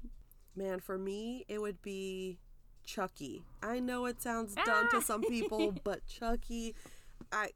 Man, 0.55 0.79
for 0.79 0.97
me, 0.97 1.45
it 1.47 1.59
would 1.61 1.81
be 1.81 2.39
Chucky. 2.83 3.43
I 3.61 3.79
know 3.79 4.05
it 4.05 4.21
sounds 4.21 4.55
dumb 4.55 4.65
Ah! 4.67 4.87
to 4.91 5.01
some 5.01 5.21
people, 5.35 5.73
but 5.83 6.05
Chucky, 6.07 6.75
I 7.31 7.51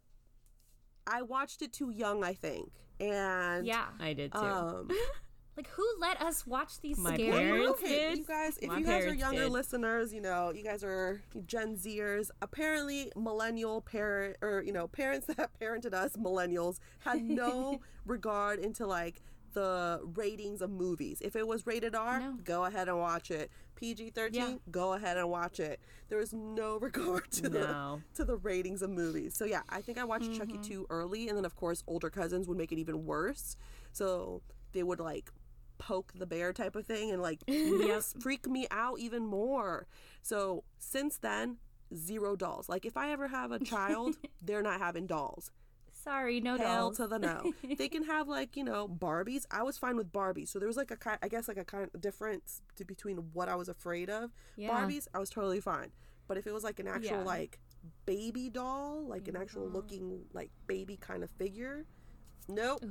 I 1.08 1.22
watched 1.22 1.62
it 1.62 1.74
too 1.74 1.90
young, 1.90 2.24
I 2.24 2.34
think, 2.34 2.72
and 3.00 3.66
Yeah, 3.66 3.86
I 4.00 4.14
did 4.14 4.32
too. 4.34 4.38
um, 4.40 4.90
like 5.58 5.68
who 5.70 5.86
let 6.00 6.22
us 6.22 6.46
watch 6.46 6.80
these 6.82 6.98
My 6.98 7.14
scary 7.16 7.32
parents 7.32 7.82
movies? 7.82 7.96
okay, 7.98 8.16
you 8.16 8.24
guys, 8.26 8.58
if 8.60 8.68
My 8.70 8.78
you 8.78 8.86
guys 8.86 9.06
are 9.06 9.14
younger 9.14 9.44
did. 9.44 9.52
listeners, 9.52 10.14
you 10.14 10.22
know, 10.22 10.52
you 10.54 10.64
guys 10.64 10.84
are 10.84 11.22
Gen 11.46 11.76
Zers. 11.78 12.30
Apparently, 12.42 13.12
millennial 13.16 13.82
parent 13.82 14.38
or 14.42 14.62
you 14.66 14.72
know 14.74 14.88
parents 14.88 15.26
that 15.36 15.50
parented 15.60 15.94
us, 15.94 16.16
millennials, 16.16 16.78
had 17.00 17.24
no 17.24 17.80
regard 18.06 18.60
into 18.60 18.86
like 18.86 19.22
the 19.54 20.00
ratings 20.16 20.62
of 20.62 20.70
movies. 20.70 21.20
If 21.22 21.36
it 21.36 21.48
was 21.48 21.66
rated 21.66 21.96
R, 21.96 22.20
No. 22.20 22.38
go 22.44 22.66
ahead 22.66 22.88
and 22.90 23.00
watch 23.00 23.32
it. 23.32 23.50
PG 23.78 24.10
thirteen, 24.10 24.42
Yeah. 24.42 24.56
go 24.70 24.94
ahead 24.94 25.18
and 25.18 25.30
watch 25.30 25.60
it. 25.60 25.80
There 26.10 26.18
was 26.18 26.34
no 26.34 26.78
regard 26.82 27.32
to 27.32 27.50
No. 27.50 27.50
the 27.50 28.02
to 28.16 28.26
the 28.26 28.36
ratings 28.36 28.82
of 28.82 28.90
movies. 28.90 29.36
So 29.36 29.46
yeah, 29.46 29.62
I 29.70 29.82
think 29.82 29.98
I 29.98 30.04
watched 30.04 30.34
Chucky 30.34 30.54
mm-hmm. 30.54 30.62
two 30.62 30.86
early, 30.90 31.30
and 31.30 31.38
then 31.38 31.46
of 31.46 31.56
course 31.56 31.84
older 31.88 32.10
cousins 32.10 32.48
would 32.48 32.58
make 32.58 32.72
it 32.72 32.80
even 32.80 33.06
worse. 33.06 33.56
So 33.94 34.42
they 34.74 34.84
would 34.84 35.00
like 35.00 35.32
poke 35.78 36.12
the 36.16 36.26
bear 36.26 36.54
type 36.54 36.76
of 36.76 36.86
thing 36.86 37.12
and 37.12 37.22
like 37.22 37.40
freak 38.20 38.48
me 38.48 38.68
out 38.72 39.00
even 39.00 39.26
more. 39.26 39.88
So 40.22 40.64
since 40.80 41.18
then, 41.18 41.58
zero 41.96 42.36
dolls. 42.36 42.68
Like 42.68 42.86
if 42.86 42.98
I 42.98 43.12
ever 43.12 43.28
have 43.28 43.52
a 43.52 43.60
child, 43.60 44.18
they're 44.42 44.62
not 44.62 44.80
having 44.80 45.06
dolls. 45.08 45.52
Sorry, 46.08 46.40
no 46.40 46.56
Hell 46.58 46.92
dolls. 46.92 46.98
to 46.98 47.08
the 47.08 47.20
no. 47.20 47.54
they 47.78 47.90
can 47.90 48.04
have 48.04 48.30
like 48.30 48.56
you 48.56 48.64
know 48.64 48.88
Barbies. 48.88 49.46
I 49.52 49.64
was 49.64 49.78
fine 49.78 49.98
with 49.98 50.14
Barbies. 50.14 50.48
So 50.48 50.58
there 50.58 50.68
was 50.68 50.78
like 50.78 50.90
a 50.90 50.96
kind, 50.96 51.18
I 51.22 51.28
guess 51.28 51.50
like 51.50 51.58
a 51.58 51.66
kind 51.66 51.90
of 51.94 52.00
difference 52.00 52.62
to, 52.78 52.86
between 52.86 53.18
what 53.34 53.50
I 53.50 53.56
was 53.56 53.68
afraid 53.68 54.10
of. 54.10 54.32
Yeah. 54.56 54.70
Barbies, 54.70 55.10
I 55.14 55.20
was 55.20 55.30
totally 55.30 55.60
fine. 55.60 55.92
But 56.30 56.38
if 56.38 56.48
it 56.48 56.54
was 56.54 56.64
like 56.64 56.80
an 56.80 56.88
actual 56.88 57.18
Yeah. 57.18 57.24
like 57.24 57.60
baby 58.06 58.50
doll, 58.50 59.06
like 59.06 59.28
an 59.28 59.36
actual 59.36 59.64
mm-hmm. 59.64 59.76
looking 59.76 60.22
like 60.32 60.50
baby 60.66 60.96
kind 60.96 61.24
of 61.24 61.30
figure, 61.32 61.86
nope. 62.48 62.86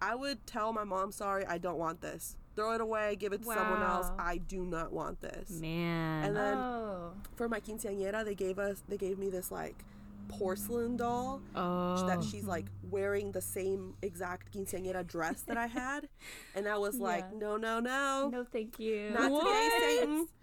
I 0.00 0.14
would 0.14 0.46
tell 0.46 0.72
my 0.72 0.84
mom, 0.84 1.12
sorry, 1.12 1.44
I 1.46 1.58
don't 1.58 1.78
want 1.78 2.00
this. 2.00 2.36
Throw 2.56 2.72
it 2.72 2.80
away, 2.80 3.16
give 3.16 3.32
it 3.32 3.42
to 3.42 3.46
someone 3.46 3.82
else. 3.82 4.10
I 4.18 4.38
do 4.38 4.64
not 4.64 4.92
want 4.92 5.20
this. 5.20 5.50
Man. 5.50 6.24
And 6.24 6.36
then 6.36 6.56
oh. 6.56 7.12
for 7.36 7.48
my 7.48 7.60
quinceañera, 7.60 8.24
they 8.24 8.34
gave 8.34 8.58
us 8.58 8.82
they 8.88 8.96
gave 8.96 9.18
me 9.18 9.28
this 9.28 9.50
like 9.50 9.84
porcelain 10.28 10.96
doll 10.96 11.40
oh. 11.54 12.06
that 12.06 12.22
she's 12.24 12.44
like 12.44 12.66
wearing 12.90 13.32
the 13.32 13.40
same 13.40 13.94
exact 14.02 14.52
quinceañera 14.54 15.06
dress 15.06 15.42
that 15.42 15.56
I 15.56 15.66
had, 15.66 16.08
and 16.54 16.68
I 16.68 16.76
was 16.78 16.96
like, 16.98 17.24
Yeah. 17.32 17.38
no, 17.38 17.56
no, 17.56 17.80
no, 17.80 18.28
No, 18.32 18.44
thank 18.44 18.78
you. 18.78 19.10
not 19.10 19.28
today, 19.40 19.68
Satan. 19.80 20.28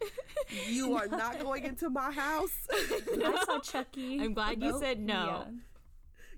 You 0.67 0.95
are 0.95 1.07
not 1.07 1.39
going 1.39 1.63
into 1.63 1.89
my 1.89 2.11
house. 2.11 2.51
I 2.71 3.43
saw 3.45 3.59
Chucky. 3.59 4.19
I'm 4.19 4.33
glad 4.33 4.61
you 4.61 4.71
Nope. 4.71 4.81
said 4.81 4.99
no. 4.99 5.45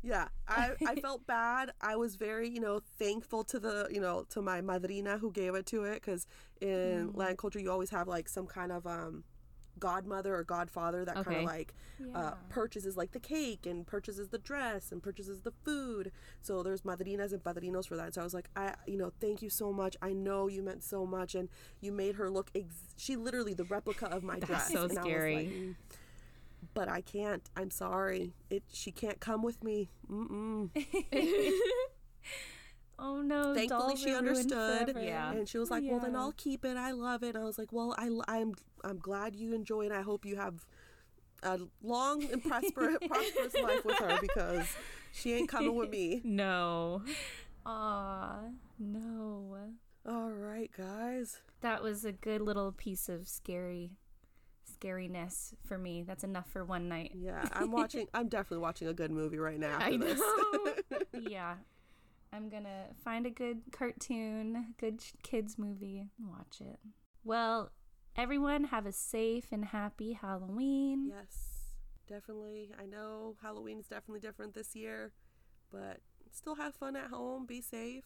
yeah, 0.03 0.27
I 0.47 0.71
I 0.85 0.95
felt 0.95 1.25
bad. 1.25 1.71
I 1.81 1.95
was 1.95 2.15
very 2.15 2.47
you 2.49 2.59
know 2.59 2.81
thankful 2.99 3.43
to 3.45 3.59
the 3.59 3.87
you 3.89 3.99
know 4.01 4.25
to 4.29 4.41
my 4.41 4.61
madrina 4.61 5.17
who 5.17 5.31
gave 5.31 5.55
it 5.55 5.65
to 5.67 5.83
it 5.85 5.95
because 5.95 6.27
in 6.61 7.09
Mm. 7.09 7.17
Latin 7.17 7.37
culture 7.37 7.59
you 7.59 7.71
always 7.71 7.89
have 7.89 8.07
like 8.07 8.29
some 8.29 8.45
kind 8.45 8.71
of 8.71 8.85
um 8.85 9.23
godmother 9.79 10.35
or 10.35 10.43
godfather 10.43 11.03
that 11.05 11.15
kind 11.25 11.37
of 11.39 11.43
like 11.45 11.73
Yeah. 11.99 12.17
uh, 12.17 12.33
purchases 12.49 12.95
like 12.95 13.11
the 13.11 13.19
cake 13.19 13.65
and 13.65 13.85
purchases 13.87 14.29
the 14.29 14.37
dress 14.37 14.91
and 14.91 15.01
purchases 15.01 15.41
the 15.41 15.51
food. 15.65 16.11
So 16.41 16.63
there's 16.63 16.81
madrinas 16.83 17.33
and 17.33 17.43
padrinos 17.43 17.87
for 17.87 17.95
that. 17.97 18.13
So 18.13 18.21
I 18.21 18.23
was 18.23 18.33
like, 18.33 18.49
I, 18.55 18.75
you 18.87 18.97
know, 18.97 19.11
thank 19.19 19.41
you 19.41 19.49
so 19.49 19.73
much. 19.73 19.97
I 20.01 20.13
know 20.13 20.47
you 20.47 20.61
meant 20.63 20.83
so 20.83 21.05
much, 21.05 21.35
and 21.35 21.49
you 21.81 21.91
made 21.91 22.15
her 22.15 22.29
look. 22.29 22.49
Ex- 22.55 22.93
she 22.97 23.15
literally 23.15 23.53
the 23.53 23.63
replica 23.65 24.05
of 24.07 24.23
my 24.23 24.35
That's 24.39 24.47
dress. 24.47 24.71
so 24.71 24.83
and 24.83 24.91
I 24.97 25.01
was 25.01 25.05
scary. 25.05 25.35
like, 25.35 25.47
"Mm, 25.47 25.75
but 26.73 26.87
I 26.89 27.01
can't. 27.01 27.49
I'm 27.57 27.71
sorry. 27.71 28.33
It. 28.49 28.63
She 28.71 28.91
can't 28.91 29.19
come 29.19 29.41
with 29.43 29.63
me. 29.63 29.89
Mm-mm. 30.09 30.69
oh 33.03 33.21
no. 33.21 33.53
Thankfully, 33.53 33.67
dolls 33.67 33.99
she 33.99 34.15
understood. 34.15 34.97
Yeah. 34.99 35.31
And 35.31 35.47
she 35.47 35.57
was 35.59 35.69
oh, 35.69 35.75
like, 35.75 35.83
"Well, 35.85 35.99
then 35.99 36.15
I'll 36.15 36.31
keep 36.31 36.65
it. 36.65 36.77
I 36.77 36.91
love 36.91 37.21
it." 37.21 37.35
I 37.35 37.43
was 37.43 37.57
like, 37.57 37.71
"Well, 37.71 37.93
I, 37.97 38.09
I'm, 38.27 38.53
I'm 38.83 38.97
glad 38.97 39.35
you 39.35 39.53
enjoy 39.53 39.85
it. 39.85 39.91
I 39.91 40.01
hope 40.01 40.25
you 40.25 40.37
have 40.37 40.65
a 41.43 41.59
long 41.83 42.23
and 42.31 42.41
prosper, 42.41 42.97
prosperous 43.07 43.53
life 43.61 43.85
with 43.85 43.97
her 43.97 44.17
because 44.21 44.65
she 45.11 45.33
ain't 45.33 45.49
coming 45.49 45.75
with 45.75 45.89
me." 45.89 46.21
No. 46.25 47.03
Aw, 47.65 48.39
no. 48.79 49.57
All 50.05 50.31
right, 50.31 50.69
guys. 50.75 51.37
That 51.61 51.81
was 51.81 52.03
a 52.03 52.11
good 52.11 52.41
little 52.41 52.73
piece 52.73 53.07
of 53.07 53.27
scary 53.27 53.91
scariness 54.69 55.53
for 55.65 55.77
me. 55.77 56.03
That's 56.03 56.23
enough 56.25 56.49
for 56.49 56.65
one 56.65 56.89
night. 56.89 57.11
Yeah, 57.15 57.47
I'm 57.53 57.71
watching. 57.71 58.07
I'm 58.13 58.27
definitely 58.27 58.63
watching 58.63 58.87
a 58.87 58.93
good 58.93 59.11
movie 59.11 59.37
right 59.39 59.59
now. 59.59 59.75
After 59.75 59.85
I 59.85 59.97
this. 59.97 60.19
know. 60.19 60.99
yeah. 61.29 61.55
I'm 62.33 62.49
gonna 62.49 62.87
find 63.03 63.25
a 63.25 63.29
good 63.29 63.61
cartoon, 63.71 64.73
good 64.79 65.01
kids 65.21 65.57
movie, 65.57 66.09
and 66.17 66.29
watch 66.29 66.61
it. 66.61 66.79
Well, 67.23 67.71
everyone 68.15 68.65
have 68.65 68.85
a 68.85 68.91
safe 68.91 69.45
and 69.51 69.65
happy 69.65 70.13
Halloween. 70.13 71.09
yes, 71.09 71.37
definitely. 72.07 72.71
I 72.81 72.85
know 72.85 73.35
Halloween 73.41 73.79
is 73.79 73.87
definitely 73.87 74.19
different 74.19 74.53
this 74.53 74.75
year, 74.75 75.11
but 75.71 75.99
still 76.31 76.55
have 76.55 76.75
fun 76.75 76.95
at 76.95 77.09
home. 77.11 77.45
Be 77.45 77.61
safe. 77.61 78.05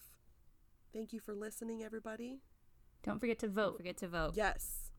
Thank 0.94 1.14
you 1.14 1.20
for 1.20 1.34
listening, 1.34 1.84
everybody. 1.84 2.42
Don't 3.04 3.20
forget 3.20 3.40
to 3.40 3.48
vote. 3.48 3.56
Don't 3.56 3.72
vote. 3.72 3.78
forget 3.78 3.98
to 3.98 4.08
vote. 4.08 4.32
Yes. 4.36 4.92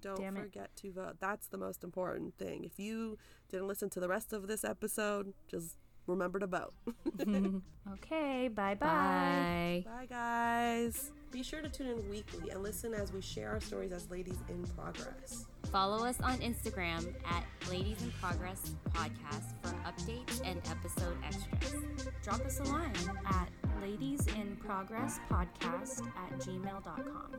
Don't 0.00 0.18
Damn 0.18 0.36
it. 0.36 0.42
forget 0.42 0.74
to 0.76 0.92
vote. 0.92 1.16
That's 1.20 1.46
the 1.48 1.58
most 1.58 1.84
important 1.84 2.36
thing. 2.36 2.64
If 2.64 2.78
you 2.78 3.18
didn't 3.50 3.68
listen 3.68 3.88
to 3.90 4.00
the 4.00 4.08
rest 4.08 4.32
of 4.32 4.48
this 4.48 4.64
episode, 4.64 5.32
just 5.48 5.76
remember 6.06 6.38
to 6.38 6.46
vote. 6.46 6.72
Okay, 7.94 8.48
bye 8.48 8.74
bye. 8.74 8.86
Bye. 8.86 9.84
Bye, 9.86 10.06
guys. 10.08 11.10
Be 11.32 11.42
sure 11.42 11.60
to 11.62 11.68
tune 11.68 11.88
in 11.88 12.08
weekly 12.10 12.50
and 12.50 12.62
listen 12.62 12.94
as 12.94 13.12
we 13.12 13.20
share 13.20 13.50
our 13.50 13.60
stories 13.60 13.90
as 13.90 14.08
ladies 14.10 14.38
in 14.48 14.62
progress. 14.76 15.46
Follow 15.72 16.06
us 16.06 16.20
on 16.20 16.38
Instagram 16.38 17.12
at 17.26 17.44
Ladies 17.70 18.00
in 18.02 18.10
Progress 18.20 18.74
Podcast 18.90 19.54
for 19.62 19.74
updates 19.84 20.40
and 20.44 20.60
episode 20.70 21.16
extras. 21.24 21.82
Drop 22.22 22.40
us 22.46 22.60
a 22.60 22.64
line 22.64 22.92
at 23.26 23.48
ladies 23.80 24.26
in 24.38 24.56
progress 24.56 25.18
podcast 25.30 26.02
at 26.16 26.38
gmail.com. 26.38 27.32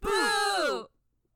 Boom! 0.00 0.86